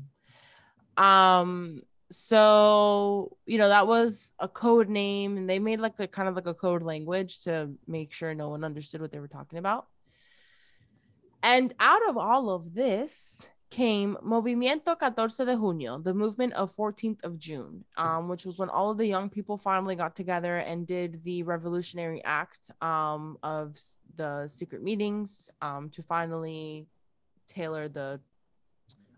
Mm-hmm. 0.98 1.04
Um, 1.04 1.82
so 2.10 3.38
you 3.46 3.56
know 3.56 3.68
that 3.68 3.86
was 3.86 4.34
a 4.38 4.48
code 4.48 4.88
name, 4.88 5.38
and 5.38 5.48
they 5.48 5.58
made 5.58 5.80
like 5.80 5.98
a 5.98 6.06
kind 6.06 6.28
of 6.28 6.34
like 6.34 6.46
a 6.46 6.54
code 6.54 6.82
language 6.82 7.42
to 7.44 7.70
make 7.86 8.12
sure 8.12 8.34
no 8.34 8.50
one 8.50 8.64
understood 8.64 9.00
what 9.00 9.12
they 9.12 9.20
were 9.20 9.28
talking 9.28 9.58
about. 9.58 9.86
And 11.42 11.72
out 11.80 12.08
of 12.08 12.16
all 12.16 12.50
of 12.50 12.74
this, 12.74 13.46
came 13.72 14.18
Movimiento 14.22 14.94
14 14.98 15.46
de 15.46 15.56
Junio, 15.56 15.98
the 15.98 16.12
movement 16.12 16.52
of 16.52 16.76
14th 16.76 17.24
of 17.24 17.38
June, 17.38 17.84
um, 17.96 18.28
which 18.28 18.44
was 18.44 18.58
when 18.58 18.68
all 18.68 18.90
of 18.90 18.98
the 18.98 19.06
young 19.06 19.30
people 19.30 19.56
finally 19.56 19.96
got 19.96 20.14
together 20.14 20.58
and 20.58 20.86
did 20.86 21.24
the 21.24 21.42
revolutionary 21.42 22.22
act 22.22 22.70
um, 22.82 23.38
of 23.42 23.80
the 24.16 24.46
secret 24.46 24.82
meetings 24.82 25.50
um, 25.62 25.88
to 25.88 26.02
finally 26.02 26.86
tailor 27.48 27.88
the 27.88 28.20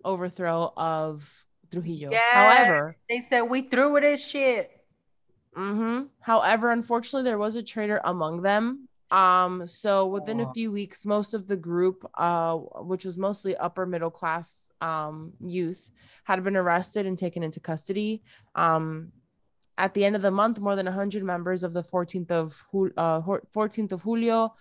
overthrow 0.04 0.72
of 0.76 1.46
Trujillo. 1.72 2.12
Yeah, 2.12 2.20
However, 2.32 2.96
they 3.08 3.26
said 3.28 3.42
we 3.42 3.62
threw 3.62 3.92
with 3.92 4.04
this 4.04 4.24
shit. 4.24 4.70
Mm-hmm. 5.56 6.04
However, 6.20 6.70
unfortunately, 6.70 7.28
there 7.28 7.38
was 7.38 7.56
a 7.56 7.62
traitor 7.62 8.00
among 8.04 8.42
them 8.42 8.88
um, 9.10 9.66
so 9.66 10.06
within 10.06 10.40
a 10.40 10.52
few 10.52 10.72
weeks, 10.72 11.04
most 11.04 11.34
of 11.34 11.46
the 11.46 11.56
group, 11.56 12.08
uh, 12.16 12.56
which 12.56 13.04
was 13.04 13.16
mostly 13.16 13.56
upper 13.56 13.86
middle 13.86 14.10
class 14.10 14.72
um, 14.80 15.32
youth, 15.40 15.90
had 16.24 16.42
been 16.42 16.56
arrested 16.56 17.06
and 17.06 17.18
taken 17.18 17.42
into 17.42 17.60
custody. 17.60 18.22
Um, 18.54 19.12
at 19.76 19.94
the 19.94 20.04
end 20.04 20.16
of 20.16 20.22
the 20.22 20.30
month, 20.30 20.58
more 20.58 20.76
than 20.76 20.86
100 20.86 21.22
members 21.24 21.62
of 21.64 21.72
the 21.72 21.82
14th 21.82 22.30
of 22.30 22.64
uh, 22.96 23.20
14th 23.20 23.92
of 23.92 24.02
Julio, 24.02 24.54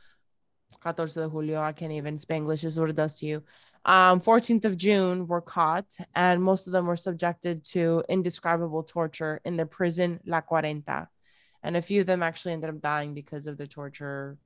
14 0.81 1.23
de 1.23 1.29
Julio, 1.29 1.61
I 1.61 1.71
can't 1.71 1.91
even 1.91 2.17
Spanglish 2.17 2.63
is 2.63 2.79
what 2.79 2.89
it 2.89 2.95
does 2.95 3.15
to 3.19 3.25
you. 3.25 3.43
Um, 3.85 4.21
14th 4.21 4.65
of 4.65 4.77
June 4.77 5.27
were 5.27 5.41
caught, 5.41 5.85
and 6.15 6.41
most 6.41 6.67
of 6.67 6.73
them 6.73 6.85
were 6.85 6.95
subjected 6.95 7.63
to 7.65 8.03
indescribable 8.09 8.83
torture 8.83 9.41
in 9.45 9.57
the 9.57 9.65
prison 9.65 10.19
La 10.25 10.41
Cuarenta 10.41 11.09
and 11.64 11.78
a 11.78 11.82
few 11.82 12.01
of 12.01 12.07
them 12.07 12.22
actually 12.22 12.53
ended 12.53 12.70
up 12.70 12.82
dying 12.82 13.14
because 13.14 13.47
of 13.47 13.57
the 13.57 13.68
torture 13.68 14.38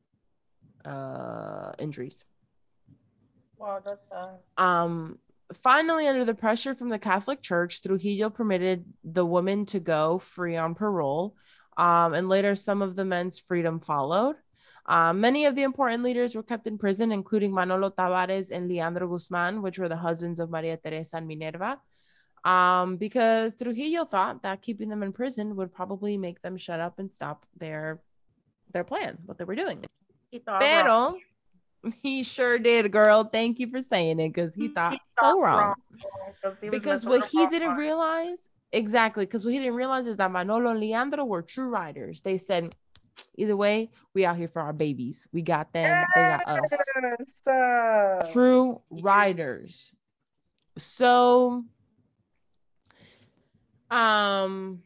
uh, 0.85 1.71
injuries. 1.79 2.23
Wow, 3.57 3.81
that's 3.83 4.07
sad. 4.09 4.37
Um, 4.57 5.17
finally, 5.63 6.07
under 6.07 6.25
the 6.25 6.35
pressure 6.35 6.75
from 6.75 6.89
the 6.89 6.99
Catholic 6.99 7.41
Church, 7.41 7.81
Trujillo 7.81 8.29
permitted 8.29 8.85
the 9.03 9.25
women 9.25 9.65
to 9.67 9.79
go 9.79 10.19
free 10.19 10.55
on 10.57 10.75
parole. 10.75 11.35
Um, 11.75 12.13
and 12.13 12.29
later, 12.29 12.55
some 12.55 12.81
of 12.81 12.95
the 12.95 13.05
men's 13.05 13.39
freedom 13.39 13.79
followed. 13.79 14.35
Uh, 14.85 15.11
many 15.11 15.45
of 15.45 15.55
the 15.55 15.63
important 15.63 16.01
leaders 16.03 16.33
were 16.35 16.43
kept 16.43 16.65
in 16.65 16.77
prison, 16.77 17.11
including 17.11 17.53
Manolo 17.53 17.89
Tavares 17.89 18.51
and 18.51 18.69
Leandro 18.69 19.07
Guzman, 19.07 19.61
which 19.61 19.79
were 19.79 19.89
the 19.89 19.97
husbands 19.97 20.39
of 20.39 20.49
Maria 20.49 20.77
Teresa 20.77 21.17
and 21.17 21.27
Minerva, 21.27 21.77
um, 22.47 22.95
because 22.95 23.53
Trujillo 23.55 24.05
thought 24.05 24.43
that 24.43 24.61
keeping 24.61 24.87
them 24.87 25.03
in 25.03 25.11
prison 25.11 25.57
would 25.57 25.73
probably 25.73 26.17
make 26.17 26.41
them 26.41 26.55
shut 26.55 26.79
up 26.79 26.97
and 26.97 27.11
stop 27.11 27.45
their 27.57 27.99
their 28.71 28.85
plan, 28.85 29.17
what 29.25 29.37
they 29.37 29.43
were 29.43 29.55
doing. 29.55 29.83
He 30.31 30.39
thought 30.39 30.61
wrong. 30.85 31.19
He 32.01 32.23
sure 32.23 32.57
did, 32.57 32.91
girl. 32.91 33.25
Thank 33.25 33.59
you 33.59 33.69
for 33.69 33.81
saying 33.81 34.19
it 34.19 34.29
because 34.29 34.55
he 34.55 34.69
thought 34.69 34.97
so 35.21 35.41
wrong. 35.41 35.75
wrong. 36.43 36.55
he 36.61 36.69
Because 36.69 37.05
what 37.05 37.27
he 37.27 37.45
didn't 37.47 37.75
realize 37.75 38.49
exactly, 38.71 39.25
because 39.25 39.45
what 39.45 39.53
he 39.53 39.59
didn't 39.59 39.75
realize 39.75 40.07
is 40.07 40.17
that 40.17 40.31
Manolo 40.31 40.71
and 40.71 40.79
Leandro 40.79 41.23
were 41.25 41.41
true 41.41 41.69
riders. 41.69 42.21
They 42.21 42.37
said, 42.37 42.75
either 43.37 43.55
way, 43.55 43.91
we 44.13 44.25
out 44.25 44.37
here 44.37 44.47
for 44.47 44.61
our 44.61 44.73
babies. 44.73 45.27
We 45.31 45.41
got 45.41 45.71
them, 45.71 46.05
they 46.15 46.21
got 46.21 46.47
us. 46.47 48.31
True 48.33 48.81
riders. 48.89 49.93
So, 50.77 51.63
um, 53.89 54.81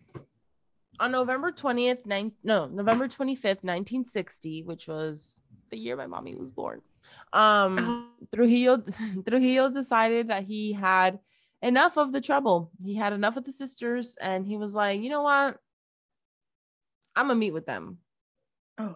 on 1.00 1.12
November 1.12 1.52
20th, 1.52 2.06
nine, 2.06 2.32
no, 2.44 2.68
November 2.68 3.08
25th, 3.08 3.64
1960, 3.64 4.64
which 4.64 4.88
was 4.88 5.40
the 5.70 5.78
year 5.78 5.96
my 5.96 6.06
mommy 6.08 6.36
was 6.36 6.52
born, 6.52 6.82
um, 7.34 8.10
Trujillo, 8.34 8.84
Trujillo 9.28 9.70
decided 9.70 10.28
that 10.30 10.44
he 10.44 10.74
had 10.74 11.20
enough 11.62 11.98
of 11.98 12.12
the 12.12 12.22
trouble. 12.22 12.72
He 12.84 12.96
had 12.96 13.14
enough 13.14 13.38
of 13.38 13.46
the 13.46 13.52
sisters, 13.52 14.16
and 14.22 14.46
he 14.46 14.58
was 14.58 14.76
like, 14.76 15.02
you 15.02 15.10
know 15.10 15.22
what? 15.24 15.58
I'm 17.16 17.28
gonna 17.28 17.36
meet 17.36 17.54
with 17.54 17.66
them. 17.66 17.98
Oh, 18.78 18.96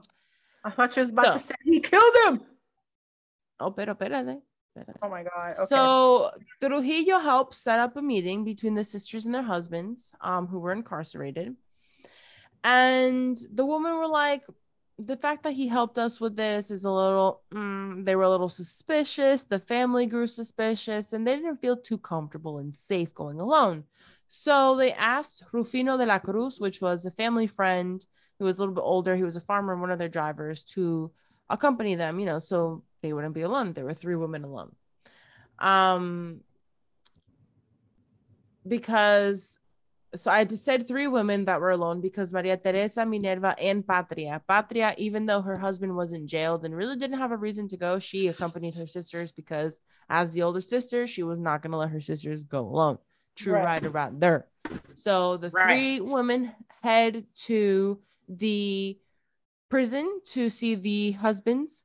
I 0.64 0.72
thought 0.72 0.96
you 0.96 1.02
was 1.02 1.10
about 1.12 1.26
So- 1.26 1.40
to 1.40 1.40
say 1.40 1.56
he 1.64 1.80
killed 1.80 2.16
him. 2.26 2.42
Oh, 3.60 3.72
pero 3.72 3.94
espérate. 3.96 4.42
Oh 5.02 5.10
my 5.10 5.24
god. 5.24 5.56
Okay. 5.58 5.66
So 5.68 6.32
Trujillo 6.62 7.20
helped 7.20 7.56
set 7.56 7.80
up 7.80 7.96
a 7.96 8.02
meeting 8.02 8.44
between 8.44 8.76
the 8.76 8.84
sisters 8.84 9.26
and 9.26 9.34
their 9.34 9.44
husbands, 9.44 10.14
um, 10.22 10.48
who 10.48 10.60
were 10.60 10.72
incarcerated. 10.72 11.56
And 12.64 13.38
the 13.54 13.66
women 13.66 13.98
were 13.98 14.08
like, 14.08 14.42
the 14.98 15.18
fact 15.18 15.44
that 15.44 15.54
he 15.54 15.68
helped 15.68 15.98
us 15.98 16.22
with 16.22 16.36
this 16.36 16.72
is 16.72 16.86
a 16.86 16.92
little, 16.92 17.42
mm, 17.54 18.04
they 18.06 18.16
were 18.16 18.24
a 18.24 18.30
little 18.30 18.50
suspicious. 18.50 19.44
The 19.44 19.60
family 19.60 20.06
grew 20.06 20.26
suspicious 20.26 21.14
and 21.14 21.28
they 21.28 21.36
didn't 21.36 21.58
feel 21.58 21.78
too 21.78 21.98
comfortable 21.98 22.60
and 22.60 22.76
safe 22.76 23.14
going 23.14 23.40
alone. 23.40 23.84
So 24.28 24.76
they 24.76 24.94
asked 24.94 25.44
Rufino 25.52 25.98
de 25.98 26.06
la 26.06 26.20
Cruz, 26.20 26.60
which 26.60 26.82
was 26.82 27.06
a 27.06 27.12
family 27.12 27.48
friend 27.48 28.04
who 28.40 28.46
was 28.46 28.58
a 28.58 28.62
little 28.62 28.76
bit 28.76 28.82
older. 28.82 29.16
He 29.16 29.24
was 29.24 29.36
a 29.36 29.42
farmer 29.42 29.74
and 29.74 29.82
one 29.82 29.92
of 29.92 30.00
their 30.00 30.10
drivers 30.10 30.64
to 30.76 31.12
accompany 31.50 31.96
them, 31.96 32.20
you 32.20 32.26
know, 32.26 32.40
so 32.40 32.84
they 33.06 33.14
wouldn't 33.14 33.36
be 33.36 33.44
alone. 33.44 33.74
There 33.74 33.86
were 33.86 33.94
three 33.94 34.16
women 34.16 34.44
alone. 34.44 34.74
Um, 35.60 36.42
because 38.68 39.60
so 40.16 40.32
I 40.32 40.44
just 40.44 40.66
said 40.66 40.88
three 40.88 41.08
women 41.08 41.46
that 41.46 41.62
were 41.62 41.70
alone 41.70 42.02
because 42.02 42.32
Maria 42.32 42.58
Teresa, 42.58 43.06
Minerva, 43.06 43.56
and 43.60 43.86
Patria. 43.86 44.42
Patria, 44.48 44.96
even 44.98 45.28
though 45.28 45.42
her 45.42 45.58
husband 45.58 45.96
was 45.96 46.14
in 46.14 46.26
jail 46.26 46.60
and 46.64 46.76
really 46.76 46.98
didn't 46.98 47.20
have 47.20 47.32
a 47.32 47.38
reason 47.38 47.68
to 47.68 47.78
go, 47.78 48.00
she 48.00 48.28
accompanied 48.28 48.74
her 48.76 48.88
sisters 48.88 49.32
because, 49.32 49.82
as 50.10 50.34
the 50.34 50.42
older 50.42 50.62
sister, 50.62 51.06
she 51.06 51.22
was 51.22 51.40
not 51.40 51.62
going 51.62 51.72
to 51.72 51.78
let 51.78 51.90
her 51.90 52.02
sisters 52.02 52.44
go 52.44 52.62
alone. 52.62 52.98
True 53.36 53.54
Right. 53.54 53.94
right 53.94 54.20
there. 54.20 54.48
So 54.96 55.38
the 55.38 55.52
three 55.52 56.00
women 56.00 56.54
head 56.82 57.26
to 57.48 58.00
the 58.28 58.98
prison 59.70 60.22
to 60.32 60.50
see 60.50 60.74
the 60.76 61.12
husbands 61.12 61.84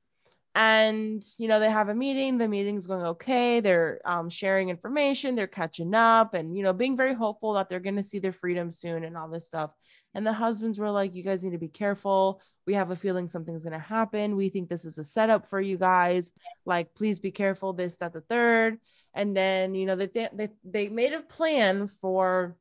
and 0.57 1.23
you 1.39 1.47
know 1.47 1.61
they 1.61 1.71
have 1.71 1.89
a 1.89 1.95
meeting 1.95 2.37
the 2.37 2.49
meeting's 2.49 2.87
going 2.87 3.07
okay 3.07 3.61
they're 3.61 4.01
um, 4.05 4.29
sharing 4.29 4.69
information 4.69 5.37
they're 5.37 5.47
catching 5.47 5.95
up 5.95 6.35
and 6.35 6.57
you 6.57 6.65
know 6.65 6.73
being 6.73 6.97
very 6.97 7.15
hopeful 7.15 7.53
that 7.53 7.69
they're 7.69 7.79
going 7.79 7.97
to 7.97 8.03
see 8.03 8.19
their 8.19 8.33
freedom 8.33 8.71
soon 8.71 9.05
and 9.05 9.17
all 9.17 9.29
this 9.29 9.47
stuff. 9.47 9.71
And 10.13 10.27
the 10.27 10.33
husbands 10.33 10.79
were 10.79 10.91
like 10.91 11.15
you 11.15 11.23
guys 11.23 11.45
need 11.45 11.53
to 11.53 11.59
be 11.59 11.69
careful. 11.69 12.43
We 12.67 12.75
have 12.75 12.91
a 12.91 12.97
feeling 12.97 13.29
something's 13.29 13.63
going 13.63 13.75
to 13.75 13.79
happen. 13.79 14.37
We 14.37 14.49
think 14.49 14.69
this 14.69 14.85
is 14.85 14.99
a 14.99 15.05
setup 15.05 15.49
for 15.49 15.61
you 15.61 15.79
guys. 15.79 16.33
Like 16.67 16.95
please 16.95 17.21
be 17.21 17.31
careful 17.31 17.73
this 17.73 17.97
that 17.99 18.13
the 18.13 18.21
third. 18.23 18.79
And 19.15 19.37
then 19.37 19.75
you 19.75 19.87
know 19.87 19.97
they 19.97 20.07
they, 20.07 20.49
they 20.65 20.89
made 20.89 21.13
a 21.13 21.21
plan 21.21 21.87
for 21.87 22.57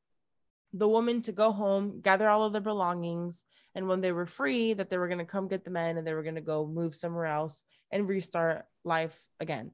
the 0.73 0.87
woman 0.87 1.21
to 1.23 1.31
go 1.31 1.51
home 1.51 2.01
gather 2.01 2.29
all 2.29 2.43
of 2.43 2.53
their 2.53 2.61
belongings 2.61 3.43
and 3.75 3.87
when 3.87 4.01
they 4.01 4.11
were 4.11 4.25
free 4.25 4.73
that 4.73 4.89
they 4.89 4.97
were 4.97 5.07
going 5.07 5.19
to 5.19 5.25
come 5.25 5.47
get 5.47 5.63
the 5.63 5.71
men 5.71 5.97
and 5.97 6.05
they 6.05 6.13
were 6.13 6.23
going 6.23 6.35
to 6.35 6.41
go 6.41 6.65
move 6.65 6.95
somewhere 6.95 7.25
else 7.25 7.63
and 7.91 8.07
restart 8.07 8.65
life 8.83 9.19
again. 9.39 9.71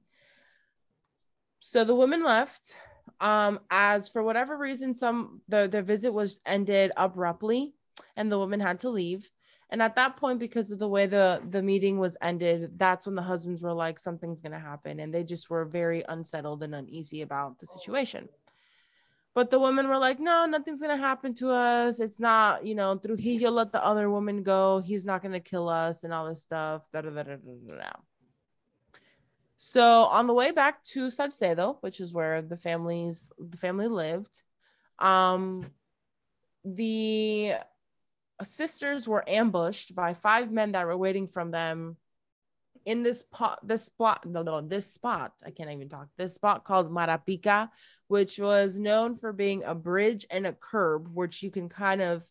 So 1.59 1.83
the 1.83 1.95
woman 1.95 2.23
left 2.23 2.75
um 3.21 3.59
as 3.69 4.09
for 4.09 4.23
whatever 4.23 4.57
reason 4.57 4.93
some 4.95 5.39
the 5.47 5.67
the 5.67 5.81
visit 5.81 6.11
was 6.11 6.39
ended 6.45 6.91
abruptly 6.97 7.75
and 8.15 8.31
the 8.31 8.39
woman 8.39 8.59
had 8.59 8.79
to 8.79 8.89
leave. 8.89 9.29
And 9.69 9.81
at 9.81 9.95
that 9.95 10.17
point 10.17 10.39
because 10.39 10.71
of 10.71 10.79
the 10.79 10.87
way 10.87 11.05
the 11.05 11.41
the 11.49 11.61
meeting 11.61 11.99
was 11.99 12.17
ended 12.21 12.77
that's 12.77 13.05
when 13.05 13.15
the 13.15 13.21
husbands 13.21 13.61
were 13.61 13.73
like 13.73 13.99
something's 13.99 14.41
going 14.41 14.51
to 14.51 14.59
happen. 14.59 14.99
And 14.99 15.13
they 15.13 15.23
just 15.23 15.49
were 15.49 15.65
very 15.65 16.03
unsettled 16.07 16.63
and 16.63 16.75
uneasy 16.75 17.21
about 17.21 17.59
the 17.59 17.67
situation 17.67 18.29
but 19.35 19.51
the 19.51 19.59
women 19.59 19.89
were 19.89 19.97
like, 19.97 20.17
no, 20.17 20.45
nothing's 20.45 20.81
gonna 20.81 20.97
happen 20.97 21.35
to 21.35 21.51
us. 21.51 21.99
It's 21.99 22.21
not, 22.21 22.65
you 22.65 22.73
know, 22.73 22.97
Trujillo 22.97 23.51
let 23.51 23.73
the 23.73 23.85
other 23.85 24.09
woman 24.09 24.43
go. 24.43 24.79
He's 24.79 25.05
not 25.05 25.21
gonna 25.21 25.41
kill 25.41 25.67
us 25.67 26.05
and 26.05 26.13
all 26.13 26.27
this 26.27 26.41
stuff. 26.41 26.83
Da, 26.93 27.01
da, 27.01 27.09
da, 27.09 27.23
da, 27.23 27.35
da, 27.35 27.75
da. 27.75 27.91
So 29.57 29.81
on 29.81 30.27
the 30.27 30.33
way 30.33 30.51
back 30.51 30.83
to 30.85 31.11
Salcedo, 31.11 31.77
which 31.81 31.99
is 31.99 32.13
where 32.13 32.41
the 32.41 32.55
families 32.55 33.29
the 33.37 33.57
family 33.57 33.89
lived, 33.89 34.41
um, 34.99 35.65
the 36.63 37.55
sisters 38.41 39.05
were 39.05 39.27
ambushed 39.27 39.93
by 39.93 40.13
five 40.13 40.49
men 40.49 40.71
that 40.71 40.87
were 40.87 40.97
waiting 40.97 41.27
from 41.27 41.51
them 41.51 41.97
in 42.85 43.01
this 43.01 43.23
pot 43.23 43.59
this 43.67 43.83
spot 43.85 44.25
no 44.25 44.43
no 44.43 44.61
this 44.61 44.91
spot 44.91 45.33
i 45.45 45.49
can't 45.49 45.71
even 45.71 45.89
talk 45.89 46.07
this 46.17 46.35
spot 46.35 46.63
called 46.63 46.91
marapica 46.91 47.69
which 48.07 48.37
was 48.37 48.79
known 48.79 49.15
for 49.15 49.33
being 49.33 49.63
a 49.63 49.73
bridge 49.73 50.25
and 50.29 50.45
a 50.45 50.53
curb 50.53 51.09
which 51.13 51.41
you 51.41 51.49
can 51.49 51.67
kind 51.67 52.01
of 52.01 52.23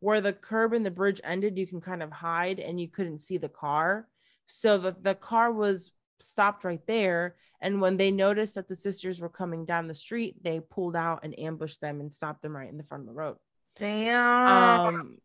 where 0.00 0.20
the 0.20 0.32
curb 0.32 0.74
and 0.74 0.84
the 0.84 0.90
bridge 0.90 1.20
ended 1.24 1.56
you 1.56 1.66
can 1.66 1.80
kind 1.80 2.02
of 2.02 2.12
hide 2.12 2.60
and 2.60 2.80
you 2.80 2.88
couldn't 2.88 3.20
see 3.20 3.38
the 3.38 3.48
car 3.48 4.06
so 4.46 4.76
the, 4.76 4.94
the 5.00 5.14
car 5.14 5.50
was 5.50 5.92
stopped 6.20 6.64
right 6.64 6.86
there 6.86 7.36
and 7.60 7.80
when 7.80 7.96
they 7.96 8.10
noticed 8.10 8.54
that 8.54 8.68
the 8.68 8.76
sisters 8.76 9.20
were 9.20 9.28
coming 9.28 9.64
down 9.64 9.86
the 9.86 9.94
street 9.94 10.36
they 10.44 10.60
pulled 10.60 10.94
out 10.94 11.20
and 11.22 11.38
ambushed 11.38 11.80
them 11.80 12.00
and 12.00 12.12
stopped 12.12 12.42
them 12.42 12.54
right 12.54 12.70
in 12.70 12.76
the 12.76 12.84
front 12.84 13.02
of 13.02 13.06
the 13.06 13.14
road 13.14 13.36
Damn. 13.76 14.94
um 14.94 15.16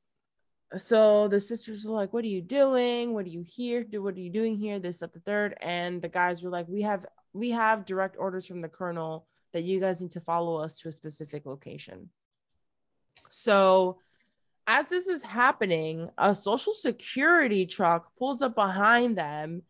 so 0.75 1.29
the 1.29 1.39
sisters 1.39 1.85
were 1.85 1.93
like 1.93 2.11
what 2.11 2.25
are 2.25 2.29
you 2.29 2.41
doing? 2.41 3.13
What 3.13 3.25
are 3.25 3.29
you 3.29 3.43
here 3.47 3.83
do 3.83 4.03
what 4.03 4.15
are 4.15 4.19
you 4.19 4.31
doing 4.31 4.55
here? 4.55 4.79
This 4.79 5.01
at 5.01 5.13
the 5.13 5.19
third. 5.21 5.55
And 5.61 6.01
the 6.01 6.09
guys 6.09 6.43
were 6.43 6.49
like 6.49 6.67
we 6.67 6.81
have 6.81 7.05
we 7.33 7.51
have 7.51 7.85
direct 7.85 8.17
orders 8.19 8.45
from 8.45 8.61
the 8.61 8.67
colonel 8.67 9.27
that 9.53 9.63
you 9.63 9.79
guys 9.79 10.01
need 10.01 10.11
to 10.11 10.21
follow 10.21 10.57
us 10.57 10.79
to 10.79 10.89
a 10.89 10.91
specific 10.91 11.45
location. 11.45 12.09
So 13.31 13.99
as 14.65 14.89
this 14.89 15.07
is 15.07 15.23
happening 15.23 16.09
a 16.17 16.35
social 16.35 16.73
security 16.73 17.65
truck 17.65 18.11
pulls 18.17 18.41
up 18.41 18.55
behind 18.55 19.17
them 19.17 19.61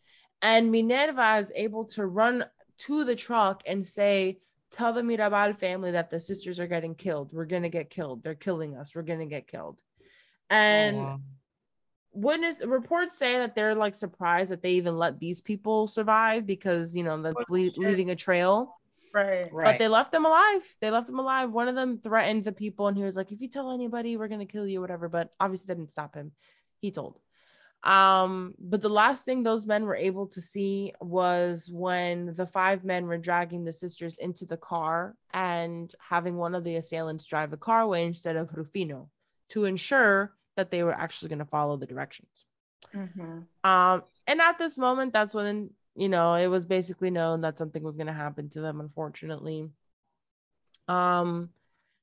and 0.42 0.72
minerva 0.72 1.38
is 1.38 1.52
able 1.56 1.86
to 1.86 2.08
run 2.08 2.44
to 2.80 3.04
the 3.04 3.16
truck 3.16 3.62
and 3.68 3.88
say 3.88 4.40
tell 4.72 4.94
the 4.94 5.02
mirabal 5.02 5.56
family 5.56 5.92
that 5.92 6.10
the 6.10 6.20
sisters 6.20 6.60
are 6.60 6.68
getting 6.68 6.96
killed. 6.96 7.32
We're 7.34 7.46
gonna 7.46 7.70
get 7.70 7.92
killed. 7.92 8.24
They're 8.24 8.34
killing 8.34 8.76
us. 8.76 8.96
We're 8.96 9.04
gonna 9.04 9.28
get 9.28 9.48
killed 9.48 9.78
and 10.50 10.98
wow. 10.98 11.20
witness 12.14 12.64
reports 12.66 13.18
say 13.18 13.38
that 13.38 13.56
they're 13.56 13.76
like 13.76 13.96
surprised 13.96 14.52
that 14.52 14.62
they 14.62 14.74
even 14.74 14.98
let 14.98 15.20
these 15.20 15.42
people 15.42 15.88
survive 15.88 16.46
because 16.46 16.96
you 16.96 17.04
know 17.04 17.22
that's 17.22 17.50
le- 17.50 17.72
leaving 17.78 18.10
a 18.10 18.16
trail 18.16 18.76
right. 19.14 19.52
right. 19.54 19.66
but 19.66 19.80
they 19.80 19.88
left 19.88 20.12
them 20.12 20.26
alive 20.26 20.64
they 20.82 20.90
left 20.90 21.08
them 21.08 21.20
alive 21.20 21.52
one 21.52 21.68
of 21.68 21.76
them 21.76 21.98
threatened 21.98 22.44
the 22.44 22.52
people 22.52 22.88
and 22.88 22.98
he 22.98 23.04
was 23.04 23.16
like 23.16 23.32
if 23.32 23.42
you 23.42 23.50
tell 23.50 23.72
anybody 23.72 24.18
we're 24.18 24.28
gonna 24.28 24.46
kill 24.46 24.68
you 24.68 24.82
whatever 24.82 25.10
but 25.10 25.32
obviously 25.40 25.68
they 25.68 25.76
didn't 25.80 25.92
stop 25.92 26.16
him 26.16 26.32
he 26.80 26.92
told 26.92 27.20
um 27.84 28.56
but 28.58 28.82
the 28.82 28.90
last 28.90 29.24
thing 29.24 29.44
those 29.44 29.68
men 29.68 29.86
were 29.86 29.96
able 29.96 30.26
to 30.26 30.42
see 30.42 30.92
was 31.00 31.70
when 31.72 32.34
the 32.36 32.46
five 32.46 32.84
men 32.84 33.06
were 33.06 33.20
dragging 33.20 33.64
the 33.64 33.72
sisters 33.72 34.18
into 34.18 34.46
the 34.46 34.58
car 34.58 35.16
and 35.32 35.94
having 36.00 36.38
one 36.38 36.56
of 36.56 36.64
the 36.64 36.76
assailants 36.76 37.26
drive 37.26 37.52
the 37.52 37.58
car 37.58 37.82
away 37.82 38.04
instead 38.04 38.36
of 38.36 38.52
rufino 38.56 39.10
to 39.50 39.66
ensure 39.66 40.34
that 40.58 40.70
they 40.72 40.84
were 40.84 40.94
actually 40.94 41.30
going 41.30 41.40
to 41.40 41.46
follow 41.46 41.78
the 41.78 41.86
directions 41.88 42.46
Mhm. 42.94 43.46
um, 43.64 44.04
and 44.28 44.40
at 44.42 44.58
this 44.60 44.78
moment, 44.78 45.12
that's 45.14 45.34
when 45.34 45.72
you 45.96 46.10
know 46.10 46.36
it 46.36 46.48
was 46.48 46.66
basically 46.66 47.10
known 47.10 47.42
that 47.42 47.58
something 47.58 47.82
was 47.82 47.96
going 47.96 48.08
to 48.08 48.14
happen 48.14 48.50
to 48.50 48.62
them. 48.62 48.80
Unfortunately, 48.80 49.70
um, 50.88 51.50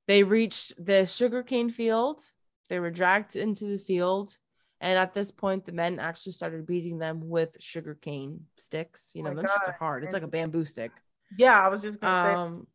they 0.06 0.22
reached 0.22 0.72
the 0.84 1.06
sugarcane 1.06 1.70
field. 1.70 2.20
They 2.68 2.78
were 2.80 2.90
dragged 2.90 3.36
into 3.36 3.64
the 3.66 3.78
field, 3.78 4.36
And 4.80 4.98
at 4.98 5.14
this 5.14 5.30
point, 5.30 5.64
the 5.64 5.72
men 5.72 5.98
actually 5.98 6.32
started 6.32 6.66
beating 6.66 6.98
them 6.98 7.28
with 7.30 7.56
sugarcane 7.60 8.46
sticks. 8.58 9.12
You 9.14 9.22
know, 9.22 9.30
shits 9.30 9.44
are 9.44 9.66
God. 9.66 9.74
hard. 9.78 10.04
It's 10.04 10.12
like 10.12 10.24
a 10.24 10.26
bamboo 10.36 10.64
stick. 10.66 10.90
Yeah, 11.38 11.58
I 11.58 11.68
was 11.68 11.80
just 11.80 12.00
gonna 12.00 12.28
say. 12.28 12.34
Um, 12.34 12.66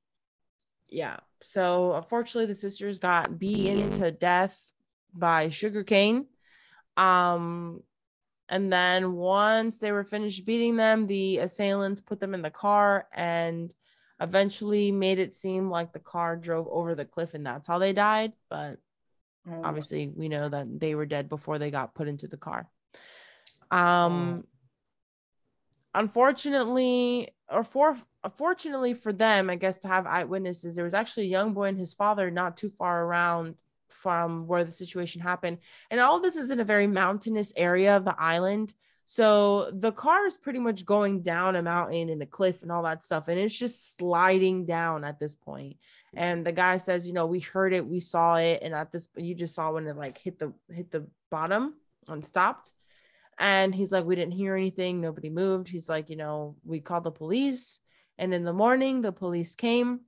yeah. 0.88 1.18
So 1.44 1.94
unfortunately, 1.94 2.48
the 2.48 2.56
sisters 2.56 2.98
got 2.98 3.38
beaten 3.38 3.92
to 4.00 4.10
death 4.12 4.58
by 5.14 5.50
sugarcane. 5.50 6.28
Um, 6.98 7.82
and 8.50 8.72
then 8.74 9.14
once 9.14 9.78
they 9.78 9.92
were 9.92 10.04
finished 10.04 10.46
beating 10.46 10.76
them, 10.76 11.08
the 11.08 11.38
assailants 11.38 12.02
put 12.02 12.20
them 12.20 12.34
in 12.34 12.42
the 12.42 12.50
car 12.50 13.08
and 13.14 13.74
eventually 14.20 14.92
made 14.92 15.20
it 15.20 15.34
seem 15.34 15.70
like 15.70 15.94
the 15.94 16.00
car 16.00 16.36
drove 16.36 16.68
over 16.68 16.96
the 16.96 17.06
cliff 17.06 17.34
and 17.34 17.46
that's 17.46 17.68
how 17.68 17.78
they 17.78 17.94
died. 17.94 18.34
But 18.50 18.80
Oh, 19.48 19.62
obviously, 19.64 20.08
we 20.08 20.30
know 20.30 20.50
that 20.50 20.80
they 20.80 20.96
were 20.96 21.06
dead 21.06 21.30
before 21.30 21.60
they 21.60 21.72
got 21.72 21.96
put 21.96 22.08
into 22.08 22.28
the 22.28 22.38
car. 22.38 22.68
Um, 23.72 24.44
unfortunately, 25.94 27.30
or 27.50 27.64
for 27.64 27.98
fortunately 28.36 28.94
for 28.94 29.14
them, 29.14 29.50
I 29.50 29.56
guess 29.56 29.78
to 29.80 29.88
have 29.88 30.06
eyewitnesses, 30.06 30.76
there 30.76 30.84
was 30.84 30.94
actually 30.94 31.28
a 31.28 31.30
young 31.30 31.54
boy 31.54 31.66
and 31.66 31.80
his 31.80 31.94
father 31.94 32.30
not 32.30 32.58
too 32.58 32.70
far 32.70 33.06
around 33.06 33.56
from 33.90 34.48
where 34.48 34.64
the 34.64 34.72
situation 34.72 35.22
happened. 35.22 35.60
And 35.90 36.00
all 36.00 36.20
this 36.20 36.36
is 36.36 36.52
in 36.52 36.60
a 36.60 36.66
very 36.66 36.88
mountainous 36.88 37.54
area 37.56 37.96
of 37.96 38.06
the 38.06 38.16
island. 38.20 38.74
So 39.06 39.72
the 39.74 39.92
car 39.92 40.28
is 40.28 40.38
pretty 40.38 40.60
much 40.60 40.86
going 40.86 41.24
down 41.24 41.56
a 41.56 41.64
mountain 41.64 42.10
and 42.10 42.22
a 42.22 42.28
cliff 42.28 42.62
and 42.62 42.72
all 42.72 42.84
that 42.84 43.04
stuff. 43.04 43.28
And 43.28 43.40
it's 43.40 43.58
just 43.58 43.98
sliding 43.98 44.66
down 44.66 45.04
at 45.04 45.20
this 45.20 45.34
point. 45.34 45.78
And 46.14 46.46
the 46.46 46.52
guy 46.52 46.78
says, 46.78 47.08
you 47.08 47.14
know, 47.14 47.26
we 47.26 47.40
heard 47.40 47.74
it, 47.74 47.88
we 47.88 48.02
saw 48.02 48.36
it. 48.36 48.60
And 48.62 48.74
at 48.74 48.92
this, 48.92 49.08
you 49.16 49.34
just 49.34 49.56
saw 49.56 49.72
when 49.72 49.88
it 49.88 49.98
like 49.98 50.20
hit 50.20 50.38
the 50.38 50.54
hit 50.72 50.92
the 50.92 51.08
bottom 51.32 51.74
and 52.08 52.24
stopped. 52.24 52.72
And 53.40 53.74
he's 53.74 53.92
like, 53.92 54.06
we 54.06 54.16
didn't 54.16 54.34
hear 54.34 54.56
anything. 54.56 55.02
Nobody 55.02 55.30
moved. 55.30 55.70
He's 55.70 55.90
like, 55.90 56.10
you 56.10 56.16
know, 56.16 56.58
we 56.64 56.80
called 56.80 57.06
the 57.06 57.12
police. 57.12 57.80
And 58.20 58.34
in 58.34 58.44
the 58.44 58.54
morning, 58.54 59.02
the 59.02 59.14
police 59.14 59.56
came. 59.56 60.02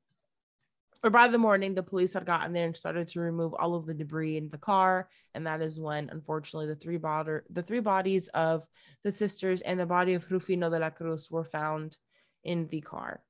Or 1.04 1.10
by 1.10 1.28
the 1.28 1.38
morning, 1.40 1.74
the 1.74 1.82
police 1.82 2.14
had 2.14 2.28
gotten 2.28 2.54
there 2.54 2.68
and 2.68 2.78
started 2.78 3.08
to 3.10 3.20
remove 3.20 3.56
all 3.56 3.74
of 3.74 3.88
the 3.88 3.94
debris 3.94 4.38
in 4.38 4.50
the 4.50 4.58
car. 4.60 5.10
And 5.34 5.48
that 5.48 5.62
is 5.62 5.80
when, 5.80 6.10
unfortunately, 6.10 6.68
the 6.68 6.76
three 6.76 6.98
body, 6.98 7.40
the 7.50 7.64
three 7.64 7.80
bodies 7.80 8.28
of 8.30 8.68
the 9.04 9.12
sisters 9.12 9.62
and 9.62 9.80
the 9.80 9.86
body 9.86 10.14
of 10.14 10.30
Rufino 10.32 10.70
de 10.70 10.78
la 10.78 10.92
Cruz 10.92 11.30
were 11.32 11.44
found 11.44 11.98
in 12.44 12.68
the 12.68 12.82
car. 12.82 13.22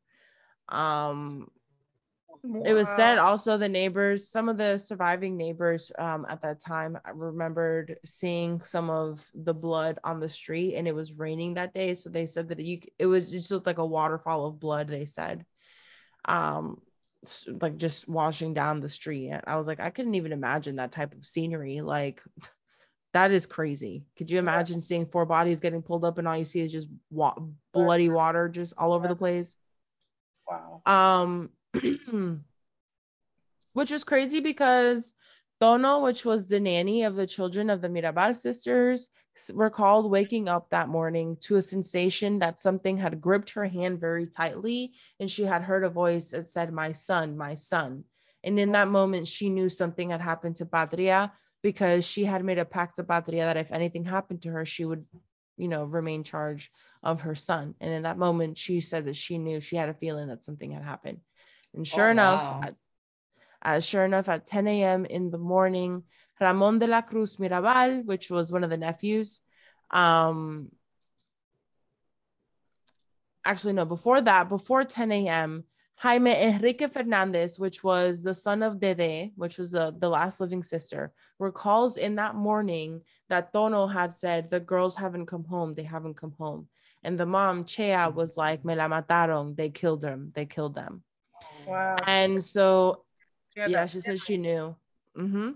Um, 0.67 1.47
it 2.65 2.73
was 2.73 2.89
said 2.89 3.19
also 3.19 3.55
the 3.57 3.69
neighbors 3.69 4.27
some 4.27 4.49
of 4.49 4.57
the 4.57 4.77
surviving 4.77 5.37
neighbors 5.37 5.91
um, 5.99 6.25
at 6.27 6.41
that 6.41 6.59
time 6.59 6.97
remembered 7.13 7.97
seeing 8.03 8.61
some 8.63 8.89
of 8.89 9.23
the 9.35 9.53
blood 9.53 9.99
on 10.03 10.19
the 10.19 10.29
street 10.29 10.75
and 10.75 10.87
it 10.87 10.95
was 10.95 11.13
raining 11.13 11.53
that 11.53 11.73
day 11.73 11.93
so 11.93 12.09
they 12.09 12.25
said 12.25 12.49
that 12.49 12.59
you 12.59 12.79
it 12.97 13.05
was 13.05 13.29
just 13.29 13.51
looked 13.51 13.67
like 13.67 13.77
a 13.77 13.85
waterfall 13.85 14.47
of 14.47 14.59
blood 14.59 14.87
they 14.87 15.05
said 15.05 15.45
um 16.25 16.81
like 17.61 17.77
just 17.77 18.07
washing 18.07 18.53
down 18.53 18.79
the 18.79 18.89
street 18.89 19.29
And 19.29 19.41
i 19.45 19.55
was 19.55 19.67
like 19.67 19.79
i 19.79 19.91
couldn't 19.91 20.15
even 20.15 20.31
imagine 20.31 20.77
that 20.77 20.91
type 20.91 21.13
of 21.13 21.25
scenery 21.25 21.81
like 21.81 22.21
that 23.13 23.31
is 23.31 23.45
crazy. 23.45 24.05
Could 24.17 24.31
you 24.31 24.39
imagine 24.39 24.79
seeing 24.79 25.05
four 25.05 25.25
bodies 25.25 25.59
getting 25.59 25.81
pulled 25.81 26.05
up 26.05 26.17
and 26.17 26.25
all 26.25 26.37
you 26.37 26.45
see 26.45 26.61
is 26.61 26.71
just 26.71 26.87
wa- 27.09 27.35
bloody 27.73 28.07
water. 28.07 28.47
just 28.47 28.73
all 28.77 28.93
over 28.93 29.05
the 29.09 29.17
place? 29.17 29.57
Wow. 30.49 30.81
um 30.85 31.49
which 33.73 33.91
was 33.91 34.03
crazy 34.03 34.39
because 34.39 35.13
Tono, 35.61 35.99
which 35.99 36.25
was 36.25 36.47
the 36.47 36.59
nanny 36.59 37.03
of 37.03 37.15
the 37.15 37.27
children 37.27 37.69
of 37.69 37.81
the 37.81 37.87
Mirabal 37.87 38.35
sisters, 38.35 39.09
recalled 39.53 40.09
waking 40.09 40.49
up 40.49 40.71
that 40.71 40.89
morning 40.89 41.37
to 41.41 41.57
a 41.57 41.61
sensation 41.61 42.39
that 42.39 42.59
something 42.59 42.97
had 42.97 43.21
gripped 43.21 43.51
her 43.51 43.65
hand 43.65 43.99
very 43.99 44.25
tightly, 44.25 44.93
and 45.19 45.29
she 45.29 45.43
had 45.43 45.61
heard 45.61 45.83
a 45.83 45.89
voice 45.89 46.29
that 46.31 46.49
said, 46.49 46.73
My 46.73 46.93
son, 46.93 47.37
my 47.37 47.53
son. 47.53 48.05
And 48.43 48.59
in 48.59 48.71
that 48.71 48.87
moment, 48.87 49.27
she 49.27 49.51
knew 49.51 49.69
something 49.69 50.09
had 50.09 50.19
happened 50.19 50.55
to 50.55 50.65
Patria 50.65 51.31
because 51.61 52.05
she 52.05 52.25
had 52.25 52.43
made 52.43 52.57
a 52.57 52.65
pact 52.65 52.95
to 52.95 53.03
Patria 53.03 53.45
that 53.45 53.57
if 53.57 53.71
anything 53.71 54.03
happened 54.03 54.41
to 54.41 54.49
her, 54.49 54.65
she 54.65 54.83
would, 54.83 55.05
you 55.57 55.67
know, 55.67 55.83
remain 55.83 56.23
charge 56.23 56.71
of 57.03 57.21
her 57.21 57.35
son. 57.35 57.75
And 57.79 57.93
in 57.93 58.01
that 58.01 58.17
moment, 58.17 58.57
she 58.57 58.79
said 58.79 59.05
that 59.05 59.15
she 59.15 59.37
knew 59.37 59.59
she 59.59 59.75
had 59.75 59.89
a 59.89 59.93
feeling 59.93 60.29
that 60.29 60.43
something 60.43 60.71
had 60.71 60.81
happened. 60.81 61.19
And 61.75 61.81
oh, 61.81 61.83
sure 61.83 62.07
Oh, 62.07 62.11
enough, 62.11 62.41
wow. 62.41 62.69
Uh, 63.61 63.79
sure 63.79 64.05
enough, 64.05 64.29
at 64.29 64.45
10 64.45 64.67
a.m. 64.67 65.05
in 65.05 65.31
the 65.31 65.37
morning, 65.37 66.03
Ramon 66.39 66.79
de 66.79 66.87
la 66.87 67.01
Cruz 67.01 67.37
Mirabal, 67.37 68.03
which 68.05 68.29
was 68.29 68.51
one 68.51 68.63
of 68.63 68.69
the 68.69 68.77
nephews, 68.77 69.41
um, 69.91 70.69
actually, 73.45 73.73
no, 73.73 73.85
before 73.85 74.21
that, 74.21 74.49
before 74.49 74.83
10 74.83 75.11
a.m., 75.11 75.63
Jaime 75.97 76.31
Enrique 76.31 76.87
Fernandez, 76.87 77.59
which 77.59 77.83
was 77.83 78.23
the 78.23 78.33
son 78.33 78.63
of 78.63 78.79
Dede, 78.79 79.33
which 79.35 79.59
was 79.59 79.71
the, 79.71 79.95
the 79.99 80.09
last 80.09 80.41
living 80.41 80.63
sister, 80.63 81.13
recalls 81.37 81.95
in 81.95 82.15
that 82.15 82.33
morning 82.33 83.01
that 83.29 83.53
Tono 83.53 83.85
had 83.85 84.11
said, 84.11 84.49
The 84.49 84.59
girls 84.59 84.95
haven't 84.95 85.27
come 85.27 85.43
home. 85.43 85.75
They 85.75 85.83
haven't 85.83 86.15
come 86.15 86.33
home. 86.39 86.67
And 87.03 87.19
the 87.19 87.27
mom, 87.27 87.65
Chea, 87.65 88.07
was 88.07 88.35
like, 88.35 88.65
Me 88.65 88.73
la 88.73 88.87
mataron. 88.87 89.55
They 89.55 89.69
killed 89.69 90.01
them. 90.01 90.31
They 90.33 90.47
killed 90.47 90.73
them. 90.73 91.03
Wow. 91.67 91.97
And 92.07 92.43
so 92.43 93.03
yeah, 93.55 93.67
that 93.67 93.89
she 93.89 94.01
said 94.01 94.19
she 94.19 94.37
knew. 94.37 94.75
hmm 95.15 95.51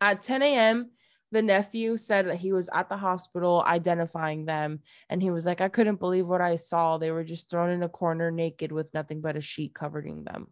At 0.00 0.22
10 0.22 0.42
a.m., 0.42 0.90
the 1.32 1.42
nephew 1.42 1.96
said 1.96 2.26
that 2.26 2.36
he 2.36 2.52
was 2.52 2.68
at 2.72 2.90
the 2.90 2.96
hospital 2.96 3.64
identifying 3.66 4.44
them. 4.44 4.80
And 5.08 5.22
he 5.22 5.30
was 5.30 5.46
like, 5.46 5.62
I 5.62 5.68
couldn't 5.68 5.98
believe 5.98 6.26
what 6.26 6.42
I 6.42 6.56
saw. 6.56 6.98
They 6.98 7.10
were 7.10 7.24
just 7.24 7.50
thrown 7.50 7.70
in 7.70 7.82
a 7.82 7.88
corner 7.88 8.30
naked 8.30 8.70
with 8.70 8.92
nothing 8.92 9.22
but 9.22 9.36
a 9.36 9.40
sheet 9.40 9.74
covering 9.74 10.24
them. 10.24 10.48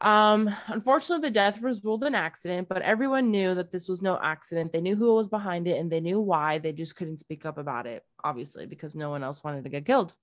Um, 0.00 0.52
unfortunately, 0.66 1.28
the 1.28 1.34
death 1.34 1.60
was 1.60 1.84
ruled 1.84 2.02
an 2.04 2.14
accident, 2.14 2.68
but 2.68 2.82
everyone 2.82 3.30
knew 3.30 3.54
that 3.54 3.70
this 3.70 3.86
was 3.86 4.02
no 4.02 4.18
accident. 4.20 4.72
They 4.72 4.80
knew 4.80 4.96
who 4.96 5.14
was 5.14 5.28
behind 5.28 5.68
it 5.68 5.78
and 5.78 5.92
they 5.92 6.00
knew 6.00 6.18
why. 6.18 6.58
They 6.58 6.72
just 6.72 6.96
couldn't 6.96 7.18
speak 7.18 7.46
up 7.46 7.58
about 7.58 7.86
it, 7.86 8.02
obviously, 8.24 8.66
because 8.66 8.96
no 8.96 9.10
one 9.10 9.22
else 9.22 9.44
wanted 9.44 9.62
to 9.62 9.70
get 9.70 9.86
killed. 9.86 10.14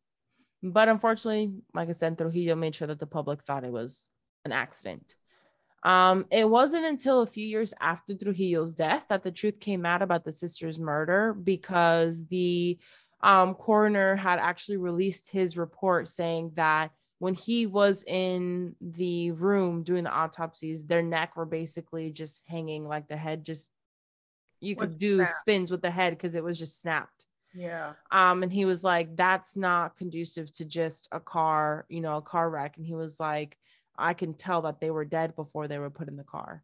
But 0.61 0.89
unfortunately, 0.89 1.53
like 1.73 1.89
I 1.89 1.93
said, 1.93 2.17
Trujillo 2.17 2.55
made 2.55 2.75
sure 2.75 2.87
that 2.87 2.99
the 2.99 3.05
public 3.05 3.43
thought 3.43 3.63
it 3.63 3.71
was 3.71 4.09
an 4.43 4.51
accident. 4.51 5.15
Um, 5.83 6.25
it 6.29 6.49
wasn't 6.49 6.85
until 6.85 7.21
a 7.21 7.27
few 7.27 7.45
years 7.45 7.73
after 7.79 8.13
Trujillo's 8.13 8.73
death 8.73 9.05
that 9.09 9.23
the 9.23 9.31
truth 9.31 9.59
came 9.59 9.85
out 9.85 10.01
about 10.01 10.25
the 10.25 10.31
sister's 10.31 10.77
murder 10.77 11.33
because 11.33 12.25
the 12.27 12.77
um, 13.21 13.53
coroner 13.53 14.15
had 14.15 14.39
actually 14.39 14.77
released 14.77 15.29
his 15.29 15.57
report 15.57 16.09
saying 16.09 16.51
that 16.55 16.91
when 17.19 17.33
he 17.33 17.65
was 17.65 18.03
in 18.03 18.75
the 18.81 19.31
room 19.31 19.83
doing 19.83 20.05
the 20.05 20.13
autopsies, 20.13 20.85
their 20.85 21.01
neck 21.01 21.35
were 21.35 21.45
basically 21.45 22.11
just 22.11 22.43
hanging 22.45 22.87
like 22.87 23.07
the 23.07 23.17
head 23.17 23.45
just 23.45 23.69
you 24.61 24.75
could 24.75 24.99
do 24.99 25.25
spins 25.39 25.71
with 25.71 25.81
the 25.81 25.91
head 25.91 26.11
because 26.11 26.35
it 26.35 26.43
was 26.43 26.59
just 26.59 26.81
snapped 26.81 27.25
Yeah. 27.53 27.93
um 28.11 28.43
and 28.43 28.51
he 28.53 28.65
was 28.65 28.83
like 28.83 29.15
that's 29.15 29.55
not 29.55 29.95
conducive 29.97 30.51
to 30.53 30.65
just 30.65 31.07
a 31.11 31.19
car 31.19 31.85
you 31.89 32.01
know 32.01 32.17
a 32.17 32.21
car 32.21 32.49
wreck 32.49 32.77
and 32.77 32.85
he 32.85 32.93
was 32.95 33.19
like 33.19 33.57
i 33.97 34.13
can 34.13 34.33
tell 34.33 34.61
that 34.63 34.79
they 34.79 34.91
were 34.91 35.05
dead 35.05 35.35
before 35.35 35.67
they 35.67 35.79
were 35.79 35.89
put 35.89 36.07
in 36.07 36.15
the 36.15 36.23
car 36.23 36.63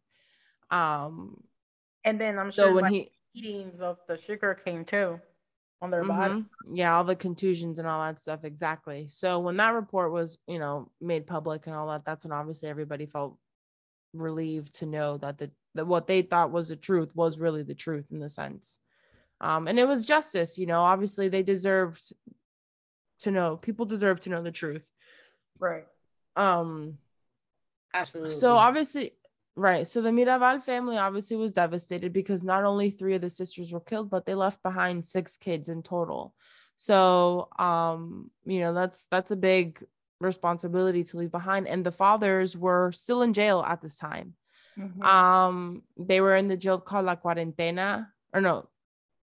um 0.70 1.42
And 2.04 2.20
then 2.20 2.38
I'm 2.38 2.50
sure 2.52 2.68
so 2.68 2.74
when 2.74 2.84
like, 2.84 2.92
he 2.92 3.10
eatings 3.34 3.80
of 3.80 3.98
the 4.08 4.18
sugar 4.22 4.54
cane 4.64 4.84
too 4.84 5.20
on 5.82 5.90
their 5.90 6.04
body. 6.04 6.34
Mhm. 6.34 6.46
yeah 6.72 6.96
all 6.96 7.04
the 7.04 7.14
contusions 7.16 7.78
and 7.78 7.86
all 7.86 8.02
that 8.02 8.20
stuff 8.20 8.44
exactly 8.44 9.08
so 9.08 9.40
when 9.40 9.56
that 9.58 9.74
report 9.74 10.10
was 10.12 10.38
you 10.46 10.58
know 10.58 10.90
made 11.00 11.26
public 11.26 11.66
and 11.66 11.76
all 11.76 11.88
that 11.88 12.04
that's 12.04 12.24
when 12.24 12.32
obviously 12.32 12.68
everybody 12.68 13.06
felt 13.06 13.36
relieved 14.14 14.74
to 14.76 14.86
know 14.86 15.18
that 15.18 15.36
the 15.36 15.50
that 15.74 15.86
what 15.86 16.06
they 16.06 16.22
thought 16.22 16.50
was 16.50 16.68
the 16.68 16.76
truth 16.76 17.10
was 17.14 17.38
really 17.38 17.62
the 17.62 17.74
truth 17.74 18.06
in 18.10 18.18
the 18.18 18.28
sense 18.30 18.78
um 19.40 19.68
and 19.68 19.78
it 19.78 19.86
was 19.86 20.04
justice 20.04 20.58
you 20.58 20.66
know 20.66 20.80
obviously 20.80 21.28
they 21.28 21.42
deserved 21.42 22.12
to 23.20 23.30
know 23.30 23.56
people 23.56 23.86
deserve 23.86 24.20
to 24.20 24.30
know 24.30 24.42
the 24.42 24.50
truth 24.52 24.90
Right. 25.58 25.84
um 26.36 26.98
Absolutely. 27.94 28.30
so 28.40 28.56
obviously 28.56 29.12
right 29.56 29.86
so 29.86 30.02
the 30.02 30.10
mirabal 30.10 30.62
family 30.62 30.98
obviously 30.98 31.36
was 31.36 31.52
devastated 31.52 32.12
because 32.12 32.44
not 32.44 32.64
only 32.64 32.90
three 32.90 33.14
of 33.14 33.22
the 33.22 33.30
sisters 33.30 33.72
were 33.72 33.80
killed 33.80 34.10
but 34.10 34.26
they 34.26 34.34
left 34.34 34.62
behind 34.62 35.06
six 35.06 35.36
kids 35.36 35.68
in 35.68 35.82
total 35.82 36.34
so 36.76 37.48
um 37.58 38.30
you 38.44 38.60
know 38.60 38.74
that's 38.74 39.06
that's 39.10 39.30
a 39.30 39.36
big 39.36 39.82
responsibility 40.20 41.04
to 41.04 41.16
leave 41.16 41.30
behind 41.30 41.66
and 41.66 41.84
the 41.84 41.92
fathers 41.92 42.56
were 42.56 42.92
still 42.92 43.22
in 43.22 43.32
jail 43.32 43.64
at 43.66 43.80
this 43.80 43.96
time 43.96 44.34
Mhm. 44.78 45.02
um 45.06 45.82
they 45.96 46.20
were 46.20 46.36
in 46.36 46.48
the 46.48 46.56
jail 46.56 46.78
called 46.78 47.06
la 47.06 47.14
cuarentena 47.16 48.08
or 48.34 48.40
no 48.42 48.68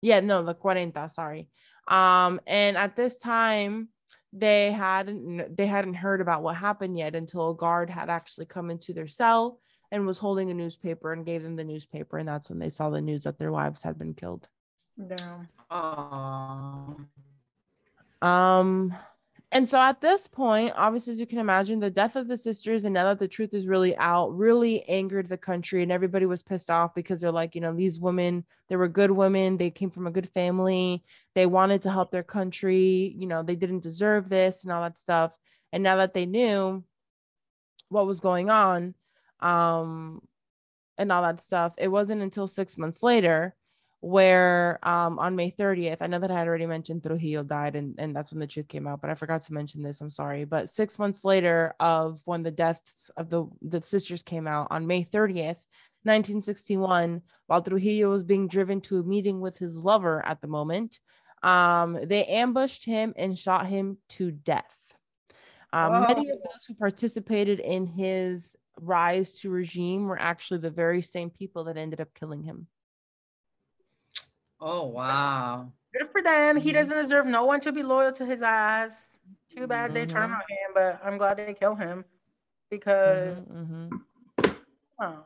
yeah 0.01 0.19
no 0.19 0.43
the 0.43 0.53
cuarenta 0.53 1.09
sorry 1.09 1.49
um 1.87 2.39
and 2.45 2.77
at 2.77 2.95
this 2.95 3.17
time 3.17 3.89
they 4.33 4.71
hadn't 4.71 5.55
they 5.55 5.65
hadn't 5.65 5.93
heard 5.93 6.21
about 6.21 6.43
what 6.43 6.55
happened 6.55 6.97
yet 6.97 7.15
until 7.15 7.49
a 7.49 7.55
guard 7.55 7.89
had 7.89 8.09
actually 8.09 8.45
come 8.45 8.69
into 8.69 8.93
their 8.93 9.07
cell 9.07 9.59
and 9.91 10.05
was 10.05 10.17
holding 10.17 10.51
a 10.51 10.53
newspaper 10.53 11.13
and 11.13 11.25
gave 11.25 11.43
them 11.43 11.55
the 11.55 11.63
newspaper 11.63 12.17
and 12.17 12.27
that's 12.27 12.49
when 12.49 12.59
they 12.59 12.69
saw 12.69 12.89
the 12.89 13.01
news 13.01 13.23
that 13.23 13.39
their 13.39 13.51
wives 13.51 13.81
had 13.81 13.97
been 13.97 14.13
killed 14.13 14.47
Damn. 14.97 15.47
Oh. 15.71 16.97
um 18.21 18.93
and 19.51 19.67
so 19.67 19.79
at 19.79 20.01
this 20.01 20.27
point 20.27 20.73
obviously 20.75 21.13
as 21.13 21.19
you 21.19 21.25
can 21.25 21.39
imagine 21.39 21.79
the 21.79 21.89
death 21.89 22.15
of 22.15 22.27
the 22.27 22.37
sisters 22.37 22.85
and 22.85 22.93
now 22.93 23.05
that 23.05 23.19
the 23.19 23.27
truth 23.27 23.53
is 23.53 23.67
really 23.67 23.95
out 23.97 24.35
really 24.35 24.83
angered 24.89 25.29
the 25.29 25.37
country 25.37 25.83
and 25.83 25.91
everybody 25.91 26.25
was 26.25 26.43
pissed 26.43 26.69
off 26.69 26.93
because 26.93 27.21
they're 27.21 27.31
like 27.31 27.55
you 27.55 27.61
know 27.61 27.73
these 27.73 27.99
women 27.99 28.43
they 28.67 28.75
were 28.75 28.87
good 28.87 29.11
women 29.11 29.57
they 29.57 29.69
came 29.69 29.89
from 29.89 30.07
a 30.07 30.11
good 30.11 30.29
family 30.29 31.03
they 31.33 31.45
wanted 31.45 31.81
to 31.81 31.91
help 31.91 32.11
their 32.11 32.23
country 32.23 33.15
you 33.17 33.27
know 33.27 33.41
they 33.43 33.55
didn't 33.55 33.83
deserve 33.83 34.27
this 34.29 34.63
and 34.63 34.71
all 34.71 34.81
that 34.81 34.97
stuff. 34.97 35.37
And 35.73 35.83
now 35.83 35.97
that 35.97 36.13
they 36.13 36.25
knew 36.25 36.83
what 37.89 38.07
was 38.07 38.19
going 38.19 38.49
on 38.49 38.95
um 39.39 40.21
and 40.97 41.11
all 41.11 41.21
that 41.21 41.41
stuff 41.41 41.73
it 41.77 41.89
wasn't 41.89 42.21
until 42.21 42.47
six 42.47 42.77
months 42.77 43.03
later 43.03 43.55
where 43.99 44.79
um 44.83 45.17
on 45.17 45.35
may 45.35 45.49
30th 45.49 45.97
i 46.01 46.07
know 46.07 46.19
that 46.19 46.29
i 46.29 46.37
had 46.37 46.47
already 46.47 46.67
mentioned 46.67 47.01
trujillo 47.01 47.43
died 47.43 47.75
and, 47.75 47.95
and 47.97 48.15
that's 48.15 48.31
when 48.31 48.39
the 48.39 48.45
truth 48.45 48.67
came 48.67 48.85
out 48.85 49.01
but 49.01 49.09
i 49.09 49.15
forgot 49.15 49.41
to 49.41 49.53
mention 49.53 49.81
this 49.81 50.01
i'm 50.01 50.09
sorry 50.09 50.45
but 50.45 50.69
six 50.69 50.99
months 50.99 51.25
later 51.25 51.73
of 51.79 52.21
when 52.25 52.43
the 52.43 52.51
deaths 52.51 53.09
of 53.17 53.29
the 53.29 53.45
the 53.61 53.81
sisters 53.81 54.21
came 54.21 54.47
out 54.47 54.67
on 54.69 54.85
may 54.85 55.03
30th 55.03 55.57
1961 56.03 57.21
while 57.47 57.61
trujillo 57.61 58.09
was 58.09 58.23
being 58.23 58.47
driven 58.47 58.79
to 58.81 58.99
a 58.99 59.03
meeting 59.03 59.41
with 59.41 59.57
his 59.57 59.77
lover 59.77 60.23
at 60.25 60.41
the 60.41 60.47
moment 60.47 60.99
um 61.41 61.97
they 62.03 62.23
ambushed 62.25 62.85
him 62.85 63.13
and 63.17 63.37
shot 63.37 63.65
him 63.65 63.97
to 64.09 64.31
death 64.31 64.77
um, 65.73 66.01
many 66.07 66.29
of 66.29 66.37
those 66.37 66.65
who 66.67 66.75
participated 66.75 67.59
in 67.59 67.87
his 67.87 68.55
rise 68.79 69.33
to 69.39 69.49
regime 69.49 70.05
were 70.05 70.19
actually 70.19 70.59
the 70.59 70.69
very 70.69 71.01
same 71.01 71.29
people 71.29 71.65
that 71.65 71.77
ended 71.77 71.99
up 71.99 72.13
killing 72.13 72.43
him. 72.43 72.67
Oh 74.59 74.87
wow. 74.87 75.71
Good 75.93 76.09
for 76.11 76.21
them. 76.21 76.57
He 76.57 76.71
Mhm. 76.71 76.73
doesn't 76.73 77.03
deserve 77.03 77.25
no 77.25 77.45
one 77.45 77.61
to 77.61 77.71
be 77.71 77.83
loyal 77.83 78.11
to 78.13 78.25
his 78.25 78.41
ass. 78.41 79.07
Too 79.55 79.67
bad 79.67 79.93
they 79.93 80.05
turn 80.05 80.29
Mhm. 80.29 80.35
on 80.35 80.41
him, 80.49 80.71
but 80.73 80.99
I'm 81.03 81.17
glad 81.17 81.37
they 81.37 81.53
kill 81.53 81.75
him 81.75 82.05
because 82.69 83.37
Mhm, 83.37 83.89
mhm. 83.89 84.01
oh, 85.01 85.25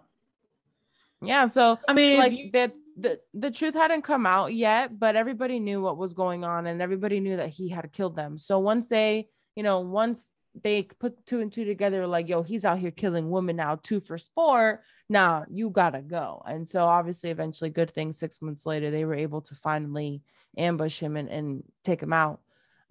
Yeah, 1.22 1.48
so 1.48 1.80
I 1.88 1.94
mean, 1.94 2.18
like 2.18 2.34
if 2.34 2.38
you- 2.40 2.52
the, 2.52 2.74
the 2.98 3.22
the 3.34 3.52
truth 3.52 3.74
hadn't 3.74 4.02
come 4.04 4.26
out 4.26 4.54
yet, 4.54 4.98
but 5.00 5.16
everybody 5.16 5.60
knew 5.60 5.82
what 5.82 5.98
was 5.98 6.14
going 6.14 6.44
on 6.44 6.68
and 6.68 6.82
everybody 6.82 7.20
knew 7.20 7.38
that 7.38 7.50
he 7.50 7.70
had 7.70 7.92
killed 7.94 8.16
them. 8.16 8.38
So 8.38 8.60
once 8.60 8.88
they, 8.88 9.30
you 9.56 9.64
know, 9.64 9.80
once 9.82 10.32
they 10.60 10.84
put 10.84 11.26
two 11.26 11.40
and 11.40 11.52
two 11.52 11.66
together, 11.66 12.06
like, 12.06 12.28
yo, 12.28 12.44
he's 12.44 12.66
out 12.66 12.80
here 12.80 12.92
killing 12.92 13.30
women 13.30 13.56
now, 13.56 13.80
two 13.82 14.02
for 14.02 14.18
sport. 14.18 14.82
Nah, 15.10 15.46
you 15.50 15.70
gotta 15.70 16.02
go. 16.02 16.42
And 16.46 16.68
so 16.68 16.86
obviously, 16.86 17.30
eventually, 17.30 17.70
good 17.70 17.92
thing 17.92 18.14
six 18.14 18.42
months 18.42 18.66
later, 18.66 18.92
they 18.92 19.06
were 19.06 19.16
able 19.16 19.42
to 19.42 19.56
finally 19.56 20.22
ambush 20.58 21.00
him 21.00 21.16
and, 21.18 21.30
and 21.30 21.64
take 21.84 22.02
him 22.02 22.14
out. 22.14 22.42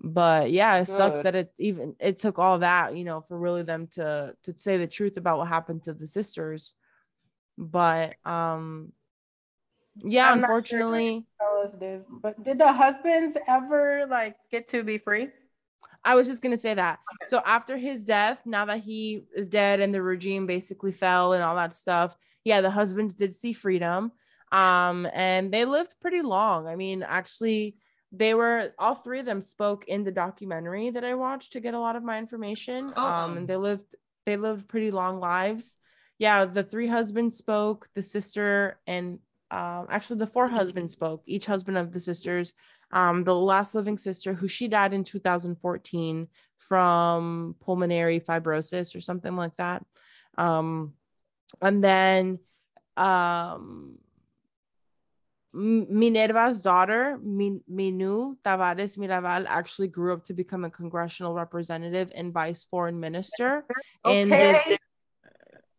But 0.02 0.50
yeah, 0.50 0.78
it 0.78 0.86
sucks 0.86 1.20
that 1.20 1.34
it 1.34 1.52
even 1.58 1.94
it 2.00 2.18
took 2.18 2.38
all 2.38 2.60
that, 2.60 2.96
you 2.96 3.04
know, 3.04 3.20
for 3.20 3.38
really 3.38 3.62
them 3.62 3.86
to 3.92 4.34
to 4.44 4.56
say 4.56 4.78
the 4.78 4.86
truth 4.86 5.18
about 5.18 5.36
what 5.36 5.48
happened 5.48 5.82
to 5.82 5.92
the 5.92 6.06
sisters. 6.06 6.74
But 7.58 8.14
um 8.24 8.92
yeah, 9.96 10.28
I'm 10.28 10.36
sure. 10.36 10.44
unfortunately, 10.44 11.26
this. 11.78 12.02
But 12.08 12.42
did 12.42 12.58
the 12.58 12.72
husbands 12.72 13.36
ever 13.46 14.06
like 14.08 14.36
get 14.50 14.68
to 14.68 14.82
be 14.82 14.96
free? 14.96 15.28
I 16.04 16.14
was 16.14 16.26
just 16.26 16.42
gonna 16.42 16.56
say 16.56 16.74
that. 16.74 16.98
So 17.26 17.42
after 17.44 17.76
his 17.76 18.04
death, 18.04 18.40
now 18.44 18.64
that 18.66 18.80
he 18.80 19.24
is 19.34 19.46
dead 19.46 19.80
and 19.80 19.92
the 19.92 20.02
regime 20.02 20.46
basically 20.46 20.92
fell 20.92 21.32
and 21.32 21.42
all 21.42 21.56
that 21.56 21.74
stuff, 21.74 22.16
yeah, 22.44 22.60
the 22.60 22.70
husbands 22.70 23.14
did 23.14 23.34
see 23.34 23.52
freedom. 23.52 24.12
Um, 24.52 25.06
and 25.12 25.52
they 25.52 25.64
lived 25.64 25.94
pretty 26.00 26.22
long. 26.22 26.66
I 26.66 26.74
mean, 26.74 27.02
actually, 27.02 27.76
they 28.12 28.34
were 28.34 28.72
all 28.78 28.94
three 28.94 29.20
of 29.20 29.26
them 29.26 29.42
spoke 29.42 29.84
in 29.86 30.02
the 30.02 30.10
documentary 30.10 30.90
that 30.90 31.04
I 31.04 31.14
watched 31.14 31.52
to 31.52 31.60
get 31.60 31.74
a 31.74 31.78
lot 31.78 31.96
of 31.96 32.02
my 32.02 32.18
information. 32.18 32.92
Um, 32.96 33.36
and 33.38 33.48
they 33.48 33.56
lived 33.56 33.84
they 34.26 34.36
lived 34.36 34.68
pretty 34.68 34.90
long 34.90 35.20
lives. 35.20 35.76
Yeah, 36.18 36.44
the 36.44 36.64
three 36.64 36.86
husbands 36.86 37.36
spoke, 37.36 37.88
the 37.94 38.02
sister 38.02 38.78
and 38.86 39.20
um, 39.50 39.86
actually 39.90 40.18
the 40.18 40.26
four 40.26 40.48
husbands 40.48 40.92
spoke, 40.92 41.22
each 41.26 41.46
husband 41.46 41.76
of 41.76 41.92
the 41.92 42.00
sisters 42.00 42.52
um, 42.92 43.24
the 43.24 43.34
last 43.34 43.74
living 43.74 43.98
sister 43.98 44.34
who 44.34 44.48
she 44.48 44.68
died 44.68 44.92
in 44.92 45.04
2014 45.04 46.28
from 46.56 47.54
pulmonary 47.60 48.20
fibrosis 48.20 48.94
or 48.94 49.00
something 49.00 49.36
like 49.36 49.56
that 49.56 49.84
um, 50.38 50.92
and 51.62 51.82
then 51.82 52.38
um, 52.96 53.98
minerva's 55.52 56.60
daughter 56.60 57.18
Min- 57.22 57.62
Minou 57.70 58.36
tavares 58.44 58.96
mirabal 58.96 59.46
actually 59.48 59.88
grew 59.88 60.12
up 60.12 60.24
to 60.24 60.34
become 60.34 60.64
a 60.64 60.70
congressional 60.70 61.34
representative 61.34 62.12
and 62.14 62.32
vice 62.32 62.64
foreign 62.64 63.00
minister 63.00 63.64
and 64.04 64.32
Okay. 64.32 64.52
the- 64.68 64.78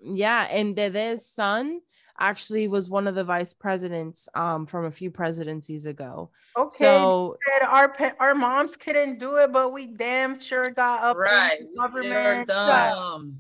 yeah 0.04 0.48
and 0.50 0.76
Dede's 0.76 1.28
son 1.28 1.80
actually 2.22 2.68
was 2.68 2.90
one 2.90 3.08
of 3.08 3.16
the 3.16 3.24
vice 3.24 3.54
presidents 3.54 4.30
um, 4.36 4.66
from 4.66 4.86
a 4.86 4.92
few 4.92 5.10
presidencies 5.12 5.86
ago 5.86 6.30
Okay. 6.58 6.76
so 6.86 7.36
said 7.48 7.66
our 7.68 7.88
our 8.20 8.36
moms 8.36 8.76
couldn't 8.76 9.20
do 9.20 9.38
it, 9.38 9.52
but 9.52 9.74
we 9.74 9.88
damn 9.88 10.40
sure 10.40 10.70
got 10.70 11.04
up. 11.04 11.16
in 11.18 11.22
right. 11.22 11.60
the 11.60 11.66
we 11.66 11.70
did 11.72 12.48
government. 12.48 13.34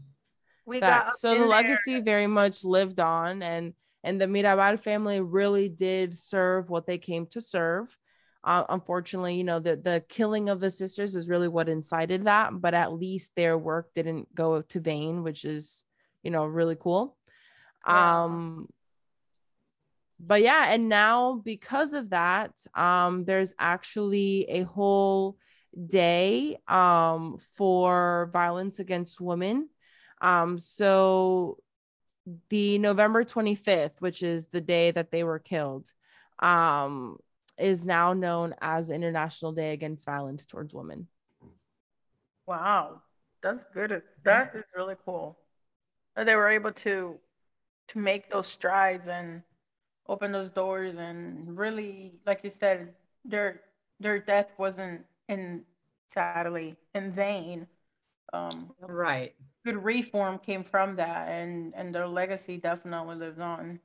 We 0.65 0.79
got 0.79 1.07
up 1.07 1.13
So 1.17 1.31
the 1.31 1.39
there. 1.39 1.47
legacy 1.47 1.99
very 2.01 2.27
much 2.27 2.63
lived 2.63 2.99
on, 2.99 3.41
and 3.43 3.73
and 4.03 4.19
the 4.19 4.25
Mirabal 4.25 4.79
family 4.79 5.19
really 5.21 5.69
did 5.69 6.17
serve 6.17 6.69
what 6.69 6.85
they 6.87 6.97
came 6.97 7.25
to 7.27 7.41
serve. 7.41 7.95
Uh, 8.43 8.63
unfortunately, 8.69 9.35
you 9.35 9.43
know 9.43 9.59
the 9.59 9.75
the 9.75 10.03
killing 10.09 10.49
of 10.49 10.59
the 10.59 10.69
sisters 10.71 11.13
is 11.15 11.27
really 11.29 11.47
what 11.47 11.69
incited 11.69 12.25
that, 12.25 12.49
but 12.61 12.73
at 12.73 12.93
least 12.93 13.35
their 13.35 13.57
work 13.57 13.93
didn't 13.93 14.33
go 14.33 14.61
to 14.61 14.79
vain, 14.79 15.23
which 15.23 15.45
is 15.45 15.83
you 16.23 16.31
know 16.31 16.45
really 16.45 16.77
cool. 16.79 17.17
Yeah. 17.87 18.23
Um, 18.23 18.67
but 20.19 20.41
yeah, 20.41 20.71
and 20.71 20.87
now 20.87 21.41
because 21.43 21.93
of 21.93 22.11
that, 22.11 22.51
um, 22.75 23.25
there's 23.25 23.53
actually 23.57 24.45
a 24.49 24.63
whole 24.63 25.37
day 25.87 26.57
um 26.67 27.37
for 27.55 28.29
violence 28.33 28.79
against 28.79 29.21
women. 29.21 29.69
Um, 30.19 30.59
so 30.59 31.57
the 32.49 32.77
November 32.77 33.23
25th, 33.23 33.99
which 33.99 34.21
is 34.21 34.47
the 34.47 34.61
day 34.61 34.91
that 34.91 35.11
they 35.11 35.23
were 35.23 35.39
killed, 35.39 35.91
um, 36.39 37.17
is 37.57 37.85
now 37.85 38.13
known 38.13 38.53
as 38.61 38.89
International 38.89 39.51
Day 39.51 39.73
Against 39.73 40.05
Violence 40.05 40.45
Towards 40.45 40.73
Women. 40.73 41.07
Wow, 42.45 43.01
that's 43.41 43.63
good. 43.73 44.01
That 44.23 44.51
is 44.55 44.63
really 44.75 44.95
cool. 45.05 45.37
They 46.15 46.35
were 46.35 46.49
able 46.49 46.73
to 46.73 47.17
to 47.91 47.99
make 47.99 48.29
those 48.31 48.47
strides 48.47 49.07
and 49.07 49.43
open 50.07 50.31
those 50.31 50.49
doors 50.49 50.95
and 50.97 51.57
really, 51.57 52.13
like 52.25 52.41
you 52.43 52.49
said, 52.51 52.93
their 53.25 53.61
their 53.99 54.19
death 54.19 54.49
wasn't 54.57 55.01
in 55.29 55.63
sadly 56.07 56.75
in 56.95 57.11
vain. 57.11 57.67
Um, 58.33 58.71
Right. 58.79 59.35
good 59.65 59.83
reform 59.83 60.39
came 60.39 60.63
from 60.63 60.95
that, 60.97 61.29
and 61.29 61.73
and 61.75 61.93
their 61.95 62.07
legacy 62.07 62.57
definitely 62.57 63.15
lives 63.17 63.39
on. 63.39 63.79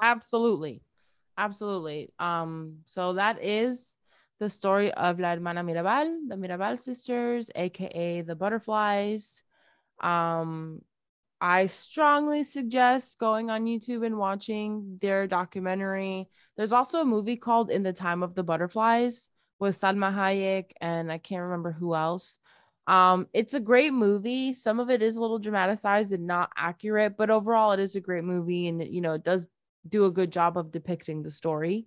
Absolutely. 0.00 0.82
Absolutely. 1.36 2.12
Um, 2.18 2.78
so 2.86 3.14
that 3.14 3.42
is 3.42 3.96
the 4.38 4.50
story 4.50 4.92
of 4.92 5.20
La 5.20 5.30
Hermana 5.34 5.62
Mirabal, 5.62 6.28
the 6.28 6.36
Mirabal 6.36 6.78
sisters, 6.78 7.50
aka 7.54 8.22
the 8.22 8.34
butterflies. 8.36 9.42
Um, 10.00 10.82
I 11.40 11.66
strongly 11.66 12.44
suggest 12.44 13.18
going 13.18 13.50
on 13.50 13.64
YouTube 13.64 14.04
and 14.04 14.18
watching 14.18 14.98
their 15.00 15.26
documentary. 15.26 16.28
There's 16.56 16.72
also 16.72 17.00
a 17.00 17.04
movie 17.04 17.36
called 17.36 17.70
In 17.70 17.82
the 17.82 17.92
Time 17.92 18.22
of 18.22 18.34
the 18.34 18.42
Butterflies 18.42 19.30
with 19.58 19.80
Salma 19.80 20.14
Hayek 20.14 20.72
and 20.80 21.10
I 21.10 21.18
can't 21.18 21.42
remember 21.42 21.72
who 21.72 21.94
else. 21.94 22.38
Um, 22.86 23.28
it's 23.32 23.54
a 23.54 23.60
great 23.60 23.92
movie. 23.92 24.52
Some 24.52 24.80
of 24.80 24.90
it 24.90 25.00
is 25.00 25.16
a 25.16 25.20
little 25.20 25.38
dramatized 25.38 26.12
and 26.12 26.26
not 26.26 26.50
accurate, 26.56 27.16
but 27.16 27.30
overall, 27.30 27.72
it 27.72 27.78
is 27.78 27.94
a 27.94 28.00
great 28.00 28.24
movie, 28.24 28.66
and 28.66 28.82
you 28.82 29.00
know, 29.00 29.12
it 29.12 29.22
does 29.22 29.48
do 29.88 30.06
a 30.06 30.10
good 30.10 30.32
job 30.32 30.58
of 30.58 30.72
depicting 30.72 31.22
the 31.22 31.30
story. 31.30 31.86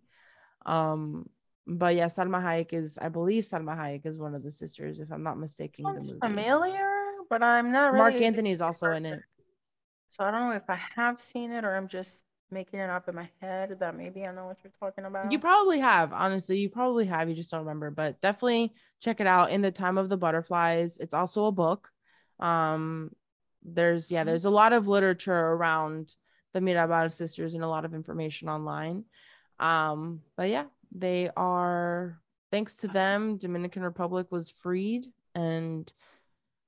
Um, 0.66 1.30
but 1.68 1.95
yeah, 1.95 2.06
Salma 2.06 2.41
Hayek 2.41 2.72
is, 2.72 2.97
I 3.01 3.10
believe, 3.10 3.43
Salma 3.43 3.78
Hayek 3.78 4.06
is 4.06 4.18
one 4.18 4.34
of 4.34 4.43
the 4.43 4.51
sisters, 4.51 4.99
if 4.99 5.12
I'm 5.12 5.24
not 5.24 5.38
mistaken. 5.38 5.84
The 5.84 5.99
movie. 5.99 6.20
familiar, 6.22 6.89
but 7.30 7.43
I'm 7.43 7.72
not 7.72 7.91
really. 7.91 8.20
Mark 8.22 8.45
is 8.45 8.62
also 8.62 8.91
in 8.91 9.06
it. 9.06 9.20
So 10.14 10.24
I 10.24 10.30
don't 10.30 10.49
know 10.49 10.55
if 10.55 10.70
I 10.70 10.80
have 10.95 11.20
seen 11.20 11.51
it 11.51 11.66
or 11.66 11.76
I'm 11.76 11.88
just 11.88 12.11
making 12.51 12.80
it 12.80 12.89
up 12.89 13.09
in 13.09 13.16
my 13.16 13.28
head 13.41 13.78
that 13.80 13.97
maybe 13.97 14.28
I 14.28 14.32
know 14.32 14.45
what 14.45 14.57
you're 14.64 14.72
talking 14.80 15.05
about. 15.05 15.32
You 15.32 15.39
probably 15.39 15.80
have, 15.80 16.14
honestly. 16.14 16.59
You 16.59 16.70
probably 16.70 17.07
have. 17.07 17.28
You 17.28 17.36
just 17.36 17.49
don't 17.49 17.61
remember, 17.61 17.89
but 17.89 18.22
definitely 18.22 18.74
check 19.01 19.20
it 19.20 19.26
out. 19.26 19.49
In 19.49 19.61
the 19.61 19.72
Time 19.72 19.97
of 19.97 20.09
the 20.09 20.18
Butterflies. 20.18 20.97
It's 20.99 21.16
also 21.16 21.45
a 21.45 21.51
book. 21.51 21.89
Um, 22.39 23.11
there's 23.64 24.11
yeah, 24.11 24.24
there's 24.24 24.45
a 24.45 24.51
lot 24.51 24.72
of 24.72 24.88
literature 24.88 25.34
around 25.34 26.14
the 26.53 26.59
Mirabal 26.59 27.11
sisters 27.11 27.55
and 27.55 27.64
a 27.64 27.68
lot 27.68 27.86
of 27.86 27.95
information 27.95 28.49
online. 28.49 29.05
Um, 29.59 30.22
but 30.38 30.49
yeah, 30.49 30.66
they 30.91 31.32
are 31.36 32.20
thanks 32.51 32.76
to 32.76 32.88
them, 32.88 33.38
Dominican 33.38 33.82
Republic 33.82 34.28
was 34.30 34.51
freed 34.51 35.07
and 35.34 35.91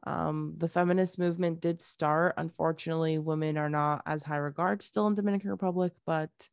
um, 0.06 0.53
the 0.58 0.68
feminist 0.68 1.18
movement 1.18 1.62
did 1.62 1.82
start. 1.82 2.36
Unfortunately, 2.38 3.18
women 3.18 3.58
are 3.58 3.70
not 3.70 4.03
as 4.06 4.24
high 4.24 4.38
regard 4.38 4.82
still 4.82 5.08
in 5.08 5.16
Dominican 5.16 5.49
Republic, 5.49 5.93
but 6.06 6.49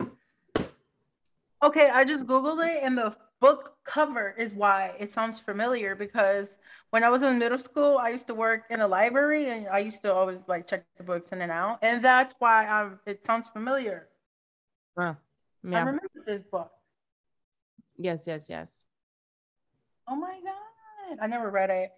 Okay, 1.62 1.90
I 1.90 2.04
just 2.04 2.26
Googled 2.26 2.66
it 2.66 2.82
and 2.82 2.98
the 2.98 3.14
book 3.40 3.76
cover 3.84 4.34
is 4.38 4.52
why 4.52 4.94
it 4.98 5.12
sounds 5.12 5.38
familiar 5.38 5.94
because 5.94 6.56
when 6.90 7.04
I 7.04 7.08
was 7.08 7.22
in 7.22 7.38
middle 7.38 7.58
school, 7.58 7.98
I 7.98 8.08
used 8.08 8.26
to 8.28 8.34
work 8.34 8.64
in 8.70 8.80
a 8.80 8.88
library 8.88 9.48
and 9.48 9.68
I 9.68 9.78
used 9.78 10.02
to 10.02 10.12
always 10.12 10.38
like 10.48 10.66
check 10.66 10.84
the 10.96 11.04
books 11.04 11.30
in 11.32 11.40
and 11.40 11.52
out. 11.52 11.78
And 11.82 12.04
that's 12.04 12.34
why 12.38 12.66
I'm, 12.66 12.98
it 13.06 13.24
sounds 13.24 13.48
familiar. 13.48 14.08
uh, 14.96 15.14
I 15.64 15.78
remember 15.78 16.02
this 16.26 16.42
book. 16.50 16.70
yes, 17.96 18.24
yes, 18.26 18.46
yes. 18.48 18.84
Oh 20.08 20.16
my 20.16 20.40
God. 20.42 21.18
I 21.20 21.26
never 21.26 21.50
read 21.50 21.70
it. 21.70 21.92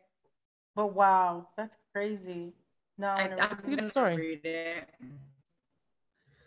But 0.75 0.95
wow, 0.95 1.49
that's 1.57 1.77
crazy. 1.93 2.53
No, 2.99 3.09
I 3.09 3.25
I, 3.25 3.29
never 3.29 3.43
I'm 3.43 3.77
Good 3.77 3.87
story. 3.87 4.17
read 4.17 4.45
it. 4.45 4.89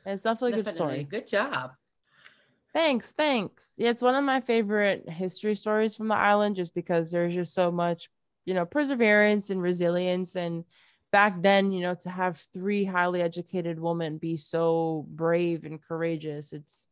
It's 0.06 0.24
definitely 0.24 0.60
a 0.60 0.64
good 0.64 0.76
story. 0.76 1.04
Good 1.04 1.28
job. 1.28 1.72
Thanks, 2.74 3.12
thanks. 3.12 3.64
Yeah, 3.78 3.90
it's 3.90 4.02
one 4.02 4.16
of 4.16 4.24
my 4.24 4.42
favorite 4.42 5.10
history 5.10 5.56
stories 5.56 5.96
from 5.96 6.08
the 6.08 6.16
island 6.16 6.56
just 6.56 6.74
because 6.74 7.12
there's 7.12 7.34
just 7.34 7.54
so 7.54 7.72
much, 7.72 8.10
you 8.46 8.54
know, 8.54 8.66
perseverance 8.66 9.50
and 9.50 9.62
resilience. 9.62 10.36
And 10.36 10.64
back 11.12 11.42
then, 11.42 11.72
you 11.72 11.82
know, 11.82 11.96
to 11.96 12.10
have 12.10 12.38
three 12.54 12.86
highly 12.86 13.22
educated 13.22 13.80
women 13.80 14.18
be 14.18 14.38
so 14.38 15.06
brave 15.10 15.66
and 15.66 15.82
courageous, 15.82 16.54
it's 16.54 16.87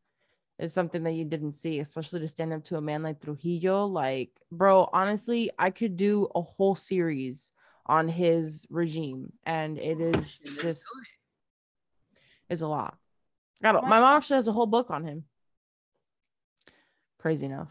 is 0.58 0.74
something 0.74 1.04
that 1.04 1.12
you 1.12 1.26
didn't 1.26 1.54
see, 1.54 1.80
especially 1.80 2.22
to 2.22 2.28
stand 2.28 2.54
up 2.54 2.64
to 2.66 2.78
a 2.78 2.82
man 2.82 3.04
like 3.04 3.22
Trujillo. 3.22 3.86
Like, 3.86 4.32
bro, 4.52 4.90
honestly, 4.94 5.52
I 5.60 5.70
could 5.70 5.98
do 5.98 6.30
a 6.34 6.42
whole 6.42 6.76
series 6.76 7.52
on 7.86 8.08
his 8.08 8.66
regime, 8.70 9.34
and 9.46 9.78
it 9.78 10.00
is 10.00 10.40
just 10.62 10.84
is 12.50 12.62
a 12.62 12.68
lot. 12.68 12.98
Got 13.62 13.84
my 13.84 14.00
mom 14.00 14.18
actually 14.18 14.36
has 14.36 14.48
a 14.48 14.52
whole 14.52 14.66
book 14.66 14.92
on 14.92 15.04
him. 15.04 15.24
Crazy 17.20 17.46
enough. 17.46 17.70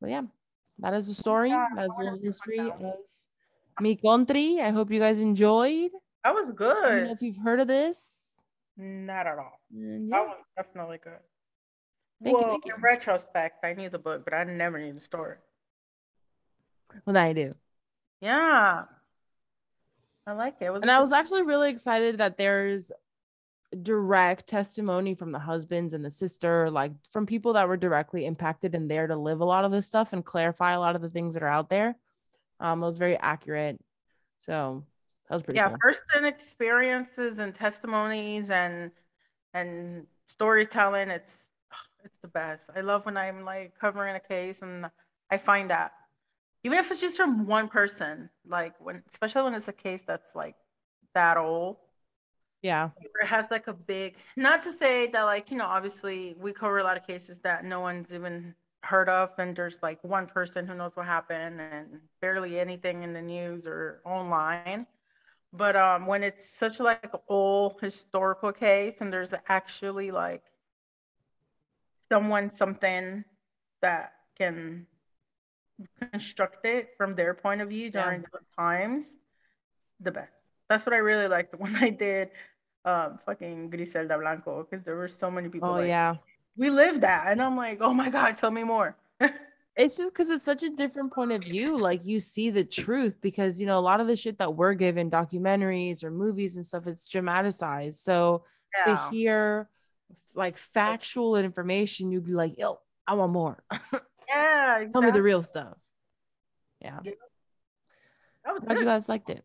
But 0.00 0.10
yeah, 0.10 0.22
that 0.78 0.94
is 0.94 1.06
the 1.06 1.14
story. 1.14 1.50
That's 1.50 1.96
the 1.96 2.18
history 2.22 2.58
of 2.58 2.94
Mi 3.80 3.96
Country. 3.96 4.60
I 4.60 4.70
hope 4.70 4.90
you 4.90 4.98
guys 4.98 5.20
enjoyed. 5.20 5.90
That 6.24 6.34
was 6.34 6.50
I 6.50 6.54
don't 6.54 6.58
know 6.58 7.04
good. 7.04 7.10
if 7.10 7.22
you've 7.22 7.36
heard 7.36 7.60
of 7.60 7.68
this. 7.68 8.21
Not 8.76 9.26
at 9.26 9.38
all. 9.38 9.60
And 9.72 10.10
That 10.10 10.26
was 10.26 10.38
definitely 10.56 10.98
good. 11.02 11.18
Thank 12.22 12.36
you, 12.36 12.42
well, 12.42 12.50
thank 12.50 12.66
you. 12.66 12.74
in 12.74 12.80
retrospect, 12.80 13.64
I 13.64 13.74
need 13.74 13.92
the 13.92 13.98
book, 13.98 14.24
but 14.24 14.32
I 14.32 14.44
never 14.44 14.78
knew 14.78 14.92
the 14.92 15.00
story. 15.00 15.36
well, 17.04 17.14
now 17.14 17.24
I 17.24 17.32
do. 17.32 17.54
Yeah. 18.20 18.84
I 20.26 20.32
like 20.32 20.56
it. 20.60 20.66
it 20.66 20.70
was 20.70 20.82
And 20.82 20.90
I 20.90 21.00
was 21.00 21.12
actually 21.12 21.42
really 21.42 21.70
excited 21.70 22.18
that 22.18 22.38
there's 22.38 22.92
direct 23.82 24.46
testimony 24.46 25.14
from 25.14 25.32
the 25.32 25.38
husbands 25.38 25.94
and 25.94 26.04
the 26.04 26.10
sister, 26.10 26.70
like 26.70 26.92
from 27.10 27.26
people 27.26 27.54
that 27.54 27.66
were 27.68 27.76
directly 27.76 28.24
impacted 28.26 28.74
and 28.74 28.90
there 28.90 29.06
to 29.06 29.16
live 29.16 29.40
a 29.40 29.44
lot 29.44 29.64
of 29.64 29.72
this 29.72 29.86
stuff 29.86 30.12
and 30.12 30.24
clarify 30.24 30.72
a 30.72 30.80
lot 30.80 30.94
of 30.94 31.02
the 31.02 31.10
things 31.10 31.34
that 31.34 31.42
are 31.42 31.48
out 31.48 31.70
there. 31.70 31.96
Um, 32.60 32.82
it 32.82 32.86
was 32.86 32.98
very 32.98 33.16
accurate. 33.16 33.80
So 34.40 34.84
that 35.32 35.36
was 35.36 35.42
pretty 35.44 35.56
yeah, 35.56 35.68
cool. 35.68 35.78
first-hand 35.80 36.26
experiences 36.26 37.38
and 37.38 37.54
testimonies 37.54 38.50
and 38.50 38.90
and 39.54 40.06
storytelling. 40.26 41.08
It's 41.08 41.32
it's 42.04 42.18
the 42.20 42.28
best. 42.28 42.64
I 42.76 42.82
love 42.82 43.06
when 43.06 43.16
I'm 43.16 43.42
like 43.42 43.72
covering 43.80 44.14
a 44.14 44.20
case 44.20 44.60
and 44.60 44.90
I 45.30 45.38
find 45.38 45.70
that 45.70 45.92
even 46.64 46.76
if 46.76 46.90
it's 46.90 47.00
just 47.00 47.16
from 47.16 47.46
one 47.46 47.68
person, 47.68 48.28
like 48.46 48.74
when 48.78 49.02
especially 49.10 49.44
when 49.44 49.54
it's 49.54 49.68
a 49.68 49.72
case 49.72 50.02
that's 50.06 50.34
like 50.34 50.54
that 51.14 51.38
old. 51.38 51.78
Yeah. 52.60 52.90
it 53.00 53.26
has 53.26 53.50
like 53.50 53.68
a 53.68 53.72
big 53.72 54.16
not 54.36 54.62
to 54.64 54.72
say 54.72 55.06
that 55.12 55.22
like 55.22 55.50
you 55.50 55.56
know 55.56 55.64
obviously 55.64 56.36
we 56.38 56.52
cover 56.52 56.78
a 56.78 56.84
lot 56.84 56.98
of 56.98 57.06
cases 57.06 57.40
that 57.40 57.64
no 57.64 57.80
one's 57.80 58.12
even 58.12 58.54
heard 58.82 59.08
of 59.08 59.30
and 59.38 59.56
there's 59.56 59.78
like 59.82 59.98
one 60.04 60.26
person 60.26 60.64
who 60.66 60.74
knows 60.74 60.92
what 60.94 61.06
happened 61.06 61.60
and 61.60 61.88
barely 62.20 62.60
anything 62.60 63.02
in 63.02 63.12
the 63.12 63.20
news 63.22 63.66
or 63.66 64.00
online 64.04 64.86
but 65.52 65.76
um 65.76 66.06
when 66.06 66.22
it's 66.22 66.44
such 66.58 66.80
like 66.80 67.04
an 67.12 67.20
old 67.28 67.80
historical 67.80 68.52
case 68.52 68.96
and 69.00 69.12
there's 69.12 69.34
actually 69.48 70.10
like 70.10 70.42
someone 72.08 72.50
something 72.50 73.24
that 73.80 74.12
can 74.36 74.86
construct 76.12 76.64
it 76.64 76.90
from 76.96 77.14
their 77.14 77.34
point 77.34 77.60
of 77.60 77.68
view 77.68 77.90
Yeah. 77.94 78.04
during 78.04 78.20
those 78.32 78.46
times 78.56 79.04
the 80.00 80.10
best 80.10 80.32
that's 80.68 80.84
what 80.86 80.92
i 80.94 80.98
really 80.98 81.28
liked 81.28 81.54
when 81.58 81.76
i 81.76 81.90
did 81.90 82.30
um 82.84 83.18
fucking 83.24 83.70
griselda 83.70 84.18
blanco 84.18 84.66
because 84.68 84.84
there 84.84 84.96
were 84.96 85.08
so 85.08 85.30
many 85.30 85.48
people 85.48 85.70
Oh 85.70 85.72
like 85.72 85.88
yeah. 85.88 86.16
we 86.56 86.70
lived 86.70 87.00
that 87.02 87.26
and 87.28 87.40
i'm 87.40 87.56
like 87.56 87.78
oh 87.80 87.94
my 87.94 88.10
god 88.10 88.38
tell 88.38 88.50
me 88.50 88.64
more 88.64 88.96
It's 89.76 89.96
just 89.96 90.12
because 90.12 90.28
it's 90.28 90.44
such 90.44 90.62
a 90.62 90.70
different 90.70 91.12
point 91.12 91.32
of 91.32 91.42
view. 91.42 91.78
Like 91.78 92.02
you 92.04 92.20
see 92.20 92.50
the 92.50 92.64
truth 92.64 93.16
because 93.22 93.58
you 93.58 93.66
know 93.66 93.78
a 93.78 93.80
lot 93.80 94.00
of 94.00 94.06
the 94.06 94.16
shit 94.16 94.38
that 94.38 94.54
we're 94.54 94.74
given 94.74 95.10
documentaries 95.10 96.04
or 96.04 96.10
movies 96.10 96.56
and 96.56 96.64
stuff, 96.66 96.86
it's 96.86 97.08
dramatized. 97.08 98.00
So 98.00 98.44
Yeah. 98.86 98.94
to 99.08 99.10
hear 99.10 99.68
like 100.34 100.58
factual 100.58 101.36
information, 101.36 102.10
you'd 102.10 102.26
be 102.26 102.32
like, 102.32 102.58
yo, 102.58 102.80
I 103.06 103.14
want 103.14 103.32
more. 103.32 103.62
yeah 104.28 104.84
Tell 104.92 105.02
me 105.02 105.10
the 105.10 105.22
real 105.22 105.42
stuff. 105.42 105.76
Yeah. 106.80 106.98
that 108.44 108.52
was 108.54 108.62
Glad 108.64 108.78
you 108.78 108.84
guys 108.84 109.08
liked 109.08 109.30
it. 109.30 109.44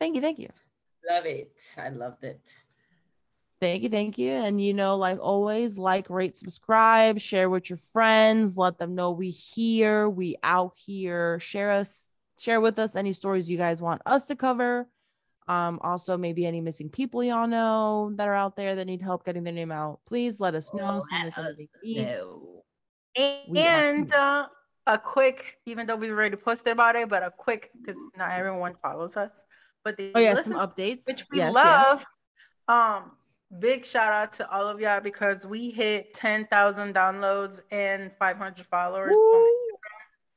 Thank 0.00 0.16
you, 0.16 0.20
thank 0.20 0.38
you. 0.38 0.48
Love 1.08 1.26
it. 1.26 1.56
I 1.76 1.90
loved 1.90 2.24
it. 2.24 2.40
Thank 3.60 3.82
you, 3.82 3.88
thank 3.88 4.18
you. 4.18 4.30
And 4.30 4.60
you 4.60 4.72
know, 4.72 4.96
like 4.96 5.18
always, 5.20 5.76
like, 5.78 6.08
rate, 6.10 6.38
subscribe, 6.38 7.18
share 7.18 7.50
with 7.50 7.68
your 7.68 7.76
friends, 7.92 8.56
let 8.56 8.78
them 8.78 8.94
know 8.94 9.10
we 9.10 9.30
here, 9.30 10.08
we 10.08 10.36
out 10.44 10.74
here. 10.76 11.40
Share 11.40 11.72
us, 11.72 12.10
share 12.38 12.60
with 12.60 12.78
us 12.78 12.94
any 12.94 13.12
stories 13.12 13.50
you 13.50 13.58
guys 13.58 13.82
want 13.82 14.00
us 14.06 14.26
to 14.26 14.36
cover. 14.36 14.88
Um, 15.48 15.80
also 15.82 16.16
maybe 16.18 16.44
any 16.46 16.60
missing 16.60 16.90
people 16.90 17.24
y'all 17.24 17.48
know 17.48 18.12
that 18.16 18.28
are 18.28 18.34
out 18.34 18.54
there 18.54 18.76
that 18.76 18.84
need 18.84 19.00
help 19.00 19.24
getting 19.24 19.44
their 19.44 19.52
name 19.52 19.72
out. 19.72 20.00
Please 20.06 20.40
let 20.40 20.54
us 20.54 20.72
know. 20.74 21.00
Send 21.10 21.32
us 21.34 21.66
know. 21.82 22.62
And 23.16 24.12
uh, 24.12 24.46
a 24.86 24.98
quick 24.98 25.56
even 25.66 25.86
though 25.86 25.96
we've 25.96 26.10
already 26.12 26.36
posted 26.36 26.68
about 26.68 26.96
it 26.96 27.08
but 27.08 27.22
a 27.22 27.30
quick 27.36 27.70
because 27.80 28.00
not 28.16 28.30
everyone 28.30 28.74
follows 28.82 29.16
us 29.16 29.30
but 29.84 29.96
the 29.96 30.12
Oh 30.14 30.20
yeah, 30.20 30.34
listen- 30.34 30.52
some 30.52 30.60
updates. 30.60 31.06
which 31.06 31.24
we 31.30 31.38
yes, 31.38 31.54
love. 31.54 32.00
yes. 32.00 32.06
Um, 32.68 33.12
big 33.58 33.84
shout 33.84 34.12
out 34.12 34.32
to 34.32 34.50
all 34.50 34.68
of 34.68 34.80
y'all 34.80 35.00
because 35.00 35.46
we 35.46 35.70
hit 35.70 36.12
10,000 36.14 36.94
downloads 36.94 37.60
and 37.70 38.10
500 38.18 38.66
followers. 38.66 39.12
Oh 39.14 39.54
Instagram. 39.72 39.80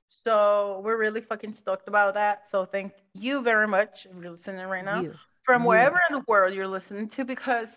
So 0.10 0.82
we're 0.84 0.98
really 0.98 1.22
fucking 1.22 1.54
stoked 1.54 1.88
about 1.88 2.14
that. 2.14 2.44
So 2.50 2.66
thank 2.66 2.94
you 3.14 3.42
very 3.42 3.68
much 3.68 4.06
if 4.06 4.22
you're 4.22 4.32
listening 4.32 4.66
right 4.68 4.86
now 4.86 5.02
You. 5.02 5.16
from 5.44 5.64
you. 5.64 5.70
wherever 5.70 6.00
in 6.10 6.18
the 6.20 6.24
world 6.28 6.54
you're 6.54 6.68
listening 6.68 7.10
to 7.10 7.26
because 7.26 7.70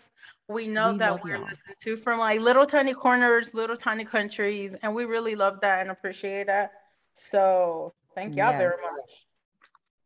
we 0.47 0.67
know 0.67 0.91
We 0.93 0.99
that 0.99 1.23
we're 1.23 1.37
y'all. 1.37 1.41
listening 1.43 1.75
to 1.83 1.97
from 1.97 2.19
like 2.19 2.39
little 2.39 2.65
tiny 2.67 2.93
corners, 2.93 3.53
little 3.53 3.75
tiny 3.77 4.05
countries, 4.05 4.75
and 4.83 4.93
we 4.93 5.05
really 5.05 5.35
love 5.35 5.59
that 5.61 5.81
and 5.81 5.89
appreciate 5.89 6.47
that. 6.47 6.71
So 7.15 7.93
thank 8.13 8.35
y'all 8.35 8.51
very 8.57 8.69
much. 8.69 9.09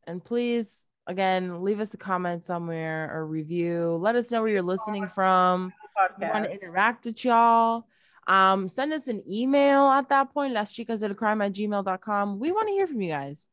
And 0.07 0.23
please, 0.23 0.85
again, 1.09 1.63
leave 1.63 1.79
us 1.79 1.93
a 1.93 1.97
comment 1.97 2.45
somewhere 2.45 3.11
or 3.13 3.25
review. 3.25 3.97
Let 3.99 4.15
us 4.15 4.29
know 4.31 4.41
where 4.41 4.51
you're 4.51 4.61
listening 4.61 5.07
from. 5.07 5.73
We 6.19 6.27
want 6.27 6.45
to 6.45 6.53
interact 6.53 7.05
with 7.05 7.25
y'all. 7.25 7.87
Um, 8.27 8.67
send 8.67 8.93
us 8.93 9.07
an 9.07 9.23
email 9.27 9.87
at 9.87 10.07
that 10.09 10.31
point, 10.31 10.53
las 10.53 10.71
chicas 10.71 10.99
del 10.99 11.15
crime 11.15 11.41
at 11.41 11.51
gmail.com. 11.51 12.39
We 12.39 12.51
want 12.51 12.67
to 12.67 12.73
hear 12.73 12.85
from 12.85 13.01
you 13.01 13.09
guys. 13.09 13.47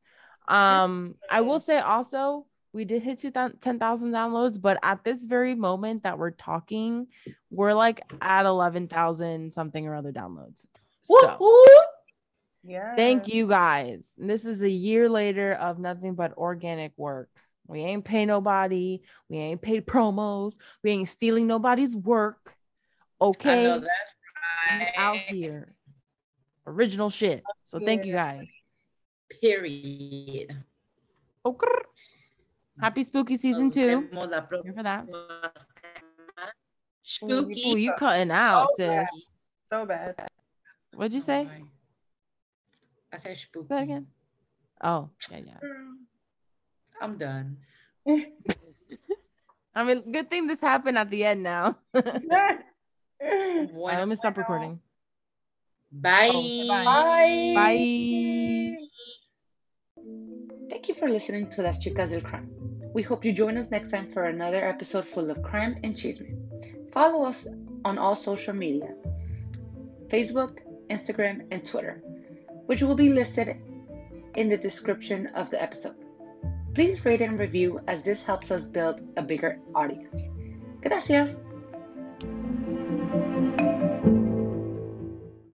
Um, 0.48 1.14
I 1.30 1.40
will 1.40 1.58
say 1.58 1.78
also, 1.78 2.46
we 2.74 2.84
did 2.84 3.02
hit 3.02 3.20
10,000 3.20 4.12
downloads, 4.12 4.60
but 4.60 4.78
at 4.82 5.02
this 5.02 5.24
very 5.24 5.54
moment 5.54 6.02
that 6.02 6.18
we're 6.18 6.32
talking, 6.32 7.06
we're 7.50 7.72
like 7.72 8.02
at 8.20 8.44
11,000 8.44 9.52
something 9.52 9.86
or 9.86 9.94
other 9.94 10.12
downloads. 10.12 10.66
So 11.02 11.36
Woo-hoo. 11.40 11.82
Yeah. 12.62 12.94
thank 12.96 13.28
you 13.32 13.48
guys. 13.48 14.12
This 14.18 14.44
is 14.44 14.62
a 14.62 14.68
year 14.68 15.08
later 15.08 15.54
of 15.54 15.78
nothing 15.78 16.14
but 16.14 16.36
organic 16.36 16.92
work. 16.98 17.30
We 17.68 17.80
ain't 17.80 18.04
pay 18.04 18.24
nobody. 18.24 19.00
We 19.28 19.38
ain't 19.38 19.60
paid 19.62 19.86
promos. 19.86 20.54
We 20.82 20.90
ain't 20.92 21.08
stealing 21.08 21.46
nobody's 21.46 21.96
work. 21.96 22.54
I 23.20 23.24
Okay. 23.26 23.64
know 23.64 23.80
that's 23.80 24.12
We 24.70 24.78
right. 24.78 24.92
out 24.96 25.16
here. 25.16 25.74
Original 26.66 27.10
shit. 27.10 27.42
So 27.64 27.78
thank 27.80 28.04
you 28.04 28.12
guys. 28.12 28.54
Period. 29.40 30.56
Okay. 31.44 31.66
Happy 32.80 33.04
spooky 33.04 33.36
season 33.36 33.70
two. 33.70 34.08
Nos 34.12 34.28
Here 34.62 34.72
for 34.74 34.82
that. 34.82 35.06
próxima 35.06 35.52
semana. 35.56 36.52
Ooh, 37.24 37.38
Spooky. 37.48 37.62
Oh, 37.64 37.74
you 37.76 37.92
cutting 37.92 38.30
out, 38.30 38.68
So 38.68 38.74
bad. 38.78 39.06
sis. 39.08 39.26
So 39.72 39.86
bad. 39.86 40.28
What'd 40.94 41.14
you 41.14 41.20
say? 41.20 41.48
I 43.12 43.16
said 43.16 43.36
spooky. 43.36 43.68
Say 43.68 43.82
again. 43.82 44.06
Oh, 44.82 45.08
yeah, 45.30 45.38
yeah. 45.38 45.58
I'm 47.00 47.18
done. 47.18 47.58
I 49.74 49.84
mean, 49.84 50.10
good 50.12 50.30
thing 50.30 50.46
this 50.46 50.60
happened 50.60 50.96
at 50.98 51.10
the 51.10 51.24
end 51.24 51.42
now. 51.42 51.76
All 51.94 52.02
right, 52.02 52.60
Bueno, 53.74 53.98
let 53.98 54.08
me 54.08 54.16
stop 54.16 54.36
recording. 54.36 54.80
bye. 55.92 56.30
Oh, 56.32 56.68
Bye. 56.68 57.52
Bye. 57.54 58.76
Thank 60.70 60.88
you 60.88 60.94
for 60.94 61.08
listening 61.08 61.48
to 61.50 61.62
Las 61.62 61.78
Chicas 61.84 62.10
del 62.10 62.20
Crime. 62.22 62.50
We 62.94 63.02
hope 63.02 63.24
you 63.24 63.32
join 63.32 63.56
us 63.58 63.70
next 63.70 63.90
time 63.90 64.10
for 64.10 64.24
another 64.24 64.64
episode 64.64 65.06
full 65.06 65.30
of 65.30 65.42
crime 65.42 65.76
and 65.84 65.94
chisme. 65.94 66.36
Follow 66.92 67.24
us 67.24 67.46
on 67.84 67.98
all 67.98 68.16
social 68.16 68.54
media 68.54 68.94
Facebook, 70.08 70.58
Instagram, 70.90 71.46
and 71.50 71.64
Twitter, 71.66 72.02
which 72.66 72.80
will 72.82 72.94
be 72.94 73.10
listed 73.10 73.56
in 74.36 74.48
the 74.48 74.56
description 74.56 75.26
of 75.34 75.50
the 75.50 75.60
episode. 75.62 75.96
Please 76.76 77.06
rate 77.06 77.22
and 77.22 77.38
review 77.38 77.80
as 77.88 78.02
this 78.02 78.22
helps 78.22 78.50
us 78.50 78.66
build 78.66 79.00
a 79.16 79.22
bigger 79.22 79.58
audience. 79.74 80.28
Gracias. 80.82 81.45